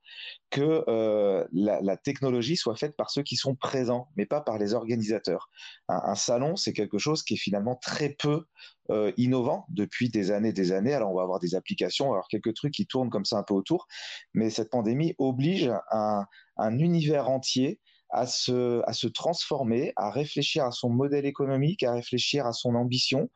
que 0.51 0.85
la, 1.53 1.97
technologie 1.97 2.57
soit 2.57 2.77
faite 2.77 2.97
par 2.97 3.11
ceux 3.11 3.23
qui 3.23 3.37
sont 3.37 3.55
présents, 3.55 4.09
mais 4.17 4.27
pas 4.27 4.41
par 4.41 4.59
les 4.59 4.75
organisateurs. 4.75 5.49
Un, 5.89 6.15
salon, 6.15 6.57
c'est 6.57 6.73
quelque 6.73 6.99
chose 6.99 7.23
qui 7.23 7.35
est 7.35 7.39
finalement 7.39 7.77
très 7.77 8.11
peu 8.11 8.45
innovant 9.17 9.65
depuis 9.71 10.11
des 10.11 10.31
années, 10.31 10.53
des 10.53 10.73
années. 10.73 10.93
Alors 10.93 11.11
on 11.13 11.17
va 11.17 11.23
avoir 11.23 11.39
des 11.39 11.55
applications, 11.55 12.13
alors 12.13 12.29
quelques 12.29 12.55
trucs 12.55 12.75
qui 12.75 12.87
tournent 12.87 13.09
comme 13.09 13.25
ça 13.25 13.39
un 13.39 13.43
peu 13.43 13.55
autour, 13.55 13.87
mais 14.35 14.51
cette 14.51 14.71
pandémie 14.71 15.15
oblige 15.19 15.73
un 15.91 16.79
univers 16.79 17.31
entier 17.31 17.81
à 18.12 18.27
se, 18.27 19.07
transformer, 19.09 19.92
à 19.96 20.11
réfléchir 20.11 20.64
à 20.64 20.70
son 20.70 20.90
modèle 20.90 21.25
économique, 21.25 21.83
à 21.83 21.92
réfléchir 21.92 22.46
à 22.46 22.53
son 22.53 22.75
ambition, 22.75 23.31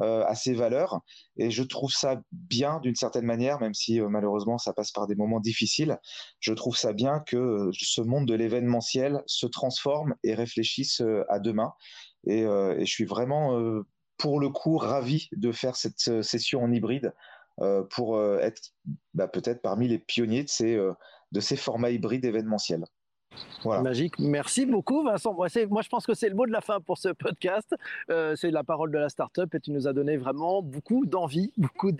euh, 0.00 0.24
à 0.24 0.34
ses 0.34 0.54
valeurs. 0.54 1.00
Et 1.36 1.50
je 1.50 1.62
trouve 1.62 1.92
ça 1.92 2.20
bien 2.32 2.80
d'une 2.80 2.94
certaine 2.94 3.26
manière, 3.26 3.60
même 3.60 3.74
si 3.74 4.00
euh, 4.00 4.08
malheureusement 4.08 4.56
ça 4.56 4.72
passe 4.72 4.90
par 4.90 5.06
des 5.06 5.14
moments 5.14 5.40
difficiles. 5.40 5.98
Je 6.40 6.54
trouve 6.54 6.76
ça 6.76 6.94
bien 6.94 7.20
que 7.20 7.36
euh, 7.36 7.70
ce 7.74 8.00
monde 8.00 8.26
de 8.26 8.34
l'événementiel 8.34 9.22
se 9.26 9.46
transforme 9.46 10.14
et 10.24 10.34
réfléchisse 10.34 11.02
à 11.28 11.38
demain. 11.38 11.72
Et, 12.26 12.40
et, 12.40 12.86
je 12.86 12.90
suis 12.90 13.04
vraiment, 13.04 13.60
pour 14.16 14.40
le 14.40 14.48
coup, 14.48 14.78
ravi 14.78 15.28
de 15.32 15.52
faire 15.52 15.76
cette 15.76 16.22
session 16.22 16.62
en 16.62 16.72
hybride 16.72 17.12
pour 17.90 18.22
être 18.40 18.62
bah, 19.12 19.26
peut-être 19.26 19.60
parmi 19.60 19.88
les 19.88 19.98
pionniers 19.98 20.44
de 20.44 20.48
ces, 20.48 20.78
de 21.32 21.40
ces 21.40 21.56
formats 21.56 21.90
hybrides 21.90 22.24
événementiels. 22.24 22.84
Magique. 23.64 24.18
Merci 24.18 24.66
beaucoup, 24.66 25.04
Vincent. 25.04 25.34
Moi, 25.34 25.48
je 25.48 25.88
pense 25.88 26.06
que 26.06 26.14
c'est 26.14 26.28
le 26.28 26.34
mot 26.34 26.46
de 26.46 26.52
la 26.52 26.60
fin 26.60 26.80
pour 26.80 26.98
ce 26.98 27.10
podcast. 27.10 27.74
Euh, 28.10 28.34
c'est 28.36 28.50
la 28.50 28.64
parole 28.64 28.90
de 28.90 28.98
la 28.98 29.08
startup 29.08 29.54
et 29.54 29.60
tu 29.60 29.70
nous 29.70 29.86
as 29.86 29.92
donné 29.92 30.16
vraiment 30.16 30.62
beaucoup 30.62 31.06
d'envie, 31.06 31.52
beaucoup 31.56 31.92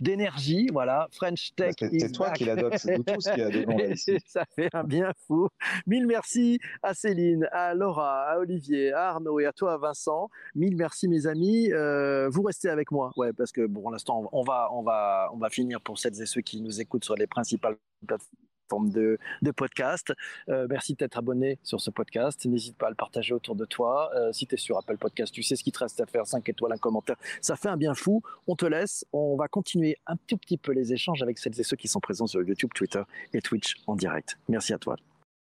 d'énergie. 0.00 0.68
Voilà, 0.72 1.08
French 1.12 1.54
Tech. 1.54 1.74
C'est 1.78 2.12
toi 2.12 2.30
qui 2.30 2.44
l'adopte, 2.44 2.78
c'est 2.78 2.98
nous 2.98 3.04
tous 3.04 3.28
qui 3.30 3.40
l'adoptons. 3.40 3.78
Ça 4.26 4.44
fait 4.56 4.68
un 4.72 4.84
bien 4.84 5.12
fou. 5.26 5.48
Mille 5.86 6.06
merci 6.06 6.58
à 6.82 6.94
Céline, 6.94 7.48
à 7.52 7.74
Laura, 7.74 8.22
à 8.24 8.38
Olivier, 8.38 8.92
à 8.92 9.10
Arnaud 9.10 9.38
et 9.40 9.46
à 9.46 9.52
toi, 9.52 9.76
Vincent. 9.76 10.30
Mille 10.54 10.76
merci, 10.76 11.08
mes 11.08 11.26
amis. 11.26 11.72
Euh, 11.72 12.28
vous 12.28 12.42
restez 12.42 12.68
avec 12.68 12.90
moi, 12.90 13.12
ouais, 13.16 13.32
parce 13.32 13.52
que 13.52 13.66
bon, 13.66 13.82
pour 13.82 13.90
l'instant, 13.90 14.28
on 14.32 14.42
va, 14.42 14.70
on 14.72 14.82
va, 14.82 15.28
on 15.34 15.36
va 15.36 15.50
finir 15.50 15.78
pour 15.80 15.98
celles 15.98 16.20
et 16.20 16.26
ceux 16.26 16.40
qui 16.40 16.62
nous 16.62 16.80
écoutent 16.80 17.04
sur 17.04 17.16
les 17.16 17.26
principales 17.26 17.76
plateformes 18.06 18.38
forme 18.68 18.90
de, 18.90 19.18
de 19.42 19.50
podcast. 19.50 20.12
Euh, 20.48 20.66
merci 20.68 20.94
d'être 20.94 21.18
abonné 21.18 21.58
sur 21.62 21.80
ce 21.80 21.90
podcast. 21.90 22.44
N'hésite 22.46 22.76
pas 22.76 22.86
à 22.86 22.90
le 22.90 22.96
partager 22.96 23.34
autour 23.34 23.56
de 23.56 23.64
toi. 23.64 24.10
Euh, 24.14 24.32
si 24.32 24.46
tu 24.46 24.54
es 24.54 24.58
sur 24.58 24.78
Apple 24.78 24.98
Podcast, 24.98 25.32
tu 25.32 25.42
sais 25.42 25.56
ce 25.56 25.64
qu'il 25.64 25.72
te 25.72 25.80
reste 25.80 26.00
à 26.00 26.06
faire. 26.06 26.26
5 26.26 26.48
étoiles, 26.48 26.72
un 26.72 26.78
commentaire. 26.78 27.16
Ça 27.40 27.56
fait 27.56 27.68
un 27.68 27.76
bien 27.76 27.94
fou. 27.94 28.22
On 28.46 28.56
te 28.56 28.66
laisse. 28.66 29.04
On 29.12 29.36
va 29.36 29.48
continuer 29.48 29.96
un 30.06 30.16
tout 30.26 30.36
petit 30.36 30.58
peu 30.58 30.72
les 30.72 30.92
échanges 30.92 31.22
avec 31.22 31.38
celles 31.38 31.58
et 31.58 31.64
ceux 31.64 31.76
qui 31.76 31.88
sont 31.88 32.00
présents 32.00 32.26
sur 32.26 32.42
YouTube, 32.42 32.70
Twitter 32.74 33.02
et 33.32 33.40
Twitch 33.40 33.76
en 33.86 33.96
direct. 33.96 34.38
Merci 34.48 34.72
à 34.72 34.78
toi. 34.78 34.96